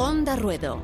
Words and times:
Onda 0.00 0.36
Ruedo. 0.36 0.80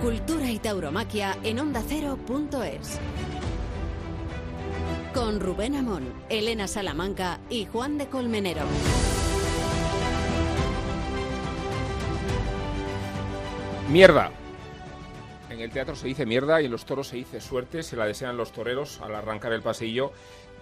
Cultura 0.00 0.50
y 0.50 0.58
tauromaquia 0.58 1.36
en 1.42 1.58
ondacero.es. 1.58 2.98
Con 5.12 5.38
Rubén 5.38 5.74
Amón, 5.76 6.14
Elena 6.30 6.66
Salamanca 6.66 7.40
y 7.50 7.66
Juan 7.66 7.98
de 7.98 8.06
Colmenero. 8.06 8.62
Mierda. 13.90 14.30
En 15.50 15.60
el 15.60 15.70
teatro 15.70 15.94
se 15.94 16.06
dice 16.06 16.24
mierda 16.24 16.62
y 16.62 16.64
en 16.64 16.70
los 16.70 16.86
toros 16.86 17.08
se 17.08 17.16
dice 17.16 17.42
suerte, 17.42 17.82
se 17.82 17.96
la 17.96 18.06
desean 18.06 18.38
los 18.38 18.52
toreros 18.52 19.02
al 19.02 19.14
arrancar 19.14 19.52
el 19.52 19.60
pasillo 19.60 20.10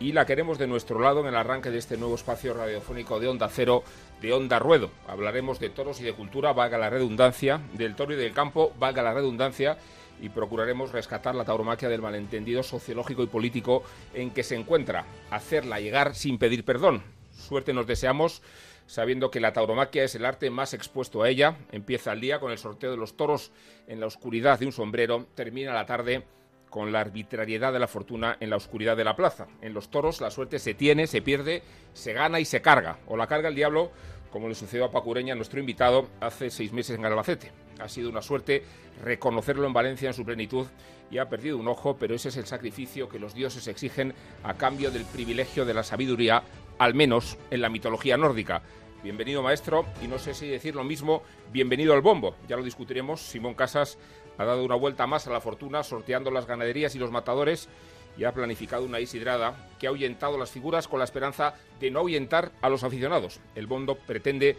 y 0.01 0.13
la 0.13 0.27
queremos 0.27 0.59
de 0.59 0.67
nuestro 0.67 1.01
lado 1.01 1.21
en 1.21 1.27
el 1.27 1.37
arranque 1.37 1.71
de 1.71 1.79
este 1.79 1.97
nuevo 1.97 2.15
espacio 2.15 2.55
radiofónico 2.55 3.21
de 3.21 3.29
Onda 3.29 3.49
Cero, 3.49 3.85
de 4.21 4.33
Onda 4.33 4.59
Ruedo. 4.59 4.91
Hablaremos 5.07 5.61
de 5.61 5.71
toros 5.71 6.01
y 6.01 6.05
de 6.05 6.13
cultura, 6.13 6.53
valga 6.53 6.79
la 6.79 6.91
redundancia, 6.91 7.61
del 7.75 7.95
toro 7.95 8.13
y 8.13 8.17
del 8.17 8.33
campo, 8.33 8.73
valga 8.79 9.03
la 9.03 9.15
redundancia, 9.15 9.79
y 10.21 10.29
procuraremos 10.29 10.93
rescatar 10.93 11.35
la 11.35 11.45
tauromaquia 11.45 11.89
del 11.89 12.03
malentendido 12.03 12.63
sociológico 12.63 13.23
y 13.23 13.27
político 13.27 13.83
en 14.15 14.31
que 14.31 14.43
se 14.43 14.57
encuentra, 14.57 15.05
hacerla 15.31 15.81
llegar 15.81 16.15
sin 16.15 16.39
pedir 16.39 16.65
perdón. 16.65 17.03
Suerte 17.33 17.73
nos 17.73 17.87
deseamos 17.87 18.43
sabiendo 18.87 19.31
que 19.31 19.41
la 19.41 19.53
tauromaquia 19.53 20.05
es 20.05 20.15
el 20.15 20.25
arte 20.25 20.51
más 20.51 20.75
expuesto 20.75 21.23
a 21.23 21.29
ella. 21.29 21.57
Empieza 21.73 22.13
el 22.13 22.21
día 22.21 22.39
con 22.39 22.53
el 22.53 22.59
sorteo 22.59 22.91
de 22.91 22.97
los 22.97 23.17
toros 23.17 23.51
en 23.87 24.01
la 24.01 24.07
oscuridad 24.07 24.59
de 24.59 24.67
un 24.67 24.73
sombrero, 24.73 25.27
termina 25.35 25.73
la 25.73 25.87
tarde 25.87 26.25
con 26.75 26.91
la 26.91 26.99
arbitrariedad 26.99 27.73
de 27.73 27.79
la 27.79 27.87
fortuna 27.87 28.37
en 28.41 28.51
la 28.51 28.57
oscuridad 28.57 28.97
de 28.97 29.05
la 29.05 29.15
plaza. 29.15 29.47
En 29.63 29.75
los 29.75 29.91
toros 29.91 30.21
la 30.21 30.33
suerte 30.33 30.59
se 30.59 30.75
tiene, 30.75 31.07
se 31.07 31.23
pierde, 31.23 31.63
se 31.93 32.13
gana 32.13 32.41
y 32.41 32.45
se 32.45 32.63
carga. 32.63 32.99
O 33.07 33.17
la 33.17 33.29
carga 33.29 33.49
el 33.49 33.55
diablo, 33.55 33.93
como 34.33 34.49
le 34.49 34.57
sucedió 34.57 34.87
a 34.87 34.91
Pacureña, 34.91 35.37
nuestro 35.37 35.61
invitado, 35.61 36.09
hace 36.19 36.51
seis 36.51 36.73
meses 36.73 36.99
en 36.99 37.05
Albacete. 37.05 37.53
Ha 37.79 37.89
sido 37.89 38.11
una 38.11 38.23
suerte 38.23 38.65
reconocerlo 39.05 39.69
en 39.69 39.73
Valencia 39.73 40.09
en 40.09 40.15
su 40.15 40.25
plenitud 40.25 40.67
y 41.13 41.19
ha 41.19 41.29
perdido 41.29 41.59
un 41.59 41.69
ojo, 41.69 41.97
pero 41.97 42.17
ese 42.17 42.31
es 42.31 42.37
el 42.39 42.47
sacrificio 42.47 43.09
que 43.09 43.21
los 43.21 43.35
dioses 43.35 43.69
exigen 43.69 44.13
a 44.43 44.55
cambio 44.55 44.91
del 44.91 45.05
privilegio 45.05 45.65
de 45.65 45.75
la 45.75 45.85
sabiduría, 45.85 46.43
al 46.81 46.95
menos 46.95 47.39
en 47.53 47.61
la 47.61 47.69
mitología 47.69 48.17
nórdica. 48.17 48.63
Bienvenido 49.05 49.43
maestro, 49.43 49.85
y 50.03 50.09
no 50.09 50.19
sé 50.19 50.33
si 50.33 50.49
decir 50.49 50.75
lo 50.75 50.83
mismo, 50.83 51.23
bienvenido 51.53 51.93
al 51.93 52.01
bombo. 52.01 52.37
Ya 52.49 52.57
lo 52.57 52.63
discutiremos. 52.63 53.21
Simón 53.21 53.53
Casas 53.53 53.99
ha 54.39 54.47
dado 54.47 54.65
una 54.65 54.77
vuelta 54.77 55.07
más 55.07 55.27
a 55.27 55.31
la 55.31 55.43
fortuna 55.43 55.83
sorteando 55.83 56.31
las 56.31 56.47
ganaderías 56.47 56.95
y 56.95 56.99
los 56.99 57.11
matadores 57.11 57.69
y 58.17 58.25
ha 58.25 58.33
planificado 58.33 58.83
una 58.83 59.01
isidrada 59.01 59.69
que 59.79 59.87
ha 59.87 59.91
ahuyentado 59.91 60.39
las 60.39 60.51
figuras 60.51 60.89
con 60.89 61.01
la 61.01 61.05
esperanza 61.05 61.53
de 61.81 61.91
no 61.91 61.99
ahuyentar 61.99 62.51
a 62.63 62.71
los 62.71 62.83
aficionados. 62.83 63.41
El 63.55 63.67
Bondo 63.67 63.95
pretende 63.95 64.57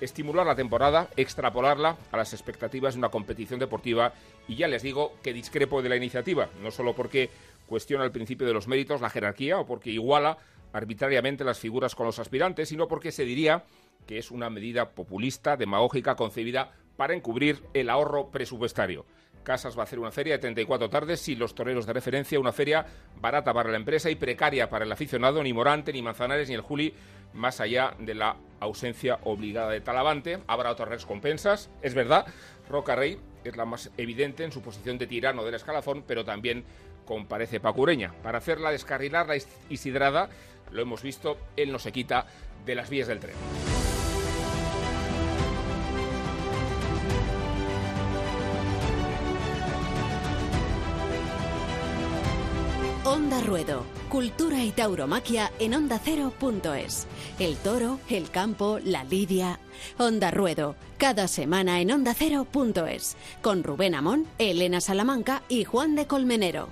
estimular 0.00 0.44
la 0.44 0.56
temporada, 0.56 1.08
extrapolarla 1.16 1.96
a 2.10 2.16
las 2.16 2.32
expectativas 2.32 2.94
de 2.94 2.98
una 2.98 3.10
competición 3.10 3.60
deportiva 3.60 4.12
y 4.48 4.56
ya 4.56 4.66
les 4.66 4.82
digo 4.82 5.12
que 5.22 5.32
discrepo 5.32 5.82
de 5.82 5.90
la 5.90 5.96
iniciativa, 5.96 6.48
no 6.64 6.72
solo 6.72 6.96
porque 6.96 7.30
cuestiona 7.68 8.02
el 8.02 8.10
principio 8.10 8.44
de 8.44 8.54
los 8.54 8.66
méritos, 8.66 9.00
la 9.00 9.08
jerarquía 9.08 9.60
o 9.60 9.66
porque 9.66 9.90
iguala 9.90 10.36
arbitrariamente 10.72 11.44
las 11.44 11.60
figuras 11.60 11.94
con 11.94 12.06
los 12.06 12.18
aspirantes, 12.18 12.68
sino 12.68 12.88
porque 12.88 13.12
se 13.12 13.24
diría 13.24 13.62
que 14.06 14.18
es 14.18 14.30
una 14.30 14.50
medida 14.50 14.90
populista, 14.90 15.56
demagógica, 15.56 16.16
concebida 16.16 16.72
para 16.96 17.14
encubrir 17.14 17.62
el 17.74 17.90
ahorro 17.90 18.30
presupuestario. 18.30 19.04
Casas 19.44 19.76
va 19.76 19.82
a 19.82 19.84
hacer 19.84 19.98
una 19.98 20.10
feria 20.10 20.34
de 20.34 20.38
34 20.38 20.88
tardes 20.88 21.20
sin 21.20 21.38
los 21.38 21.54
toreros 21.54 21.86
de 21.86 21.92
referencia, 21.92 22.40
una 22.40 22.52
feria 22.52 22.86
barata 23.20 23.52
para 23.52 23.70
la 23.70 23.76
empresa 23.76 24.10
y 24.10 24.14
precaria 24.14 24.70
para 24.70 24.84
el 24.84 24.92
aficionado, 24.92 25.42
ni 25.42 25.52
Morante, 25.52 25.92
ni 25.92 26.02
Manzanares, 26.02 26.48
ni 26.48 26.54
el 26.54 26.62
Juli, 26.62 26.94
más 27.34 27.60
allá 27.60 27.94
de 27.98 28.14
la 28.14 28.36
ausencia 28.60 29.18
obligada 29.24 29.70
de 29.70 29.82
Talavante. 29.82 30.38
Habrá 30.46 30.70
otras 30.70 30.88
recompensas, 30.88 31.70
es 31.82 31.94
verdad, 31.94 32.26
Roca 32.68 32.96
Rey 32.96 33.18
es 33.44 33.56
la 33.56 33.66
más 33.66 33.90
evidente 33.98 34.44
en 34.44 34.52
su 34.52 34.62
posición 34.62 34.96
de 34.96 35.06
tirano 35.06 35.44
del 35.44 35.54
escalafón, 35.54 36.04
pero 36.06 36.24
también 36.24 36.64
comparece 37.04 37.60
Pacureña. 37.60 38.14
Para 38.22 38.38
hacerla 38.38 38.70
descarrilar 38.70 39.28
la 39.28 39.36
Isidrada, 39.68 40.30
lo 40.70 40.80
hemos 40.80 41.02
visto, 41.02 41.36
él 41.56 41.70
no 41.70 41.78
se 41.78 41.92
quita 41.92 42.26
de 42.64 42.74
las 42.74 42.88
vías 42.88 43.08
del 43.08 43.20
tren. 43.20 43.73
Ruedo, 53.44 53.84
cultura 54.08 54.64
y 54.64 54.70
tauromaquia 54.70 55.52
en 55.58 55.74
ondacero.es. 55.74 57.06
El 57.38 57.56
toro, 57.56 58.00
el 58.08 58.30
campo, 58.30 58.78
la 58.82 59.04
lidia. 59.04 59.60
Onda 59.98 60.30
Ruedo, 60.30 60.76
cada 60.96 61.28
semana 61.28 61.80
en 61.82 61.90
ondacero.es. 61.90 63.16
Con 63.42 63.62
Rubén 63.62 63.94
Amón, 63.94 64.26
Elena 64.38 64.80
Salamanca 64.80 65.42
y 65.50 65.64
Juan 65.64 65.94
de 65.94 66.06
Colmenero. 66.06 66.68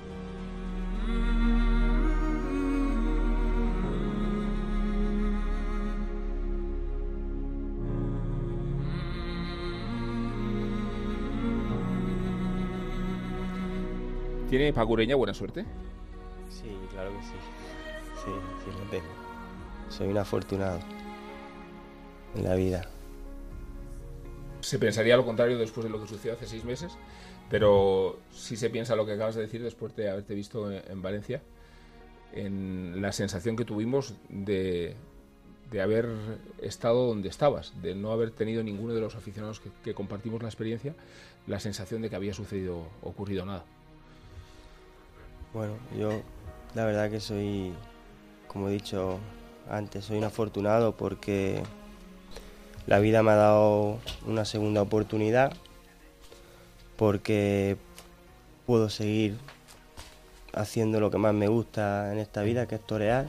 ¿Tiene 14.48 14.72
Pacureña 14.72 15.16
buena 15.16 15.34
suerte? 15.34 15.64
Sí, 16.62 16.78
claro 16.90 17.10
que 17.10 17.22
sí. 17.22 17.32
Sí, 18.24 18.30
sí 18.64 18.70
lo 18.78 18.90
tengo. 18.90 19.06
Soy 19.88 20.08
un 20.08 20.18
afortunado 20.18 20.78
en 22.36 22.44
la 22.44 22.54
vida. 22.54 22.88
Se 24.60 24.78
pensaría 24.78 25.16
lo 25.16 25.24
contrario 25.24 25.58
después 25.58 25.84
de 25.84 25.90
lo 25.90 26.00
que 26.00 26.08
sucedió 26.08 26.34
hace 26.34 26.46
seis 26.46 26.64
meses, 26.64 26.92
pero 27.50 28.20
sí 28.32 28.56
se 28.56 28.70
piensa 28.70 28.94
lo 28.94 29.04
que 29.04 29.12
acabas 29.12 29.34
de 29.34 29.42
decir 29.42 29.62
después 29.62 29.94
de 29.96 30.08
haberte 30.08 30.34
visto 30.34 30.70
en, 30.70 30.82
en 30.88 31.02
Valencia, 31.02 31.42
en 32.32 33.02
la 33.02 33.12
sensación 33.12 33.56
que 33.56 33.64
tuvimos 33.64 34.14
de, 34.28 34.94
de, 35.70 35.82
haber 35.82 36.08
estado 36.62 37.08
donde 37.08 37.28
estabas, 37.28 37.74
de 37.82 37.94
no 37.94 38.12
haber 38.12 38.30
tenido 38.30 38.62
ninguno 38.62 38.94
de 38.94 39.00
los 39.00 39.16
aficionados 39.16 39.60
que, 39.60 39.70
que 39.84 39.94
compartimos 39.94 40.42
la 40.42 40.48
experiencia, 40.48 40.94
la 41.46 41.58
sensación 41.58 42.02
de 42.02 42.08
que 42.08 42.16
había 42.16 42.32
sucedido, 42.32 42.86
ocurrido 43.02 43.44
nada. 43.44 43.64
Bueno, 45.52 45.74
yo 45.98 46.22
la 46.74 46.84
verdad 46.84 47.10
que 47.10 47.20
soy, 47.20 47.74
como 48.48 48.68
he 48.68 48.72
dicho 48.72 49.18
antes, 49.68 50.04
soy 50.04 50.18
un 50.18 50.24
afortunado 50.24 50.96
porque 50.96 51.62
la 52.86 52.98
vida 52.98 53.22
me 53.22 53.30
ha 53.32 53.36
dado 53.36 53.98
una 54.26 54.44
segunda 54.44 54.82
oportunidad, 54.82 55.52
porque 56.96 57.76
puedo 58.66 58.90
seguir 58.90 59.38
haciendo 60.52 61.00
lo 61.00 61.10
que 61.10 61.18
más 61.18 61.34
me 61.34 61.48
gusta 61.48 62.12
en 62.12 62.18
esta 62.18 62.42
vida, 62.42 62.66
que 62.66 62.76
es 62.76 62.86
torear, 62.86 63.26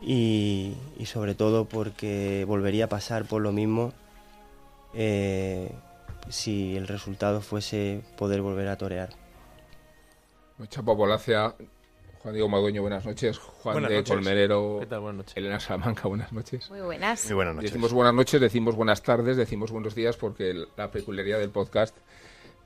y, 0.00 0.76
sobre 1.06 1.34
todo 1.34 1.64
porque 1.64 2.44
volvería 2.46 2.86
a 2.86 2.88
pasar 2.88 3.24
por 3.24 3.40
lo 3.40 3.52
mismo 3.52 3.92
eh, 4.92 5.72
si 6.28 6.76
el 6.76 6.86
resultado 6.88 7.40
fuese 7.40 8.02
poder 8.16 8.42
volver 8.42 8.68
a 8.68 8.76
torear. 8.76 9.10
Chapa 10.68 10.96
Polacia, 10.96 11.54
Juan 12.24 12.32
Diego 12.34 12.48
Madueño, 12.48 12.80
buenas 12.80 13.04
noches. 13.04 13.38
Juan 13.38 13.74
buenas 13.74 13.90
de 13.90 13.96
noches. 13.98 14.14
Colmerero, 14.16 14.78
¿Qué 14.80 14.86
tal? 14.86 15.00
Buenas 15.00 15.18
noches. 15.18 15.36
Elena 15.36 15.60
Salamanca, 15.60 16.08
buenas 16.08 16.32
noches. 16.32 16.70
Muy 16.70 16.80
buenas. 16.80 17.26
Muy 17.26 17.34
buenas 17.34 17.54
noches. 17.56 17.70
Decimos 17.70 17.92
buenas 17.92 18.14
noches, 18.14 18.40
decimos 18.40 18.74
buenas 18.76 19.02
tardes, 19.02 19.36
decimos 19.36 19.70
buenos 19.70 19.94
días, 19.94 20.16
porque 20.16 20.64
la 20.76 20.90
peculiaridad 20.90 21.38
del 21.38 21.50
podcast 21.50 21.94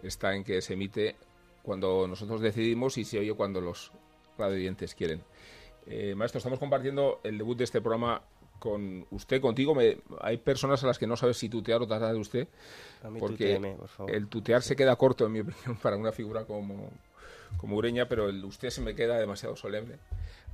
está 0.02 0.34
en 0.36 0.44
que 0.44 0.62
se 0.62 0.74
emite 0.74 1.16
cuando 1.62 2.06
nosotros 2.06 2.40
decidimos 2.40 2.96
y 2.98 3.04
se 3.04 3.18
oye 3.18 3.34
cuando 3.34 3.60
los 3.60 3.90
radioyentes 4.38 4.94
quieren. 4.94 5.22
Eh, 5.86 6.14
maestro, 6.14 6.38
estamos 6.38 6.60
compartiendo 6.60 7.18
el 7.24 7.36
debut 7.36 7.58
de 7.58 7.64
este 7.64 7.80
programa 7.80 8.22
con 8.60 9.06
usted, 9.10 9.40
contigo. 9.40 9.74
Me- 9.74 9.98
hay 10.20 10.36
personas 10.36 10.84
a 10.84 10.86
las 10.86 10.98
que 11.00 11.06
no 11.08 11.16
sabes 11.16 11.36
si 11.36 11.48
tutear 11.48 11.82
o 11.82 11.86
tratar 11.88 12.12
de 12.12 12.20
usted, 12.20 12.46
A 13.02 13.10
mí 13.10 13.18
porque 13.18 13.34
tuteeme, 13.56 13.74
por 13.74 13.88
favor. 13.88 14.14
el 14.14 14.28
tutear 14.28 14.62
se 14.62 14.76
queda 14.76 14.94
corto, 14.94 15.26
en 15.26 15.32
mi 15.32 15.40
opinión, 15.40 15.76
para 15.82 15.96
una 15.96 16.12
figura 16.12 16.44
como, 16.44 16.90
como 17.56 17.76
Ureña, 17.76 18.08
pero 18.08 18.28
el 18.28 18.44
usted 18.44 18.70
se 18.70 18.80
me 18.80 18.94
queda 18.94 19.18
demasiado 19.18 19.56
solemne. 19.56 19.96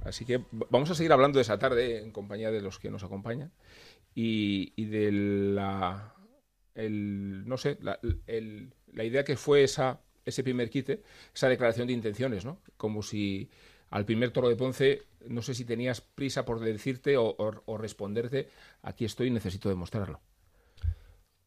Así 0.05 0.25
que 0.25 0.45
vamos 0.51 0.91
a 0.91 0.95
seguir 0.95 1.13
hablando 1.13 1.39
de 1.39 1.43
esa 1.43 1.59
tarde 1.59 1.99
en 1.99 2.13
compañía 2.13 2.51
de 2.51 2.61
los 2.61 2.79
que 2.79 2.91
nos 2.91 3.03
acompañan 3.03 3.51
y, 4.15 4.85
de 4.85 5.13
la, 5.13 6.15
el, 6.75 7.47
no 7.47 7.57
sé, 7.57 7.79
la, 7.81 7.99
idea 9.05 9.25
que 9.25 9.37
fue 9.37 9.65
esa, 9.65 10.01
ese 10.25 10.43
primer 10.43 10.71
quite, 10.71 11.03
esa 11.35 11.49
declaración 11.49 11.87
de 11.87 11.95
intenciones, 11.95 12.45
¿no? 12.45 12.59
Como 12.77 13.03
si 13.03 13.51
al 13.91 14.05
primer 14.05 14.31
toro 14.31 14.49
de 14.49 14.57
Ponce, 14.57 15.03
no 15.27 15.41
sé 15.43 15.55
si 15.55 15.65
tenías 15.65 16.01
prisa 16.01 16.45
por 16.45 16.61
decirte 16.61 17.17
o 17.17 17.79
responderte, 17.79 18.49
aquí 18.83 19.05
estoy 19.05 19.29
y 19.29 19.31
necesito 19.31 19.69
demostrarlo. 19.69 20.21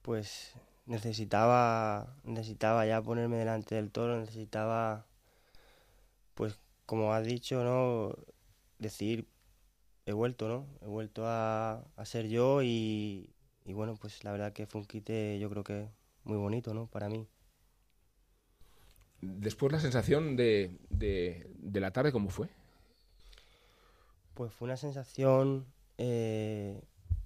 Pues 0.02 0.56
necesitaba, 0.88 2.16
necesitaba 2.24 2.86
ya 2.86 3.02
ponerme 3.02 3.38
delante 3.38 3.76
del 3.76 3.92
toro, 3.92 4.20
necesitaba, 4.20 5.06
pues 6.38 6.60
como 6.86 7.14
has 7.14 7.26
dicho, 7.26 7.64
¿no? 7.64 8.16
Decir, 8.78 9.28
he 10.06 10.14
vuelto, 10.14 10.48
¿no? 10.48 10.68
He 10.82 10.86
vuelto 10.86 11.26
a, 11.26 11.84
a 11.96 12.06
ser 12.06 12.30
yo 12.30 12.62
y, 12.62 13.34
bueno, 13.66 13.96
pues 14.00 14.24
la 14.24 14.32
verdad 14.32 14.54
que 14.54 14.68
fue 14.68 14.82
un 14.82 14.88
quite 14.88 15.40
yo 15.40 15.50
creo 15.50 15.64
que 15.64 15.90
muy 16.24 16.38
bonito, 16.38 16.74
¿no? 16.76 16.86
Para 16.86 17.10
mí. 17.10 17.28
Después 19.20 19.72
la 19.72 19.80
sensación 19.80 20.36
de, 20.36 20.78
de, 20.90 21.80
la 21.82 21.92
tarde, 21.92 22.12
¿cómo 22.12 22.30
fue? 22.30 22.50
Pues 24.36 24.54
fue 24.54 24.68
una 24.68 24.78
sensación 24.78 25.66
eh, 25.98 26.80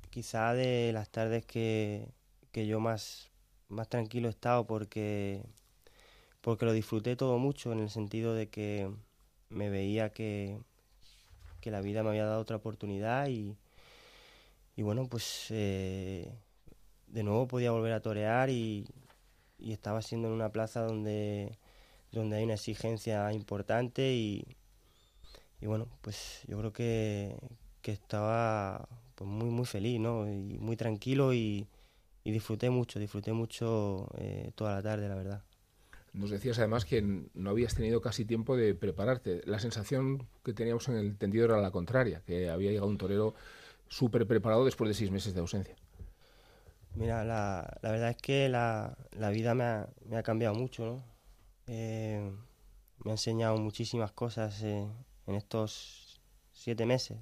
quizá 0.09 0.53
de 0.53 0.91
las 0.93 1.09
tardes 1.09 1.45
que, 1.45 2.07
que 2.53 2.65
yo 2.65 2.79
más, 2.79 3.29
más 3.67 3.89
tranquilo 3.89 4.29
he 4.29 4.31
estado 4.31 4.65
porque, 4.65 5.43
porque 6.41 6.65
lo 6.65 6.73
disfruté 6.73 7.15
todo 7.15 7.37
mucho 7.37 7.71
en 7.71 7.79
el 7.79 7.89
sentido 7.89 8.33
de 8.33 8.49
que 8.49 8.91
me 9.49 9.69
veía 9.69 10.11
que, 10.11 10.59
que 11.61 11.71
la 11.71 11.81
vida 11.81 12.03
me 12.03 12.09
había 12.09 12.25
dado 12.25 12.41
otra 12.41 12.57
oportunidad 12.57 13.27
y, 13.27 13.55
y 14.75 14.81
bueno, 14.83 15.07
pues 15.07 15.47
eh, 15.51 16.31
de 17.07 17.23
nuevo 17.23 17.47
podía 17.47 17.71
volver 17.71 17.93
a 17.93 18.01
torear 18.01 18.49
y, 18.49 18.87
y 19.59 19.73
estaba 19.73 20.01
siendo 20.01 20.27
en 20.27 20.33
una 20.33 20.51
plaza 20.51 20.81
donde, 20.81 21.57
donde 22.11 22.37
hay 22.37 22.43
una 22.45 22.55
exigencia 22.55 23.31
importante 23.33 24.13
y, 24.13 24.57
y 25.61 25.67
bueno, 25.67 25.87
pues 26.01 26.41
yo 26.47 26.57
creo 26.57 26.73
que, 26.73 27.37
que 27.81 27.91
estaba 27.91 28.87
pues 29.15 29.29
muy 29.29 29.49
muy 29.49 29.65
feliz, 29.65 29.99
¿no? 29.99 30.27
Y 30.27 30.57
muy 30.59 30.75
tranquilo 30.77 31.33
y, 31.33 31.67
disfruté 32.25 32.69
mucho, 32.69 32.99
disfruté 32.99 33.33
mucho 33.33 34.07
eh, 34.17 34.51
toda 34.55 34.75
la 34.75 34.81
tarde, 34.81 35.09
la 35.09 35.15
verdad. 35.15 35.43
Nos 36.13 36.29
decías 36.29 36.59
además 36.59 36.83
que 36.83 37.01
no 37.01 37.49
habías 37.49 37.73
tenido 37.73 38.01
casi 38.01 38.25
tiempo 38.25 38.57
de 38.57 38.75
prepararte. 38.75 39.41
La 39.45 39.59
sensación 39.59 40.27
que 40.43 40.53
teníamos 40.53 40.89
en 40.89 40.95
el 40.95 41.17
tendido 41.17 41.45
era 41.45 41.61
la 41.61 41.71
contraria, 41.71 42.21
que 42.25 42.49
había 42.49 42.71
llegado 42.71 42.87
un 42.87 42.97
torero 42.97 43.33
súper 43.87 44.27
preparado 44.27 44.65
después 44.65 44.89
de 44.89 44.93
seis 44.93 45.09
meses 45.09 45.33
de 45.33 45.39
ausencia. 45.39 45.75
Mira, 46.95 47.23
la, 47.23 47.77
la 47.81 47.91
verdad 47.91 48.09
es 48.09 48.17
que 48.17 48.49
la, 48.49 48.97
la 49.11 49.29
vida 49.29 49.55
me 49.55 49.63
ha, 49.63 49.89
me 50.05 50.17
ha, 50.17 50.23
cambiado 50.23 50.55
mucho, 50.55 50.85
¿no? 50.85 51.03
Eh, 51.67 52.29
me 53.03 53.11
ha 53.11 53.13
enseñado 53.13 53.57
muchísimas 53.57 54.11
cosas 54.11 54.61
eh, 54.63 54.85
en 55.27 55.35
estos 55.35 56.21
siete 56.51 56.85
meses 56.85 57.17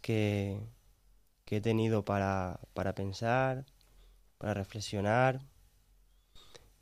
que, 0.00 0.60
que 1.44 1.58
he 1.58 1.60
tenido 1.60 2.04
para, 2.04 2.58
para 2.74 2.94
pensar, 2.94 3.64
para 4.38 4.54
reflexionar 4.54 5.40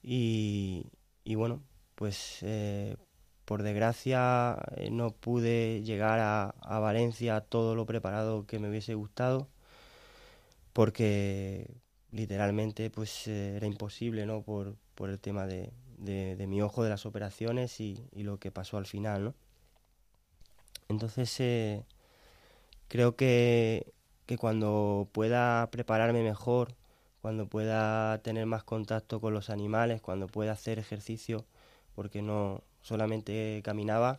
y, 0.07 0.87
y 1.25 1.35
bueno, 1.35 1.63
pues 1.97 2.39
eh, 2.43 2.97
por 3.45 3.65
desgracia 3.65 4.57
eh, 4.77 4.91
no 4.91 5.11
pude 5.11 5.83
llegar 5.83 6.21
a, 6.21 6.51
a, 6.63 6.79
Valencia 6.79 7.41
todo 7.41 7.75
lo 7.75 7.87
preparado 7.87 8.47
que 8.47 8.61
me 8.61 8.69
hubiese 8.71 8.95
gustado 8.95 9.49
porque 10.73 11.75
literalmente 12.13 12.91
pues 12.91 13.27
eh, 13.27 13.57
era 13.57 13.67
imposible 13.67 14.27
no 14.27 14.43
por, 14.43 14.77
por 14.95 15.11
el 15.11 15.19
tema 15.19 15.47
de, 15.47 15.73
de, 15.99 16.47
mi 16.47 16.63
ojo 16.63 16.85
de 16.85 16.91
las 16.91 17.05
operaciones 17.07 17.81
y, 17.81 18.07
y, 18.13 18.23
lo 18.23 18.39
que 18.39 18.53
pasó 18.53 18.77
al 18.79 18.87
final 18.87 19.25
no 19.25 19.35
entonces 20.89 21.85
creo 22.89 23.17
que, 23.17 23.93
que 24.27 24.39
cuando 24.39 25.09
pueda 25.13 25.69
prepararme 25.73 26.23
mejor 26.23 26.77
cuando 27.27 27.49
pueda 27.49 28.19
tener 28.23 28.47
más 28.47 28.63
contacto 28.63 29.21
con 29.21 29.35
los 29.35 29.51
animales 29.51 30.01
cuando 30.01 30.29
pueda 30.29 30.53
hacer 30.53 30.79
ejercicio 30.79 31.45
porque 31.97 32.23
no 32.23 32.63
solamente 32.83 33.63
caminaba 33.65 34.19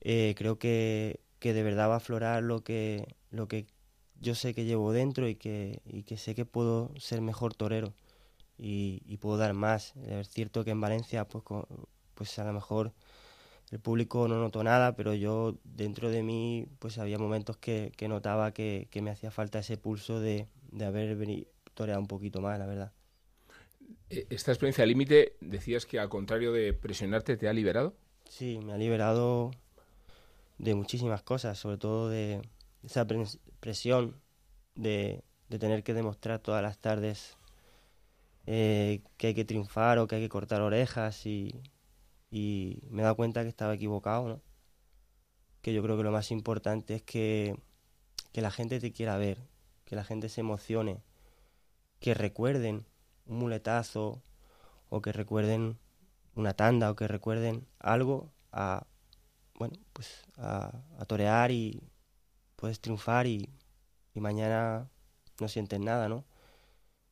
eh, 0.00 0.34
creo 0.36 0.58
que, 0.58 1.20
que 1.38 1.52
de 1.52 1.62
verdad 1.62 1.88
va 1.88 1.94
a 1.94 1.98
aflorar 1.98 2.42
lo 2.42 2.64
que 2.64 3.14
lo 3.30 3.46
que 3.46 3.66
yo 4.20 4.34
sé 4.34 4.52
que 4.52 4.64
llevo 4.64 4.90
dentro 4.90 5.28
y 5.28 5.36
que, 5.36 5.80
y 5.84 6.02
que 6.02 6.16
sé 6.16 6.34
que 6.34 6.44
puedo 6.44 6.90
ser 6.98 7.20
mejor 7.20 7.54
torero 7.54 7.94
y, 8.58 9.16
puedo 9.18 9.36
dar 9.36 9.54
más. 9.54 9.94
Es 9.96 10.28
cierto 10.28 10.64
que 10.64 10.72
en 10.72 10.80
Valencia, 10.80 11.28
pues, 11.28 11.44
pues 12.14 12.38
a 12.38 12.44
lo 12.44 12.52
mejor 12.52 12.92
el 13.70 13.80
público 13.80 14.26
no 14.28 14.40
notó 14.40 14.64
nada, 14.64 14.96
pero 14.96 15.14
yo 15.14 15.56
dentro 15.64 16.10
de 16.10 16.22
mí, 16.24 16.66
pues 16.80 16.98
había 16.98 17.18
momentos 17.18 17.56
que, 17.58 17.92
que 17.96 18.08
notaba 18.08 18.52
que, 18.52 18.88
que, 18.90 19.02
me 19.02 19.10
hacía 19.10 19.30
falta 19.30 19.60
ese 19.60 19.76
pulso 19.76 20.20
de, 20.20 20.48
de 20.72 20.84
haber 20.84 21.16
toreado 21.74 22.00
un 22.00 22.06
poquito 22.06 22.40
más, 22.40 22.58
la 22.58 22.66
verdad. 22.66 22.92
E, 24.10 24.26
¿Esta 24.30 24.52
experiencia 24.52 24.86
límite 24.86 25.36
decías 25.40 25.86
que 25.86 25.98
al 25.98 26.08
contrario 26.08 26.52
de 26.52 26.72
presionarte 26.72 27.36
te 27.36 27.48
ha 27.48 27.52
liberado? 27.52 27.94
Sí, 28.28 28.60
me 28.64 28.72
ha 28.72 28.78
liberado 28.78 29.50
de 30.58 30.74
muchísimas 30.74 31.22
cosas, 31.22 31.58
sobre 31.58 31.78
todo 31.78 32.08
de, 32.08 32.42
esa 32.84 33.06
presión 33.60 34.20
de, 34.74 35.22
de, 35.48 35.58
tener 35.58 35.82
que 35.82 35.94
demostrar 35.94 36.38
todas 36.38 36.62
las 36.62 36.78
tardes 36.78 37.36
eh, 38.46 39.02
que 39.18 39.28
hay 39.28 39.34
que 39.34 39.44
triunfar 39.44 39.98
o 39.98 40.06
que 40.06 40.16
hay 40.16 40.22
que 40.22 40.28
cortar 40.28 40.62
orejas 40.62 41.26
y, 41.26 41.62
y 42.30 42.80
me 42.90 43.02
he 43.02 43.04
dado 43.04 43.16
cuenta 43.16 43.42
que 43.42 43.48
estaba 43.48 43.74
equivocado, 43.74 44.28
¿no? 44.28 44.42
Que 45.60 45.72
yo 45.72 45.82
creo 45.82 45.96
que 45.96 46.02
lo 46.02 46.10
más 46.10 46.30
importante 46.32 46.96
es 46.96 47.02
que, 47.02 47.56
que 48.32 48.40
la 48.40 48.50
gente 48.50 48.80
te 48.80 48.92
quiera 48.92 49.16
ver, 49.16 49.38
que 49.84 49.94
la 49.94 50.04
gente 50.04 50.28
se 50.28 50.40
emocione, 50.40 51.02
que 52.02 52.12
recuerden 52.12 52.84
un 53.24 53.38
muletazo 53.38 54.22
o 54.90 55.00
que 55.00 55.12
recuerden 55.12 55.78
una 56.34 56.52
tanda 56.52 56.90
o 56.90 56.96
que 56.96 57.08
recuerden 57.08 57.66
algo 57.78 58.30
a 58.52 58.86
bueno 59.54 59.78
pues 59.94 60.24
a, 60.36 60.82
a 60.98 61.04
torear 61.06 61.50
y, 61.50 61.80
puedes 62.62 62.80
triunfar 62.80 63.26
y, 63.26 63.50
y 64.14 64.20
mañana 64.20 64.88
no 65.40 65.48
sientes 65.48 65.80
nada, 65.80 66.08
¿no? 66.08 66.24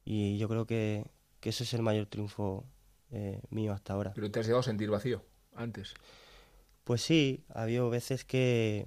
Y 0.04 0.38
yo 0.38 0.48
creo 0.48 0.64
que, 0.64 1.10
que 1.40 1.48
eso 1.48 1.64
es 1.64 1.74
el 1.74 1.82
mayor 1.82 2.06
triunfo 2.06 2.64
eh, 3.10 3.42
mío 3.50 3.72
hasta 3.72 3.94
ahora. 3.94 4.12
¿Pero 4.14 4.30
te 4.30 4.38
has 4.38 4.46
llegado 4.46 4.60
a 4.60 4.62
sentir 4.62 4.90
vacío 4.90 5.24
antes? 5.56 5.94
Pues 6.84 7.02
sí, 7.02 7.42
ha 7.52 7.62
habido 7.62 7.90
veces 7.90 8.24
que, 8.24 8.86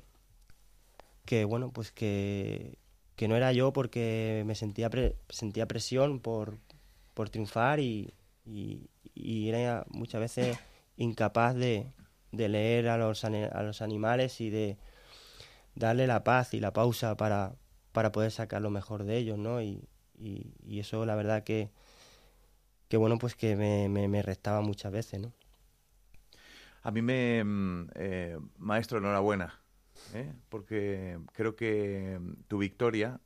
que 1.26 1.44
bueno, 1.44 1.74
pues 1.74 1.92
que, 1.92 2.78
que 3.16 3.28
no 3.28 3.36
era 3.36 3.52
yo 3.52 3.74
porque 3.74 4.44
me 4.46 4.56
sentía, 4.56 4.90
pre, 4.90 5.16
sentía 5.30 5.68
presión 5.68 6.20
por, 6.20 6.58
por 7.14 7.30
triunfar 7.30 7.80
y, 7.80 8.14
y, 8.46 8.90
era 9.50 9.86
muchas 9.90 10.22
veces 10.22 10.58
incapaz 10.98 11.56
de, 11.56 11.88
de 12.32 12.50
leer 12.50 12.90
a 12.90 12.98
los, 12.98 13.24
a 13.24 13.64
los 13.64 13.82
animales 13.82 14.42
y 14.42 14.50
de, 14.50 14.78
darle 15.76 16.08
la 16.08 16.24
paz 16.24 16.54
y 16.54 16.60
la 16.60 16.74
pausa 16.74 17.18
para, 17.18 17.56
para 17.92 18.12
poder 18.12 18.32
sacar 18.32 18.62
lo 18.62 18.70
mejor 18.70 19.04
de 19.04 19.18
ellos, 19.18 19.38
¿no? 19.38 19.62
Y, 19.62 19.88
y, 20.18 20.80
eso 20.80 21.06
la 21.06 21.16
verdad 21.16 21.44
que, 21.44 21.70
que 22.88 22.98
bueno, 22.98 23.18
pues 23.18 23.36
que 23.36 23.56
me, 23.56 23.90
me, 23.90 24.08
me 24.08 24.22
restaba 24.22 24.62
muchas 24.62 24.92
veces, 24.92 25.20
¿no? 25.20 25.34
A 26.84 26.92
mí 26.92 27.02
me... 27.02 27.44
Mm, 27.44 27.90
eh, 27.96 28.38
maestro, 28.58 28.98
enhorabuena, 28.98 29.60
¿eh? 30.14 30.34
porque 30.50 31.20
creo 31.34 31.56
que 31.56 32.20
tu 32.48 32.58
victoria 32.58 33.20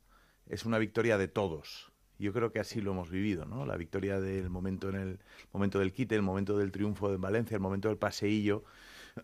es 0.46 0.64
una 0.64 0.78
victoria 0.78 1.18
de 1.18 1.28
todos. 1.28 1.92
Yo 2.18 2.32
creo 2.32 2.50
que 2.50 2.58
así 2.58 2.80
lo 2.80 2.92
hemos 2.92 3.10
vivido, 3.10 3.44
¿no? 3.44 3.64
La 3.64 3.76
victoria 3.76 4.20
del 4.20 4.50
momento 4.50 4.88
en 4.88 4.96
el 4.96 5.18
momento 5.52 5.78
del 5.78 5.92
quite, 5.92 6.16
el 6.16 6.22
momento 6.22 6.58
del 6.58 6.72
triunfo 6.72 7.12
en 7.14 7.20
Valencia, 7.20 7.54
el 7.54 7.60
momento 7.60 7.88
del 7.88 7.96
paseillo, 7.96 8.64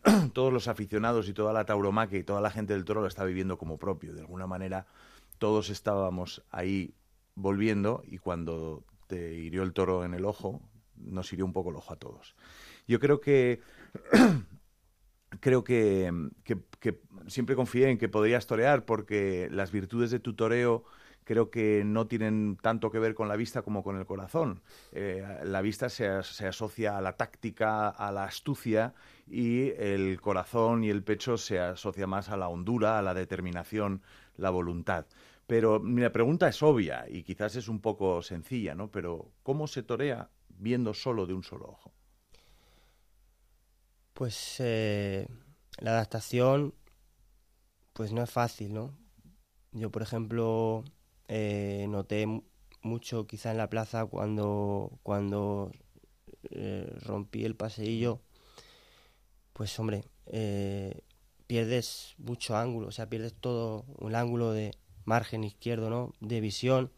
todos 0.33 0.53
los 0.53 0.69
aficionados 0.69 1.29
y 1.29 1.33
toda 1.33 1.53
la 1.53 1.65
tauromaquia 1.65 2.19
y 2.19 2.25
toda 2.25 2.41
la 2.41 2.51
gente 2.51 2.73
del 2.73 2.85
toro 2.85 3.01
lo 3.01 3.09
está 3.09 3.25
viviendo 3.25 3.59
como 3.59 3.79
propio. 3.79 4.15
De 4.15 4.21
alguna 4.21 4.47
manera, 4.47 4.87
todos 5.39 5.71
estábamos 5.71 6.45
ahí 6.51 6.95
volviendo 7.35 8.03
y 8.07 8.19
cuando 8.19 8.85
te 9.09 9.35
hirió 9.35 9.63
el 9.65 9.73
toro 9.73 10.05
en 10.05 10.15
el 10.15 10.25
ojo, 10.25 10.63
nos 10.97 11.33
hirió 11.33 11.45
un 11.45 11.53
poco 11.53 11.71
el 11.71 11.77
ojo 11.77 11.93
a 11.93 11.97
todos. 11.97 12.37
Yo 12.87 13.01
creo 13.01 13.21
que 13.21 13.61
creo 15.45 15.63
que, 15.63 16.11
siempre 17.27 17.55
confié 17.55 17.91
en 17.91 17.99
que 17.99 18.09
podrías 18.09 18.47
torear 18.47 18.87
porque 18.87 19.49
las 19.51 19.73
virtudes 19.73 20.11
de 20.11 20.19
tu 20.19 20.33
toreo 20.33 20.85
creo 21.25 21.51
que 21.51 21.83
no 21.85 22.07
tienen 22.07 22.57
tanto 22.63 22.91
que 22.91 22.99
ver 22.99 23.15
con 23.15 23.29
la 23.29 23.37
vista 23.37 23.61
como 23.61 23.83
con 23.83 23.99
el 23.99 24.07
corazón. 24.07 24.63
Eh, 24.93 25.23
la 25.45 25.61
vista 25.61 25.91
se, 25.91 26.09
asocia 26.09 26.97
a 26.97 27.03
la 27.03 27.19
táctica, 27.19 27.91
a 27.91 28.11
la 28.11 28.25
astucia 28.25 28.95
y 29.27 29.69
el 29.73 30.19
corazón 30.23 30.83
y 30.83 30.89
el 30.89 31.03
pecho 31.03 31.37
se 31.37 31.61
asocia 31.61 32.07
más 32.07 32.31
a 32.31 32.39
la 32.39 32.49
hondura, 32.49 32.99
a 32.99 33.03
la 33.03 33.13
determinación, 33.13 34.01
la 34.39 34.49
voluntad. 34.49 35.05
Pero 35.47 35.79
mi 35.79 36.09
pregunta 36.09 36.49
es 36.49 36.63
obvia 36.63 37.05
y 37.07 37.23
quizás 37.23 37.55
es 37.57 37.69
un 37.69 37.81
poco 37.83 38.23
sencilla, 38.23 38.75
¿no? 38.75 38.91
Pero 38.91 39.31
¿cómo 39.43 39.67
se 39.67 39.83
torea 39.83 40.31
viendo 40.49 40.95
solo 40.95 41.27
de 41.27 41.35
un 41.35 41.43
solo 41.43 41.67
ojo? 41.67 41.94
Pues 44.15 44.57
eh, 44.61 45.27
la 45.79 45.91
adaptación, 45.93 46.73
pues 47.93 48.13
no 48.13 48.23
es 48.23 48.31
fácil, 48.31 48.73
¿no? 48.73 48.97
Yo, 49.73 49.91
por 49.91 50.03
ejemplo, 50.03 50.85
eh, 51.29 51.87
noté 51.89 52.27
mucho 52.83 53.27
quizá 53.27 53.51
en 53.51 53.59
la 53.59 53.69
plaza 53.71 54.07
cuando, 54.07 54.99
cuando 55.03 55.73
eh, 56.51 56.87
rompí 57.03 57.45
el 57.45 57.57
paseillo, 57.57 58.21
pues 59.53 59.79
hombre, 59.79 60.05
eh, 60.27 61.01
pierdes 61.47 62.15
mucho 62.19 62.57
ángulo, 62.57 62.89
o 62.89 62.93
sea, 62.93 63.09
pierdes 63.09 63.35
todo 63.35 63.85
el 64.01 64.15
ángulo 64.15 64.53
de 64.53 64.73
margen 65.05 65.45
izquierdo, 65.45 65.91
¿no? 65.91 66.13
De 66.21 66.41
visión. 66.41 66.93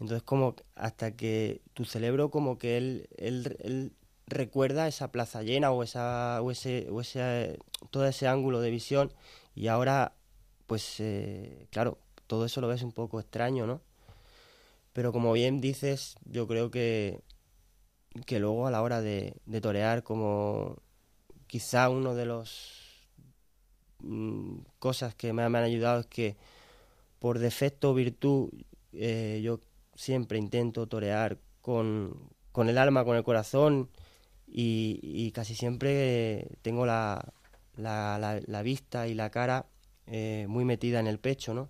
Entonces 0.00 0.22
como 0.22 0.56
hasta 0.74 1.16
que 1.16 1.62
tu 1.74 1.84
cerebro 1.84 2.30
como 2.30 2.58
que 2.58 2.78
él, 2.78 3.08
él, 3.18 3.92
recuerda 4.30 4.88
esa 4.88 5.12
plaza 5.12 5.42
llena 5.42 5.70
o, 5.72 5.82
esa, 5.82 6.40
o, 6.42 6.50
ese, 6.50 6.88
ese, 7.00 7.58
todo 7.90 8.06
ese 8.06 8.28
ángulo 8.28 8.60
de 8.60 8.70
visión 8.70 9.12
y 9.54 9.68
ahora 9.68 10.14
pues 10.70 11.00
eh, 11.00 11.66
claro, 11.70 11.98
todo 12.28 12.44
eso 12.44 12.60
lo 12.60 12.68
ves 12.68 12.82
un 12.82 12.92
poco 12.92 13.18
extraño, 13.18 13.66
¿no? 13.66 13.80
Pero 14.92 15.12
como 15.12 15.32
bien 15.32 15.60
dices, 15.60 16.14
yo 16.24 16.46
creo 16.46 16.70
que, 16.70 17.22
que 18.24 18.38
luego 18.38 18.68
a 18.68 18.70
la 18.70 18.80
hora 18.80 19.00
de, 19.00 19.34
de 19.46 19.60
torear, 19.60 20.04
como 20.04 20.76
quizá 21.48 21.88
uno 21.88 22.14
de 22.14 22.24
los 22.24 23.08
mm, 23.98 24.58
cosas 24.78 25.12
que 25.16 25.32
me, 25.32 25.42
han 25.42 25.56
ayudado 25.56 26.00
es 26.00 26.06
que 26.06 26.36
por 27.18 27.40
defecto 27.40 27.90
o 27.90 27.94
virtud 27.94 28.50
eh, 28.92 29.40
yo 29.42 29.58
siempre 29.96 30.38
intento 30.38 30.86
torear 30.86 31.38
con, 31.62 32.30
con, 32.52 32.68
el 32.68 32.78
alma, 32.78 33.04
con 33.04 33.16
el 33.16 33.24
corazón 33.24 33.90
y, 34.52 35.30
casi 35.32 35.54
siempre 35.54 36.48
tengo 36.62 36.86
la, 36.86 37.32
la, 37.76 38.40
la, 38.44 38.62
vista 38.62 39.06
y 39.06 39.14
la 39.14 39.30
cara 39.30 39.66
eh, 40.06 40.46
muy 40.48 40.64
metida 40.64 41.00
en 41.00 41.06
el 41.06 41.18
pecho, 41.18 41.54
¿no? 41.54 41.68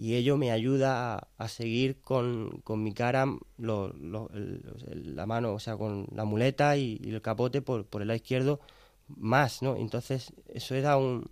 y 0.00 0.14
ello 0.14 0.38
me 0.38 0.50
ayuda 0.50 1.28
a, 1.36 1.48
seguir 1.48 2.00
con, 2.00 2.62
con, 2.64 2.82
mi 2.82 2.94
cara 2.94 3.26
la 3.58 5.26
mano, 5.26 5.52
o 5.52 5.58
sea, 5.58 5.76
con 5.76 6.06
la 6.14 6.24
muleta 6.24 6.74
y, 6.78 6.98
el 7.04 7.20
capote 7.20 7.60
por, 7.60 7.84
por, 7.84 8.00
el 8.00 8.08
lado 8.08 8.16
izquierdo 8.16 8.60
más, 9.08 9.60
¿no? 9.60 9.76
Entonces, 9.76 10.32
eso 10.48 10.74
era 10.74 10.96
un, 10.96 11.30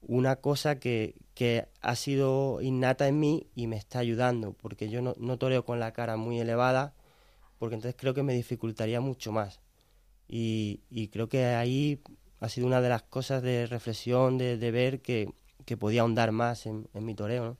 una 0.00 0.36
cosa 0.36 0.80
que, 0.80 1.16
que, 1.34 1.66
ha 1.82 1.94
sido 1.94 2.62
innata 2.62 3.08
en 3.08 3.20
mí 3.20 3.46
y 3.54 3.66
me 3.66 3.76
está 3.76 3.98
ayudando, 3.98 4.54
porque 4.54 4.88
yo 4.88 5.02
no, 5.02 5.14
no 5.18 5.36
toreo 5.36 5.66
con 5.66 5.78
la 5.78 5.92
cara 5.92 6.16
muy 6.16 6.40
elevada, 6.40 6.94
porque 7.58 7.74
entonces 7.74 8.00
creo 8.00 8.14
que 8.14 8.22
me 8.22 8.32
dificultaría 8.32 9.02
mucho 9.02 9.32
más. 9.32 9.60
Y, 10.34 10.80
y 10.88 11.08
creo 11.08 11.28
que 11.28 11.44
ahí 11.44 12.00
ha 12.40 12.48
sido 12.48 12.66
una 12.66 12.80
de 12.80 12.88
las 12.88 13.02
cosas 13.02 13.42
de 13.42 13.66
reflexión, 13.66 14.38
de, 14.38 14.56
de 14.56 14.70
ver 14.70 15.02
que, 15.02 15.28
que 15.66 15.76
podía 15.76 16.00
ahondar 16.00 16.32
más 16.32 16.64
en, 16.64 16.88
en 16.94 17.04
mi 17.04 17.14
toreo, 17.14 17.44
¿no? 17.44 17.56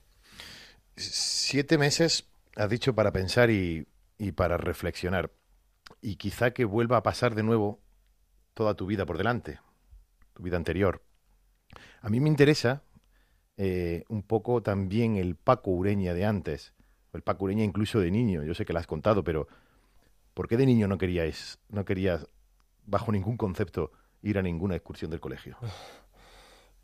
Siete 0.95 1.77
meses, 1.77 2.25
has 2.55 2.69
dicho, 2.71 2.95
para 2.95 3.11
pensar 3.11 3.51
y, 3.51 3.85
para 4.35 4.57
reflexionar. 4.57 5.29
Y 6.01 6.15
quizá 6.15 6.49
que 6.49 6.65
vuelva 6.65 6.97
a 6.97 7.03
pasar 7.03 7.35
de 7.35 7.43
nuevo 7.43 7.79
toda 8.55 8.73
tu 8.73 8.87
vida 8.87 9.05
por 9.05 9.19
delante, 9.19 9.59
tu 10.33 10.41
vida 10.41 10.57
anterior. 10.57 11.03
A 12.01 12.09
mí 12.09 12.19
me 12.19 12.29
interesa 12.29 12.81
eh, 13.55 14.03
un 14.09 14.23
poco 14.23 14.63
también 14.63 15.17
el 15.17 15.35
Paco 15.35 15.69
Ureña 15.69 16.15
de 16.15 16.25
antes, 16.25 16.73
el 17.13 17.21
Paco 17.21 17.45
Ureña 17.45 17.63
incluso 17.63 17.99
de 17.99 18.09
niño. 18.09 18.43
Yo 18.43 18.55
sé 18.55 18.65
que 18.65 18.73
lo 18.73 18.79
has 18.79 18.87
contado, 18.87 19.23
pero 19.23 19.47
¿por 20.33 20.47
qué 20.47 20.57
de 20.57 20.65
niño 20.65 20.87
no 20.87 20.97
queríais, 20.97 21.59
no 21.69 21.85
querías, 21.85 22.27
bajo 22.85 23.11
ningún 23.11 23.37
concepto, 23.37 23.91
ir 24.21 24.37
a 24.37 24.41
ninguna 24.41 24.75
excursión 24.75 25.11
del 25.11 25.19
colegio? 25.19 25.57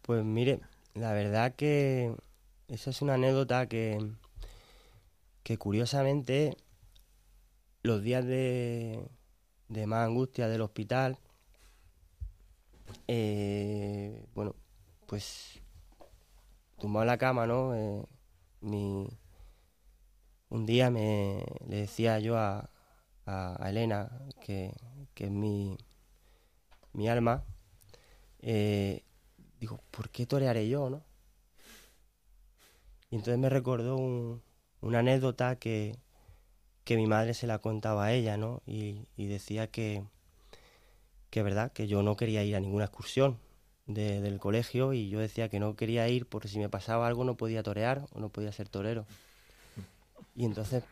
Pues 0.01 0.23
mire, 0.23 0.61
la 0.95 1.13
verdad 1.13 1.53
que 1.53 2.15
esa 2.67 2.89
es 2.89 3.01
una 3.03 3.13
anécdota 3.13 3.67
que, 3.67 4.11
que 5.43 5.57
curiosamente 5.57 6.57
los 7.83 8.01
días 8.01 8.25
de, 8.25 9.07
más 9.85 10.07
angustia 10.07 10.47
del 10.47 10.61
hospital, 10.61 11.19
eh, 13.07 14.25
bueno, 14.33 14.55
pues 15.05 15.61
tumbado 16.79 17.03
en 17.03 17.07
la 17.07 17.17
cama, 17.17 17.45
¿no? 17.45 17.75
Eh, 17.75 18.03
un 20.49 20.65
día 20.65 20.89
me 20.89 21.45
le 21.67 21.77
decía 21.77 22.19
yo 22.19 22.37
a, 22.37 22.69
a, 23.25 23.69
Elena, 23.69 24.11
que, 24.41 24.73
que, 25.13 25.25
es 25.25 25.31
mi, 25.31 25.77
mi 26.99 27.07
alma, 27.07 27.45
eh, 28.41 29.05
digo, 29.57 29.79
¿por 29.89 30.09
qué 30.09 30.25
torearé 30.25 30.67
yo, 30.67 30.89
no? 30.89 31.01
Y 33.09 33.15
entonces 33.15 33.39
me 33.39 33.47
recordó 33.47 33.95
una 34.81 34.99
anécdota 34.99 35.55
que, 35.55 35.97
que, 36.83 36.97
mi 36.97 37.07
madre 37.07 37.33
se 37.33 37.47
la 37.47 37.59
contaba 37.59 38.03
a 38.03 38.11
ella, 38.11 38.35
¿no? 38.35 38.61
Y, 38.67 39.05
decía 39.15 39.67
que, 39.67 40.03
que, 41.29 41.41
verdad, 41.41 41.71
que 41.71 41.87
yo 41.87 42.03
no 42.03 42.17
quería 42.17 42.43
ir 42.43 42.57
a 42.57 42.59
ninguna 42.59 42.85
excursión 42.85 43.39
del 43.85 44.37
colegio 44.37 44.91
y 44.91 45.07
yo 45.07 45.19
decía 45.19 45.47
que 45.47 45.61
no 45.61 45.77
quería 45.77 46.09
ir 46.09 46.27
porque 46.27 46.49
si 46.49 46.59
me 46.59 46.67
pasaba 46.67 47.07
algo 47.07 47.23
no 47.23 47.37
podía 47.37 47.63
torear 47.63 48.07
o 48.11 48.19
no 48.19 48.27
podía 48.27 48.51
ser 48.51 48.67
torero. 48.67 49.05
Y 50.35 50.43
entonces, 50.43 50.83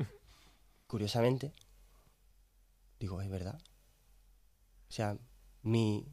curiosamente, 0.88 1.52
digo, 2.98 3.22
es 3.22 3.30
verdad. 3.30 3.60
O 4.90 4.92
sea, 4.92 5.18
mi, 5.68 6.08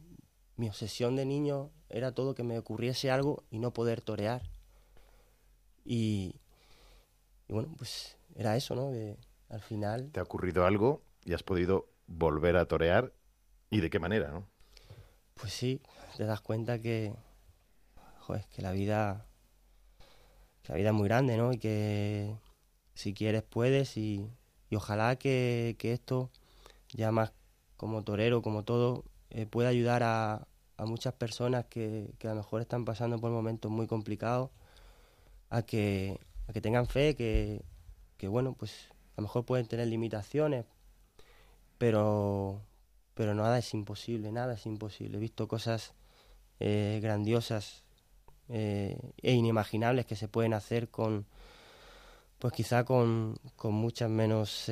mi 0.57 0.67
obsesión 0.67 1.15
de 1.15 1.25
niño 1.25 1.71
era 1.89 2.13
todo 2.13 2.35
que 2.35 2.43
me 2.43 2.57
ocurriese 2.57 3.11
algo 3.11 3.43
y 3.49 3.59
no 3.59 3.71
poder 3.71 4.01
torear. 4.01 4.43
Y, 5.83 6.35
bueno, 7.47 7.73
pues 7.77 8.17
era 8.35 8.55
eso, 8.55 8.75
¿no? 8.75 8.91
al 9.49 9.61
final... 9.61 10.11
¿Te 10.11 10.19
ha 10.19 10.23
ocurrido 10.23 10.65
algo 10.65 11.03
y 11.23 11.33
has 11.33 11.43
podido 11.43 11.87
volver 12.07 12.57
a 12.57 12.65
torear? 12.65 13.13
¿Y 13.69 13.81
de 13.81 13.89
qué 13.89 13.99
manera, 13.99 14.31
no? 14.31 14.47
Pues 15.35 15.53
sí, 15.53 15.81
te 16.17 16.25
das 16.25 16.41
cuenta 16.41 16.79
que, 16.79 17.13
joder, 18.19 18.45
que 18.47 18.61
la 18.61 18.71
vida, 18.71 19.25
la 20.67 20.75
vida 20.75 20.89
es 20.89 20.95
muy 20.95 21.07
grande, 21.07 21.37
¿no? 21.37 21.53
Y 21.53 21.57
que 21.57 22.35
si 22.93 23.13
quieres 23.13 23.43
puedes 23.43 23.97
y, 23.97 24.29
ojalá 24.73 25.17
que, 25.17 25.75
esto, 25.81 26.31
ya 26.89 27.11
más 27.11 27.31
como 27.77 28.03
torero, 28.03 28.41
como 28.41 28.63
todo, 28.63 29.03
eh, 29.29 29.45
pueda 29.45 29.69
ayudar 29.69 30.03
a, 30.03 30.47
a 30.77 30.85
muchas 30.85 31.13
personas 31.13 31.65
que, 31.65 32.13
a 32.23 32.27
lo 32.27 32.35
mejor 32.35 32.61
están 32.61 32.85
pasando 32.85 33.19
por 33.19 33.31
momentos 33.31 33.71
muy 33.71 33.87
complicados 33.87 34.49
a 35.49 35.61
que, 35.61 36.19
tengan 36.61 36.87
fe, 36.87 37.15
que, 37.15 37.61
bueno, 38.27 38.53
pues 38.53 38.89
a 39.15 39.21
lo 39.21 39.23
mejor 39.23 39.45
pueden 39.45 39.67
tener 39.67 39.87
limitaciones, 39.87 40.65
pero, 41.77 42.61
pero 43.13 43.33
nada 43.35 43.57
es 43.59 43.73
imposible, 43.73 44.31
nada 44.31 44.55
es 44.55 44.65
imposible. 44.65 45.17
He 45.17 45.21
visto 45.21 45.47
cosas 45.47 45.93
eh, 46.59 46.99
grandiosas 47.01 47.83
eh, 48.49 48.97
e 49.21 49.33
inimaginables 49.33 50.05
que 50.05 50.15
se 50.15 50.27
pueden 50.27 50.53
hacer 50.53 50.89
con, 50.89 51.25
pues 52.39 52.53
quizá 52.53 52.83
con, 52.83 53.37
con 53.55 53.73
muchas 53.73 54.09
menos 54.09 54.69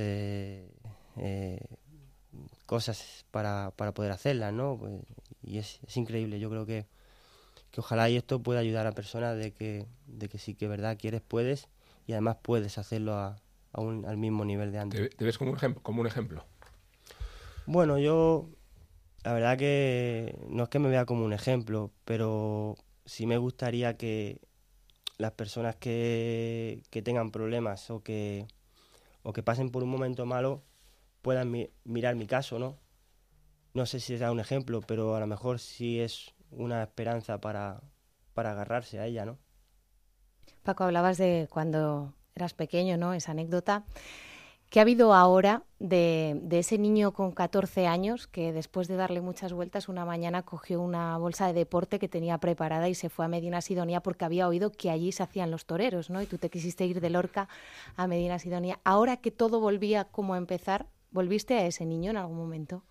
cosas 2.65 3.25
para, 3.31 3.71
para 3.75 3.93
poder 3.93 4.11
hacerlas, 4.11 4.53
¿no? 4.53 4.77
Pues, 4.77 4.93
y 5.43 5.57
es, 5.57 5.79
es 5.85 5.97
increíble, 5.97 6.39
yo 6.39 6.49
creo 6.49 6.65
que 6.65 6.85
que 7.73 7.81
ojalá 7.81 8.07
y 8.07 8.17
esto 8.17 8.41
pueda 8.41 8.59
ayudar 8.59 8.85
a 8.85 8.91
personas 8.91 9.35
de 9.35 9.51
que, 9.51 9.87
de 10.05 10.29
que 10.29 10.37
sí 10.37 10.53
que 10.53 10.67
verdad 10.67 10.95
quieres, 10.95 11.21
puedes 11.27 11.67
y 12.05 12.11
además 12.11 12.37
puedes 12.43 12.77
hacerlo 12.77 13.15
a, 13.15 13.41
un, 13.73 14.05
al 14.05 14.15
mismo 14.15 14.45
nivel 14.45 14.71
de 14.71 14.77
antes. 14.77 15.09
¿Te, 15.09 15.25
ves 15.25 15.39
como 15.39 15.49
un, 15.49 15.57
ejemplo, 15.57 15.81
como 15.81 16.01
un 16.01 16.05
ejemplo? 16.05 16.45
Bueno, 17.65 17.97
yo 17.97 18.47
la 19.23 19.33
verdad 19.33 19.57
que 19.57 20.37
no 20.47 20.63
es 20.63 20.69
que 20.69 20.77
me 20.77 20.89
vea 20.89 21.07
como 21.07 21.25
un 21.25 21.33
ejemplo, 21.33 21.89
pero 22.05 22.75
sí 23.05 23.25
me 23.25 23.39
gustaría 23.39 23.97
que 23.97 24.39
las 25.17 25.31
personas 25.31 25.75
que, 25.75 26.83
que 26.91 27.01
tengan 27.01 27.31
problemas 27.31 27.89
o 27.89 28.03
que, 28.03 28.45
o 29.23 29.33
que 29.33 29.41
pasen 29.41 29.71
por 29.71 29.81
un 29.81 29.89
momento 29.89 30.27
malo 30.27 30.61
puedan 31.23 31.51
mirar 31.85 32.15
mi 32.15 32.27
caso, 32.27 32.59
¿no? 32.59 32.77
No 33.73 33.87
sé 33.87 33.99
si 33.99 34.17
será 34.17 34.31
un 34.31 34.39
ejemplo, 34.39 34.81
pero 34.81 35.15
a 35.15 35.19
lo 35.19 35.25
mejor 35.25 35.57
sí 35.57 35.99
es 35.99 36.35
una 36.51 36.83
esperanza 36.83 37.39
para, 37.39 37.81
para 38.35 38.51
agarrarse 38.51 38.99
a 38.99 39.07
ella, 39.07 39.25
¿no? 39.25 39.39
Paco, 40.61 40.83
hablabas 40.83 41.17
de 41.17 41.47
cuando 41.49 42.13
eras 42.35 42.53
pequeño, 42.53 42.97
¿no? 42.97 43.13
Esa 43.13 43.31
anécdota. 43.31 43.85
¿Qué 44.69 44.79
ha 44.79 44.81
habido 44.81 45.13
ahora 45.13 45.63
de, 45.79 46.39
de, 46.41 46.59
ese 46.59 46.77
niño 46.77 47.13
con 47.13 47.31
14 47.31 47.85
años 47.85 48.27
que 48.27 48.51
después 48.51 48.87
de 48.87 48.95
darle 48.95 49.21
muchas 49.21 49.53
vueltas 49.53 49.87
una 49.87 50.03
mañana 50.03 50.41
cogió 50.41 50.81
una 50.81 51.15
bolsa 51.17 51.45
de 51.47 51.53
deporte 51.53 51.99
que 51.99 52.09
tenía 52.09 52.39
preparada 52.39 52.89
y 52.89 52.95
se 52.95 53.09
fue 53.09 53.25
a 53.25 53.27
Medina 53.27 53.61
Sidonia 53.61 54.01
porque 54.01 54.25
había 54.25 54.47
oído 54.47 54.71
que 54.71 54.89
allí 54.89 55.11
se 55.11 55.21
hacían 55.21 55.51
los 55.51 55.65
toreros, 55.65 56.09
¿no? 56.09 56.21
Y 56.21 56.25
tú 56.25 56.37
te 56.39 56.49
quisiste 56.49 56.85
ir 56.85 57.01
de 57.01 57.09
Lorca 57.11 57.47
a 57.95 58.07
Medina 58.07 58.39
Sidonia. 58.39 58.79
Ahora 58.83 59.17
que 59.17 59.29
todo 59.29 59.59
volvía 59.59 60.05
como 60.05 60.33
a 60.33 60.37
empezar, 60.37 60.87
¿volviste 61.13 61.53
a 61.55 61.65
ese 61.65 61.85
niño 61.85 62.11
en 62.11 62.17
algún 62.17 62.37
momento? 62.37 62.83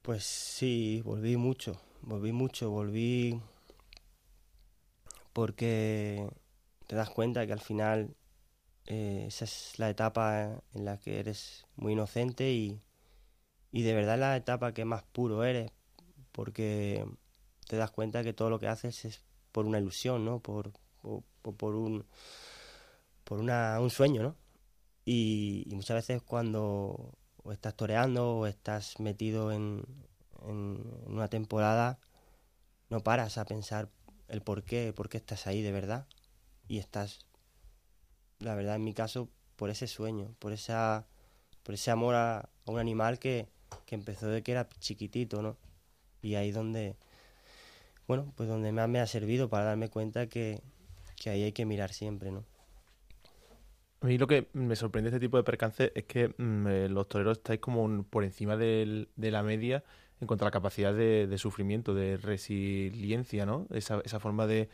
Pues 0.00 0.24
sí, 0.24 1.02
volví 1.04 1.36
mucho 1.36 1.78
volví 2.02 2.32
mucho, 2.32 2.70
volví 2.70 3.40
porque 5.32 6.28
te 6.86 6.96
das 6.96 7.10
cuenta 7.10 7.46
que 7.46 7.52
al 7.52 7.60
final 7.60 8.14
eh, 8.86 9.24
esa 9.28 9.44
es 9.44 9.78
la 9.78 9.88
etapa 9.88 10.62
en 10.74 10.84
la 10.84 10.98
que 10.98 11.20
eres 11.20 11.66
muy 11.76 11.94
inocente 11.94 12.52
y, 12.52 12.80
y 13.70 13.82
de 13.82 13.94
verdad 13.94 14.18
la 14.18 14.36
etapa 14.36 14.74
que 14.74 14.84
más 14.84 15.04
puro 15.04 15.44
eres, 15.44 15.70
porque 16.32 17.06
te 17.68 17.76
das 17.76 17.90
cuenta 17.90 18.22
que 18.24 18.34
todo 18.34 18.50
lo 18.50 18.58
que 18.58 18.68
haces 18.68 19.04
es 19.04 19.24
por 19.52 19.64
una 19.66 19.78
ilusión, 19.78 20.24
¿no? 20.24 20.40
Por, 20.40 20.72
por, 21.00 21.56
por 21.56 21.76
un, 21.76 22.04
por 23.24 23.40
una, 23.40 23.80
un 23.80 23.90
sueño, 23.90 24.22
¿no? 24.22 24.36
Y, 25.04 25.66
muchas 25.72 25.96
veces 25.96 26.22
cuando 26.22 27.12
estás 27.50 27.74
toreando 27.74 28.36
o 28.38 28.46
estás 28.46 29.00
metido 29.00 29.52
en, 29.52 29.84
una 30.44 31.28
temporada, 31.28 31.98
no 32.90 33.00
paras 33.00 33.38
a 33.38 33.44
pensar 33.44 33.88
el 34.28 34.42
por 34.42 34.64
qué, 34.64 34.92
por 34.92 35.08
qué 35.08 35.18
estás 35.18 35.46
ahí 35.46 35.62
de 35.62 35.72
verdad. 35.72 36.06
Y 36.68 36.78
estás, 36.78 37.20
la 38.38 38.54
verdad, 38.54 38.76
en 38.76 38.84
mi 38.84 38.94
caso, 38.94 39.28
por 39.56 39.70
ese 39.70 39.86
sueño, 39.86 40.34
por 40.38 40.52
esa 40.52 41.06
por 41.62 41.74
ese 41.74 41.90
amor 41.90 42.14
a, 42.14 42.48
un 42.66 42.78
animal 42.78 43.18
que, 43.18 43.48
que, 43.86 43.94
empezó 43.94 44.28
de 44.28 44.42
que 44.42 44.52
era 44.52 44.68
chiquitito, 44.80 45.42
¿no? 45.42 45.56
Y 46.20 46.36
ahí 46.36 46.52
donde, 46.52 46.96
bueno, 48.06 48.32
pues 48.36 48.48
donde 48.48 48.72
me 48.72 49.00
ha 49.00 49.06
servido 49.06 49.48
para 49.48 49.64
darme 49.64 49.88
cuenta 49.88 50.26
que, 50.28 50.60
que 51.16 51.30
ahí 51.30 51.42
hay 51.42 51.52
que 51.52 51.66
mirar 51.66 51.92
siempre, 51.92 52.30
¿no? 52.30 52.44
A 54.02 54.06
mí 54.06 54.18
lo 54.18 54.26
que 54.26 54.48
me 54.52 54.76
sorprende 54.76 55.10
de 55.10 55.16
este 55.16 55.26
tipo 55.26 55.36
de 55.36 55.44
percance 55.44 55.92
es 55.94 56.04
que 56.04 56.34
mm, 56.36 56.66
eh, 56.66 56.88
los 56.88 57.08
toreros 57.08 57.38
estáis 57.38 57.60
como 57.60 58.02
por 58.04 58.24
encima 58.24 58.56
de 58.56 59.06
la 59.16 59.42
media 59.42 59.84
en 60.22 60.28
cuanto 60.28 60.44
a 60.44 60.48
la 60.48 60.52
capacidad 60.52 60.94
de, 60.94 61.36
sufrimiento, 61.36 61.94
de 61.94 62.16
resiliencia, 62.16 63.44
¿no? 63.44 63.66
Esa, 63.72 64.00
esa 64.04 64.20
forma 64.20 64.46
de, 64.46 64.68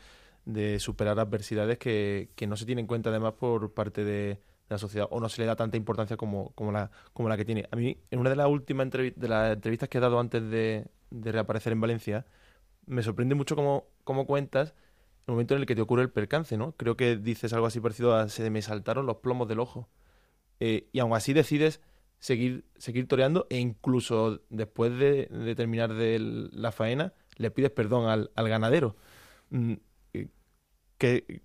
de 0.44 0.78
superar 0.78 1.18
adversidades 1.18 1.78
que, 1.78 2.28
no 2.46 2.56
se 2.56 2.66
tiene 2.66 2.82
en 2.82 2.86
cuenta 2.86 3.08
además 3.08 3.32
por 3.34 3.72
parte 3.72 4.04
de, 4.04 4.40
la 4.68 4.76
sociedad 4.76 5.08
o 5.10 5.20
no 5.20 5.30
se 5.30 5.40
le 5.40 5.46
da 5.46 5.56
tanta 5.56 5.78
importancia 5.78 6.18
como, 6.18 6.50
como, 6.50 6.70
la, 6.70 6.90
como 7.14 7.30
la 7.30 7.38
que 7.38 7.46
tiene. 7.46 7.66
A 7.70 7.76
mí, 7.76 7.96
en 8.10 8.18
una 8.18 8.28
de 8.28 8.36
las 8.36 8.48
últimas 8.48 8.90
de 8.90 9.28
las 9.28 9.54
entrevistas 9.54 9.88
que 9.88 9.96
he 9.96 10.00
dado 10.02 10.20
antes 10.20 10.42
de, 10.50 10.86
reaparecer 11.10 11.72
en 11.72 11.80
Valencia, 11.80 12.26
me 12.84 13.02
sorprende 13.02 13.34
mucho 13.34 13.56
cómo, 13.56 13.86
cómo 14.04 14.26
cuentas 14.26 14.74
el 15.28 15.32
momento 15.32 15.54
en 15.54 15.60
el 15.60 15.66
que 15.66 15.74
te 15.74 15.82
ocurre 15.82 16.02
el 16.02 16.10
percance, 16.10 16.56
¿no? 16.56 16.72
Creo 16.72 16.96
que 16.96 17.16
dices 17.16 17.52
algo 17.52 17.66
así 17.66 17.80
parecido 17.80 18.14
a 18.14 18.28
se 18.28 18.50
me 18.50 18.62
saltaron 18.62 19.06
los 19.06 19.18
plomos 19.18 19.48
del 19.48 19.60
ojo. 19.60 19.88
Eh, 20.60 20.88
y 20.92 20.98
aún 20.98 21.14
así 21.14 21.32
decides 21.32 21.80
seguir, 22.18 22.64
seguir 22.76 23.06
toreando 23.06 23.46
e 23.50 23.58
incluso 23.58 24.42
después 24.50 24.98
de, 24.98 25.54
terminar 25.56 25.94
de 25.94 26.18
la 26.18 26.72
faena 26.72 27.12
le 27.36 27.52
pides 27.52 27.70
perdón 27.70 28.08
al, 28.08 28.30
al 28.34 28.48
ganadero. 28.48 28.96
Mm, 29.50 29.74
eh, 30.14 30.28
que 30.98 31.42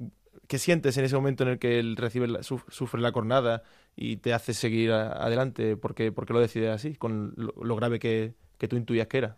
¿Qué 0.48 0.60
sientes 0.60 0.98
en 0.98 1.06
ese 1.06 1.16
momento 1.16 1.44
en 1.44 1.50
el 1.50 1.60
que 1.60 1.80
él 1.80 1.96
recibe 1.96 2.44
sufre 2.44 3.02
la 3.02 3.12
cornada 3.12 3.64
y 3.96 4.18
te 4.18 4.34
hace 4.34 4.54
seguir 4.54 4.92
adelante? 4.92 5.78
¿Por 5.78 5.96
qué, 5.96 6.14
lo 6.28 6.40
decides 6.40 6.70
así, 6.70 6.96
con 6.96 7.34
lo, 7.38 7.76
grave 7.76 8.00
que, 8.00 8.36
tú 8.68 8.76
intuyas 8.76 9.08
que 9.08 9.20
era? 9.20 9.38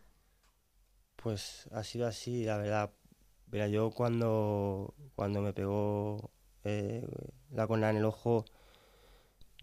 Pues 1.15 1.67
ha 1.71 1.83
sido 1.83 2.07
así, 2.07 2.43
la 2.43 2.57
verdad. 2.57 2.91
Yo 3.51 3.91
cuando, 3.91 4.93
cuando 5.15 5.41
me 5.41 5.53
pegó 5.53 6.29
eh, 6.65 7.07
la 7.51 7.67
cornada 7.67 7.91
en 7.91 7.97
el 7.97 8.05
ojo, 8.05 8.45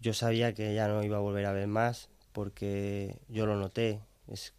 yo 0.01 0.13
sabía 0.13 0.53
que 0.53 0.73
ya 0.73 0.87
no 0.87 1.03
iba 1.03 1.17
a 1.17 1.21
volver 1.21 1.45
a 1.45 1.51
ver 1.51 1.67
más 1.67 2.09
porque 2.31 3.19
yo 3.27 3.45
lo 3.45 3.55
noté. 3.55 4.01
Es 4.27 4.53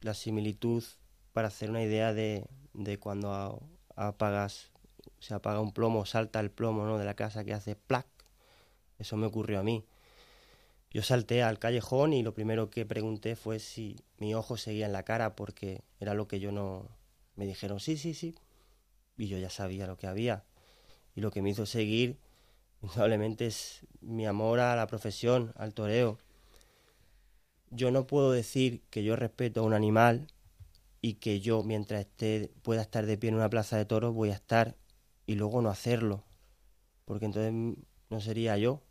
la 0.00 0.14
similitud 0.14 0.82
para 1.32 1.48
hacer 1.48 1.70
una 1.70 1.82
idea 1.82 2.14
de, 2.14 2.46
de 2.72 2.98
cuando 2.98 3.62
apagas 3.94 4.72
se 5.22 5.34
apaga 5.34 5.60
un 5.60 5.72
plomo, 5.72 6.04
salta 6.04 6.40
el 6.40 6.50
plomo 6.50 6.84
¿no? 6.84 6.98
de 6.98 7.04
la 7.04 7.14
casa 7.14 7.44
que 7.44 7.54
hace 7.54 7.76
plac. 7.76 8.06
Eso 8.98 9.16
me 9.16 9.26
ocurrió 9.26 9.60
a 9.60 9.62
mí. 9.62 9.84
Yo 10.90 11.02
salté 11.02 11.42
al 11.42 11.60
callejón 11.60 12.12
y 12.12 12.22
lo 12.22 12.34
primero 12.34 12.70
que 12.70 12.84
pregunté 12.84 13.36
fue 13.36 13.60
si 13.60 13.96
mi 14.18 14.34
ojo 14.34 14.56
seguía 14.56 14.86
en 14.86 14.92
la 14.92 15.04
cara 15.04 15.36
porque 15.36 15.82
era 16.00 16.14
lo 16.14 16.26
que 16.26 16.40
yo 16.40 16.50
no... 16.52 16.88
Me 17.36 17.46
dijeron 17.46 17.80
sí, 17.80 17.96
sí, 17.96 18.14
sí. 18.14 18.34
Y 19.16 19.28
yo 19.28 19.38
ya 19.38 19.50
sabía 19.50 19.86
lo 19.86 19.96
que 19.96 20.06
había. 20.06 20.44
Y 21.14 21.20
lo 21.20 21.30
que 21.30 21.42
me 21.42 21.50
hizo 21.50 21.66
seguir, 21.66 22.18
indudablemente, 22.82 23.46
es 23.46 23.86
mi 24.00 24.26
amor 24.26 24.60
a 24.60 24.76
la 24.76 24.86
profesión, 24.86 25.52
al 25.56 25.74
toreo. 25.74 26.18
Yo 27.70 27.90
no 27.90 28.06
puedo 28.06 28.32
decir 28.32 28.82
que 28.90 29.02
yo 29.04 29.16
respeto 29.16 29.60
a 29.60 29.64
un 29.64 29.74
animal 29.74 30.26
y 31.00 31.14
que 31.14 31.40
yo, 31.40 31.62
mientras 31.62 32.00
esté, 32.00 32.52
pueda 32.62 32.82
estar 32.82 33.06
de 33.06 33.18
pie 33.18 33.30
en 33.30 33.36
una 33.36 33.50
plaza 33.50 33.76
de 33.76 33.84
toros, 33.84 34.14
voy 34.14 34.30
a 34.30 34.34
estar 34.34 34.76
y 35.26 35.34
luego 35.34 35.62
no 35.62 35.70
hacerlo, 35.70 36.24
porque 37.04 37.26
entonces 37.26 37.52
no 38.10 38.20
sería 38.20 38.56
yo. 38.56 38.82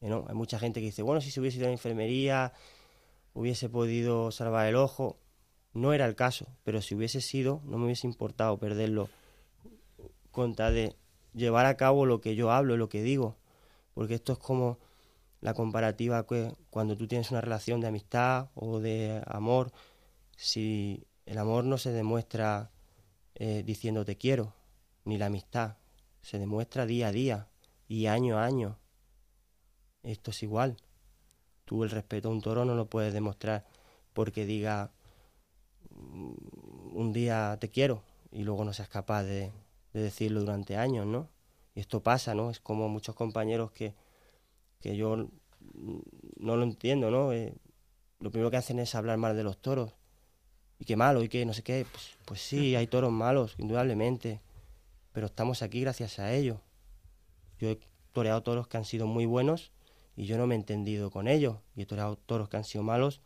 ¿no? 0.00 0.26
Hay 0.28 0.34
mucha 0.34 0.58
gente 0.58 0.80
que 0.80 0.86
dice, 0.86 1.02
bueno, 1.02 1.20
si 1.20 1.30
se 1.30 1.40
hubiese 1.40 1.58
ido 1.58 1.66
a 1.66 1.68
la 1.68 1.74
enfermería, 1.74 2.52
hubiese 3.32 3.68
podido 3.68 4.30
salvar 4.30 4.66
el 4.66 4.76
ojo. 4.76 5.18
No 5.72 5.92
era 5.92 6.06
el 6.06 6.14
caso, 6.14 6.46
pero 6.62 6.82
si 6.82 6.94
hubiese 6.94 7.20
sido, 7.20 7.60
no 7.64 7.78
me 7.78 7.86
hubiese 7.86 8.06
importado 8.06 8.58
perderlo 8.58 9.08
con 10.34 10.52
de 10.52 10.96
llevar 11.32 11.64
a 11.64 11.76
cabo 11.76 12.04
lo 12.04 12.20
que 12.20 12.34
yo 12.34 12.50
hablo, 12.50 12.76
lo 12.76 12.88
que 12.90 13.02
digo, 13.02 13.36
porque 13.94 14.14
esto 14.14 14.32
es 14.32 14.38
como 14.38 14.78
la 15.40 15.54
comparativa 15.54 16.26
que 16.26 16.52
cuando 16.70 16.96
tú 16.96 17.06
tienes 17.06 17.30
una 17.30 17.40
relación 17.40 17.80
de 17.80 17.86
amistad 17.86 18.48
o 18.54 18.80
de 18.80 19.22
amor, 19.26 19.72
si 20.36 21.06
el 21.24 21.38
amor 21.38 21.64
no 21.64 21.78
se 21.78 21.92
demuestra 21.92 22.70
eh, 23.36 23.62
diciendo 23.64 24.04
te 24.04 24.16
quiero, 24.16 24.54
ni 25.04 25.18
la 25.18 25.26
amistad. 25.26 25.76
Se 26.22 26.38
demuestra 26.38 26.84
día 26.84 27.08
a 27.08 27.12
día 27.12 27.48
y 27.86 28.06
año 28.06 28.38
a 28.38 28.44
año. 28.44 28.78
Esto 30.02 30.32
es 30.32 30.42
igual. 30.42 30.76
Tú 31.64 31.84
el 31.84 31.90
respeto 31.90 32.28
a 32.28 32.32
un 32.32 32.40
toro 32.40 32.64
no 32.64 32.74
lo 32.74 32.88
puedes 32.90 33.12
demostrar 33.12 33.66
porque 34.12 34.46
diga 34.46 34.90
mm, 35.90 36.96
un 36.96 37.12
día 37.12 37.56
te 37.60 37.70
quiero 37.70 38.02
y 38.32 38.42
luego 38.42 38.64
no 38.64 38.72
seas 38.72 38.88
capaz 38.88 39.22
de, 39.24 39.52
decirlo 40.02 40.40
durante 40.40 40.76
años, 40.76 41.06
¿no? 41.06 41.28
Y 41.74 41.80
esto 41.80 42.02
pasa, 42.02 42.34
¿no? 42.34 42.50
Es 42.50 42.60
como 42.60 42.88
muchos 42.88 43.14
compañeros 43.14 43.72
que, 43.72 43.94
que 44.80 44.96
yo 44.96 45.28
no 46.36 46.56
lo 46.56 46.62
entiendo, 46.62 47.10
¿no? 47.10 47.32
Eh, 47.32 47.54
lo 48.20 48.30
primero 48.30 48.50
que 48.50 48.56
hacen 48.56 48.78
es 48.78 48.94
hablar 48.94 49.18
mal 49.18 49.36
de 49.36 49.44
los 49.44 49.58
toros. 49.58 49.92
Y 50.78 50.84
qué 50.84 50.96
malo, 50.96 51.22
y 51.22 51.28
qué 51.28 51.44
no 51.46 51.52
sé 51.52 51.62
qué. 51.62 51.86
Pues, 51.90 52.16
pues 52.24 52.40
sí, 52.40 52.76
hay 52.76 52.86
toros 52.86 53.12
malos, 53.12 53.54
indudablemente 53.58 54.40
pero 55.14 55.26
estamos 55.26 55.62
aquí 55.62 55.80
gracias 55.80 56.18
a 56.18 56.34
ellos. 56.34 56.58
Yo 57.60 57.70
he 57.70 57.78
toreado 58.12 58.42
toros 58.42 58.66
que 58.66 58.76
han 58.76 58.84
sido 58.84 59.06
muy 59.06 59.26
buenos 59.26 59.70
y 60.16 60.26
yo 60.26 60.36
no 60.36 60.48
me 60.48 60.56
he 60.56 60.58
entendido 60.58 61.12
con 61.12 61.28
ellos. 61.28 61.58
Y 61.76 61.82
he 61.82 61.86
toreado 61.86 62.16
toros 62.16 62.48
que 62.48 62.56
han 62.56 62.64
sido 62.64 62.82
malos 62.82 63.20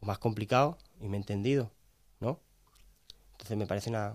o 0.00 0.06
más 0.06 0.18
complicados 0.18 0.76
y 1.00 1.08
me 1.08 1.16
he 1.16 1.20
entendido, 1.20 1.72
¿no? 2.20 2.38
Entonces 3.32 3.56
me 3.56 3.66
parece 3.66 3.90
una, 3.90 4.14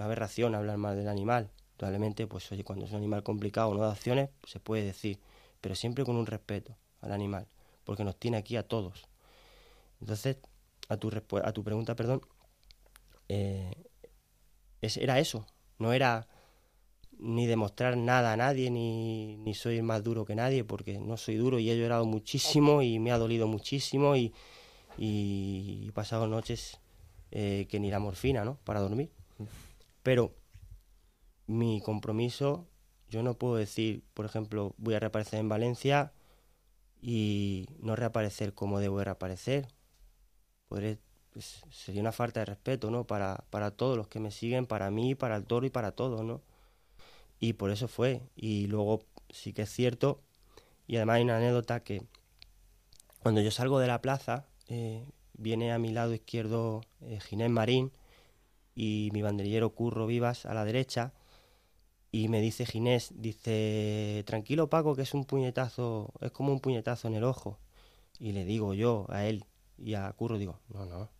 aberración 0.00 0.54
hablar 0.54 0.78
mal 0.78 0.96
del 0.96 1.08
animal. 1.08 1.50
Probablemente, 1.76 2.26
pues 2.26 2.50
oye, 2.52 2.64
cuando 2.64 2.84
es 2.84 2.90
un 2.92 2.98
animal 2.98 3.22
complicado 3.22 3.74
no 3.74 3.80
da 3.80 3.92
acciones, 3.92 4.30
se 4.46 4.60
puede 4.60 4.84
decir, 4.84 5.18
pero 5.60 5.74
siempre 5.74 6.04
con 6.04 6.16
un 6.16 6.26
respeto 6.26 6.76
al 7.00 7.12
animal, 7.12 7.46
porque 7.84 8.04
nos 8.04 8.16
tiene 8.16 8.36
aquí 8.36 8.56
a 8.56 8.62
todos. 8.62 9.08
Entonces, 10.00 10.36
a 10.88 10.96
tu, 10.96 11.10
a 11.42 11.52
tu 11.52 11.64
pregunta, 11.64 11.96
perdón, 11.96 12.22
eh, 13.28 13.72
era 14.80 15.18
eso, 15.18 15.46
no 15.78 15.92
era 15.92 16.26
ni 17.18 17.46
demostrar 17.46 17.96
nada 17.96 18.32
a 18.32 18.36
nadie, 18.36 18.70
ni, 18.70 19.54
soy 19.54 19.80
más 19.82 20.02
duro 20.02 20.24
que 20.24 20.34
nadie, 20.34 20.64
porque 20.64 20.98
no 20.98 21.16
soy 21.16 21.36
duro 21.36 21.58
y 21.58 21.70
he 21.70 21.78
llorado 21.78 22.04
muchísimo 22.04 22.82
y 22.82 22.98
me 22.98 23.12
ha 23.12 23.18
dolido 23.18 23.46
muchísimo 23.46 24.16
y, 24.16 24.32
y 24.98 25.86
he 25.88 25.92
pasado 25.92 26.26
noches 26.26 26.80
eh, 27.30 27.66
que 27.70 27.80
ni 27.80 27.90
la 27.90 27.98
morfina, 27.98 28.44
¿no? 28.44 28.58
Para 28.64 28.80
dormir. 28.80 29.10
Pero 30.02 30.34
mi 31.46 31.80
compromiso, 31.80 32.68
yo 33.08 33.22
no 33.22 33.34
puedo 33.34 33.56
decir, 33.56 34.04
por 34.14 34.26
ejemplo, 34.26 34.74
voy 34.78 34.94
a 34.94 35.00
reaparecer 35.00 35.40
en 35.40 35.48
Valencia 35.48 36.12
y 37.00 37.68
no 37.80 37.96
reaparecer 37.96 38.54
como 38.54 38.80
debo 38.80 39.02
reaparecer. 39.02 39.68
Podré 40.68 40.98
pues 41.32 41.62
sería 41.70 42.02
una 42.02 42.12
falta 42.12 42.40
de 42.40 42.46
respeto, 42.46 42.90
¿no? 42.90 43.06
Para, 43.06 43.44
para 43.50 43.70
todos 43.70 43.96
los 43.96 44.08
que 44.08 44.20
me 44.20 44.30
siguen, 44.30 44.66
para 44.66 44.90
mí, 44.90 45.14
para 45.14 45.36
el 45.36 45.44
toro 45.44 45.66
y 45.66 45.70
para 45.70 45.92
todos, 45.92 46.22
¿no? 46.24 46.42
Y 47.40 47.54
por 47.54 47.70
eso 47.70 47.88
fue. 47.88 48.22
Y 48.36 48.66
luego 48.66 49.00
sí 49.30 49.52
que 49.52 49.62
es 49.62 49.70
cierto, 49.70 50.22
y 50.86 50.96
además 50.96 51.16
hay 51.16 51.22
una 51.24 51.38
anécdota 51.38 51.82
que 51.82 52.02
cuando 53.20 53.40
yo 53.40 53.50
salgo 53.50 53.78
de 53.78 53.86
la 53.86 54.02
plaza, 54.02 54.46
eh, 54.68 55.06
viene 55.32 55.72
a 55.72 55.78
mi 55.78 55.90
lado 55.92 56.14
izquierdo 56.14 56.82
eh, 57.00 57.20
Ginés 57.20 57.50
Marín 57.50 57.92
y 58.74 59.10
mi 59.12 59.22
banderillero 59.22 59.70
Curro 59.70 60.06
Vivas 60.06 60.46
a 60.46 60.54
la 60.54 60.64
derecha, 60.64 61.12
y 62.10 62.28
me 62.28 62.40
dice 62.40 62.66
Ginés, 62.66 63.12
dice, 63.16 64.22
tranquilo 64.26 64.68
Paco, 64.68 64.94
que 64.94 65.02
es 65.02 65.14
un 65.14 65.24
puñetazo, 65.24 66.12
es 66.20 66.30
como 66.30 66.52
un 66.52 66.60
puñetazo 66.60 67.08
en 67.08 67.14
el 67.14 67.24
ojo. 67.24 67.58
Y 68.20 68.32
le 68.32 68.44
digo 68.44 68.74
yo 68.74 69.06
a 69.10 69.26
él 69.26 69.44
y 69.78 69.94
a 69.94 70.12
Curro, 70.12 70.38
digo, 70.38 70.60
no, 70.68 70.86
no, 70.86 71.10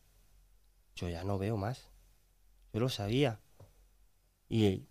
yo 0.96 1.08
ya 1.08 1.24
no 1.24 1.38
veo 1.38 1.56
más. 1.56 1.88
Yo 2.72 2.80
lo 2.80 2.88
sabía. 2.88 3.40
Y 4.48 4.82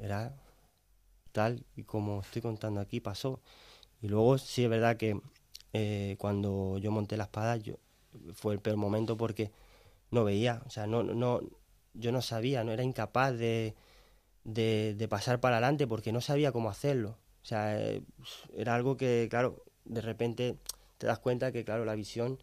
era 0.00 0.34
tal 1.32 1.64
y 1.76 1.84
como 1.84 2.20
estoy 2.20 2.42
contando 2.42 2.80
aquí, 2.80 3.00
pasó. 3.00 3.40
Y 4.02 4.08
luego 4.08 4.38
sí 4.38 4.64
es 4.64 4.70
verdad 4.70 4.96
que 4.96 5.20
eh, 5.72 6.16
cuando 6.18 6.78
yo 6.78 6.90
monté 6.92 7.16
la 7.16 7.24
espada 7.24 7.56
yo, 7.56 7.76
fue 8.34 8.54
el 8.54 8.60
peor 8.60 8.76
momento 8.76 9.16
porque 9.16 9.52
no 10.10 10.24
veía, 10.24 10.62
o 10.66 10.70
sea, 10.70 10.86
no, 10.86 11.02
no, 11.02 11.40
yo 11.94 12.12
no 12.12 12.22
sabía, 12.22 12.64
no 12.64 12.72
era 12.72 12.82
incapaz 12.82 13.36
de, 13.36 13.74
de, 14.44 15.06
pasar 15.08 15.40
para 15.40 15.56
adelante 15.56 15.86
porque 15.86 16.12
no 16.12 16.20
sabía 16.20 16.52
cómo 16.52 16.70
hacerlo. 16.70 17.18
O 17.42 17.46
sea, 17.46 17.80
eh, 17.80 18.02
era 18.54 18.74
algo 18.74 18.96
que, 18.96 19.28
claro, 19.30 19.64
de 19.84 20.00
repente 20.00 20.58
te 20.98 21.06
das 21.06 21.18
cuenta 21.18 21.52
que, 21.52 21.64
claro, 21.64 21.84
la 21.84 21.94
visión 21.94 22.42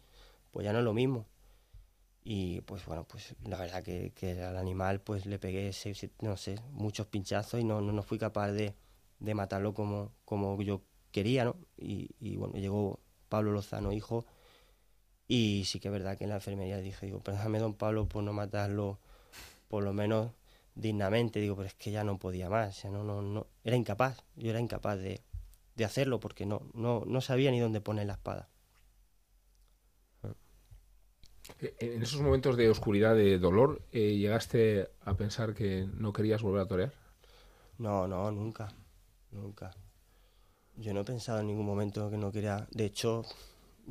pues 0.50 0.64
ya 0.64 0.72
no 0.72 0.78
es 0.78 0.84
lo 0.84 0.94
mismo. 0.94 1.26
Y 2.24 2.60
pues 2.62 2.84
bueno, 2.84 3.06
pues 3.08 3.34
la 3.44 3.58
verdad 3.58 3.82
que, 3.82 4.12
que 4.14 4.42
al 4.42 4.56
animal 4.56 5.00
pues 5.00 5.24
le 5.24 5.38
pegué, 5.38 5.70
no 6.20 6.36
sé, 6.36 6.56
muchos 6.72 7.06
pinchazos 7.06 7.60
y 7.60 7.64
no, 7.64 7.80
no, 7.80 8.02
fui 8.02 8.18
capaz 8.18 8.52
de, 8.52 8.74
de, 9.18 9.34
matarlo 9.34 9.72
como, 9.72 10.12
como 10.24 10.60
yo 10.62 10.82
quería, 11.10 11.44
¿no? 11.44 11.56
Y, 11.78 12.10
y, 12.20 12.36
bueno, 12.36 12.54
llegó 12.54 13.00
Pablo 13.28 13.52
Lozano, 13.52 13.92
hijo, 13.92 14.26
y 15.28 15.64
sí 15.66 15.78
que 15.80 15.88
es 15.88 15.92
verdad 15.92 16.18
que 16.18 16.24
en 16.24 16.30
la 16.30 16.36
enfermería 16.36 16.78
dije, 16.78 17.06
digo, 17.06 17.20
perdóname 17.20 17.58
don 17.58 17.74
Pablo 17.74 18.06
por 18.08 18.24
no 18.24 18.32
matarlo 18.32 18.98
por 19.68 19.84
lo 19.84 19.92
menos 19.92 20.32
dignamente, 20.74 21.40
digo, 21.40 21.56
pero 21.56 21.68
es 21.68 21.74
que 21.74 21.90
ya 21.90 22.04
no 22.04 22.18
podía 22.18 22.48
más, 22.48 22.84
no, 22.86 23.04
no, 23.04 23.22
no, 23.22 23.46
era 23.64 23.76
incapaz, 23.76 24.22
yo 24.36 24.50
era 24.50 24.60
incapaz 24.60 24.98
de, 24.98 25.20
de 25.76 25.84
hacerlo 25.84 26.20
porque 26.20 26.46
no, 26.46 26.62
no, 26.74 27.04
no 27.06 27.20
sabía 27.20 27.50
ni 27.50 27.60
dónde 27.60 27.80
poner 27.80 28.06
la 28.06 28.14
espada. 28.14 28.48
Eh, 31.60 31.74
en 31.80 32.02
esos 32.02 32.20
momentos 32.20 32.56
de 32.56 32.70
oscuridad, 32.70 33.14
de 33.14 33.38
dolor, 33.38 33.82
eh, 33.92 34.16
¿llegaste 34.16 34.88
a 35.04 35.14
pensar 35.14 35.54
que 35.54 35.86
no 35.94 36.12
querías 36.12 36.42
volver 36.42 36.62
a 36.62 36.68
torear? 36.68 36.92
No, 37.78 38.06
no, 38.06 38.30
nunca, 38.30 38.68
nunca. 39.30 39.70
Yo 40.76 40.94
no 40.94 41.00
he 41.00 41.04
pensado 41.04 41.40
en 41.40 41.48
ningún 41.48 41.66
momento 41.66 42.10
que 42.10 42.16
no 42.16 42.30
quería. 42.30 42.66
De 42.70 42.84
hecho, 42.84 43.24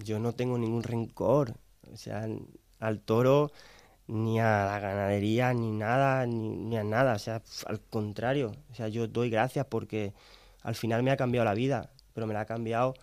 yo 0.03 0.19
no 0.19 0.33
tengo 0.33 0.57
ningún 0.57 0.83
rencor. 0.83 1.55
O 1.91 1.97
sea, 1.97 2.27
al 2.79 2.99
toro, 3.01 3.51
ni 4.07 4.39
a 4.39 4.65
la 4.65 4.79
ganadería, 4.79 5.53
ni 5.53 5.71
nada, 5.71 6.25
ni, 6.25 6.49
ni 6.49 6.77
a 6.77 6.83
nada. 6.83 7.15
O 7.15 7.19
sea, 7.19 7.41
al 7.65 7.81
contrario. 7.81 8.53
O 8.71 8.75
sea, 8.75 8.88
yo 8.88 9.07
doy 9.07 9.29
gracias 9.29 9.65
porque 9.67 10.13
al 10.62 10.75
final 10.75 11.03
me 11.03 11.12
ha 11.12 11.17
cambiado 11.17 11.45
la 11.45 11.53
vida, 11.53 11.91
pero 12.13 12.27
me 12.27 12.33
la 12.33 12.41
ha 12.41 12.45
cambiado 12.45 12.93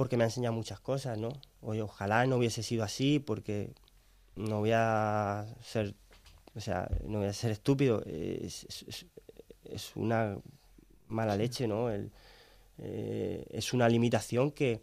porque 0.00 0.16
me 0.16 0.24
ha 0.24 0.28
enseñado 0.28 0.54
muchas 0.54 0.80
cosas, 0.80 1.18
¿no? 1.18 1.28
Oye, 1.60 1.82
ojalá 1.82 2.24
no 2.24 2.36
hubiese 2.36 2.62
sido 2.62 2.84
así 2.84 3.18
porque 3.18 3.74
no 4.34 4.60
voy 4.60 4.72
a 4.72 5.46
ser, 5.62 5.94
o 6.54 6.60
sea, 6.60 6.88
no 7.06 7.18
voy 7.18 7.28
a 7.28 7.34
ser 7.34 7.50
estúpido. 7.50 8.02
Es, 8.06 8.66
una 9.96 10.38
mala 11.08 11.36
leche, 11.36 11.68
¿no? 11.68 11.90
Eh, 11.90 13.44
es 13.50 13.74
una 13.74 13.90
limitación 13.90 14.52
que, 14.52 14.80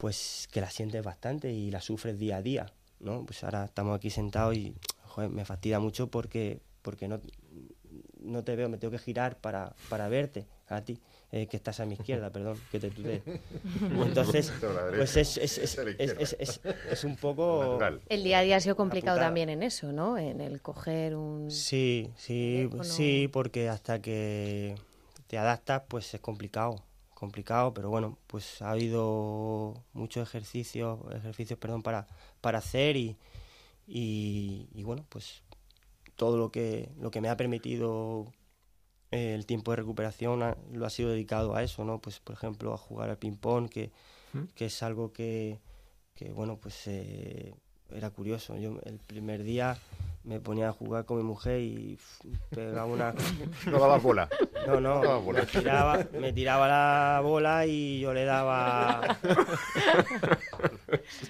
pues, 0.00 0.48
que 0.50 0.62
la 0.62 0.70
sientes 0.70 1.04
bastante 1.04 1.52
y 1.52 1.70
la 1.70 1.82
sufres 1.82 2.18
día 2.18 2.38
a 2.38 2.42
día, 2.42 2.72
¿no? 3.00 3.26
Pues 3.26 3.44
ahora 3.44 3.66
estamos 3.66 3.94
aquí 3.94 4.08
sentados 4.08 4.56
y, 4.56 4.74
joder, 5.04 5.28
me 5.28 5.44
fastidia 5.44 5.78
mucho 5.78 6.10
porque, 6.10 6.62
porque 6.80 7.06
no, 7.06 7.20
no 8.22 8.42
te 8.42 8.56
veo, 8.56 8.70
me 8.70 8.78
tengo 8.78 8.92
que 8.92 8.98
girar 8.98 9.36
para, 9.36 9.74
para 9.90 10.08
verte 10.08 10.46
a 10.68 10.80
ti. 10.80 10.98
Eh, 11.32 11.46
que 11.46 11.58
estás 11.58 11.78
a 11.78 11.84
mi 11.84 11.94
izquierda, 11.94 12.30
perdón, 12.32 12.58
que 12.72 12.80
te 12.80 12.90
tuteé. 12.90 13.22
Entonces, 13.82 14.50
pues 14.96 15.16
es, 15.18 15.36
es, 15.36 15.58
es, 15.58 16.60
es, 16.90 17.04
un 17.04 17.16
poco... 17.16 17.78
El 18.08 18.24
día 18.24 18.38
a 18.38 18.42
día 18.42 18.56
ha 18.56 18.60
sido 18.60 18.76
complicado 18.76 19.18
también 19.18 19.50
en 19.50 19.62
eso, 19.62 19.92
¿no? 19.92 20.16
En 20.16 20.40
el 20.40 20.62
coger 20.62 21.14
un... 21.14 21.50
Sí, 21.50 22.10
sí, 22.16 22.70
sí, 22.82 23.28
porque 23.30 23.68
hasta 23.68 24.00
que 24.00 24.76
te 25.26 25.36
adaptas, 25.36 25.82
pues 25.88 26.14
es 26.14 26.20
complicado, 26.20 26.82
complicado, 27.20 27.74
pero 27.74 27.90
bueno, 27.90 28.18
pues 28.26 28.62
ha 28.62 28.70
habido 28.70 29.74
muchos 29.92 30.26
ejercicios, 30.26 30.98
ejercicios, 31.14 31.58
perdón, 31.58 31.82
para, 31.82 32.06
para 32.40 32.58
hacer 32.58 32.96
y, 32.96 33.18
y, 33.86 34.68
y 34.72 34.82
bueno, 34.82 35.04
pues 35.10 35.42
todo 36.16 36.38
lo 36.38 36.50
que, 36.50 36.88
lo 36.98 37.10
que 37.10 37.20
me 37.20 37.28
ha 37.28 37.36
permitido 37.36 38.32
el 39.10 39.44
tiempo 39.44 39.72
de 39.72 39.76
recuperación 39.76 40.56
lo 40.72 40.86
ha 40.86 40.90
sido 40.90 41.10
dedicado 41.10 41.54
a 41.54 41.62
eso, 41.62 41.84
¿no? 41.84 42.00
Pues, 42.00 42.20
por 42.20 42.34
ejemplo, 42.34 42.72
a 42.72 42.78
jugar 42.78 43.10
al 43.10 43.18
ping-pong, 43.18 43.68
que, 43.68 43.90
que, 44.54 44.66
es 44.66 44.82
algo 44.82 45.12
que, 45.12 45.58
que 46.14 46.32
bueno, 46.32 46.56
pues 46.56 46.86
eh, 46.86 47.52
era 47.90 48.08
curioso. 48.10 48.56
Yo 48.56 48.78
el 48.84 48.98
primer 48.98 49.42
día 49.42 49.76
me 50.30 50.38
ponía 50.38 50.68
a 50.68 50.72
jugar 50.72 51.04
con 51.06 51.16
mi 51.16 51.24
mujer 51.24 51.60
y 51.60 51.98
pegaba 52.50 52.84
una... 52.84 53.12
No 53.66 53.80
daba 53.80 53.98
bola. 53.98 54.28
No, 54.64 54.80
no, 54.80 55.22
Me, 55.32 55.44
tiraba, 55.44 56.06
me 56.12 56.32
tiraba 56.32 56.68
la 56.68 57.20
bola 57.20 57.66
y 57.66 57.98
yo 57.98 58.14
le 58.14 58.24
daba... 58.24 59.00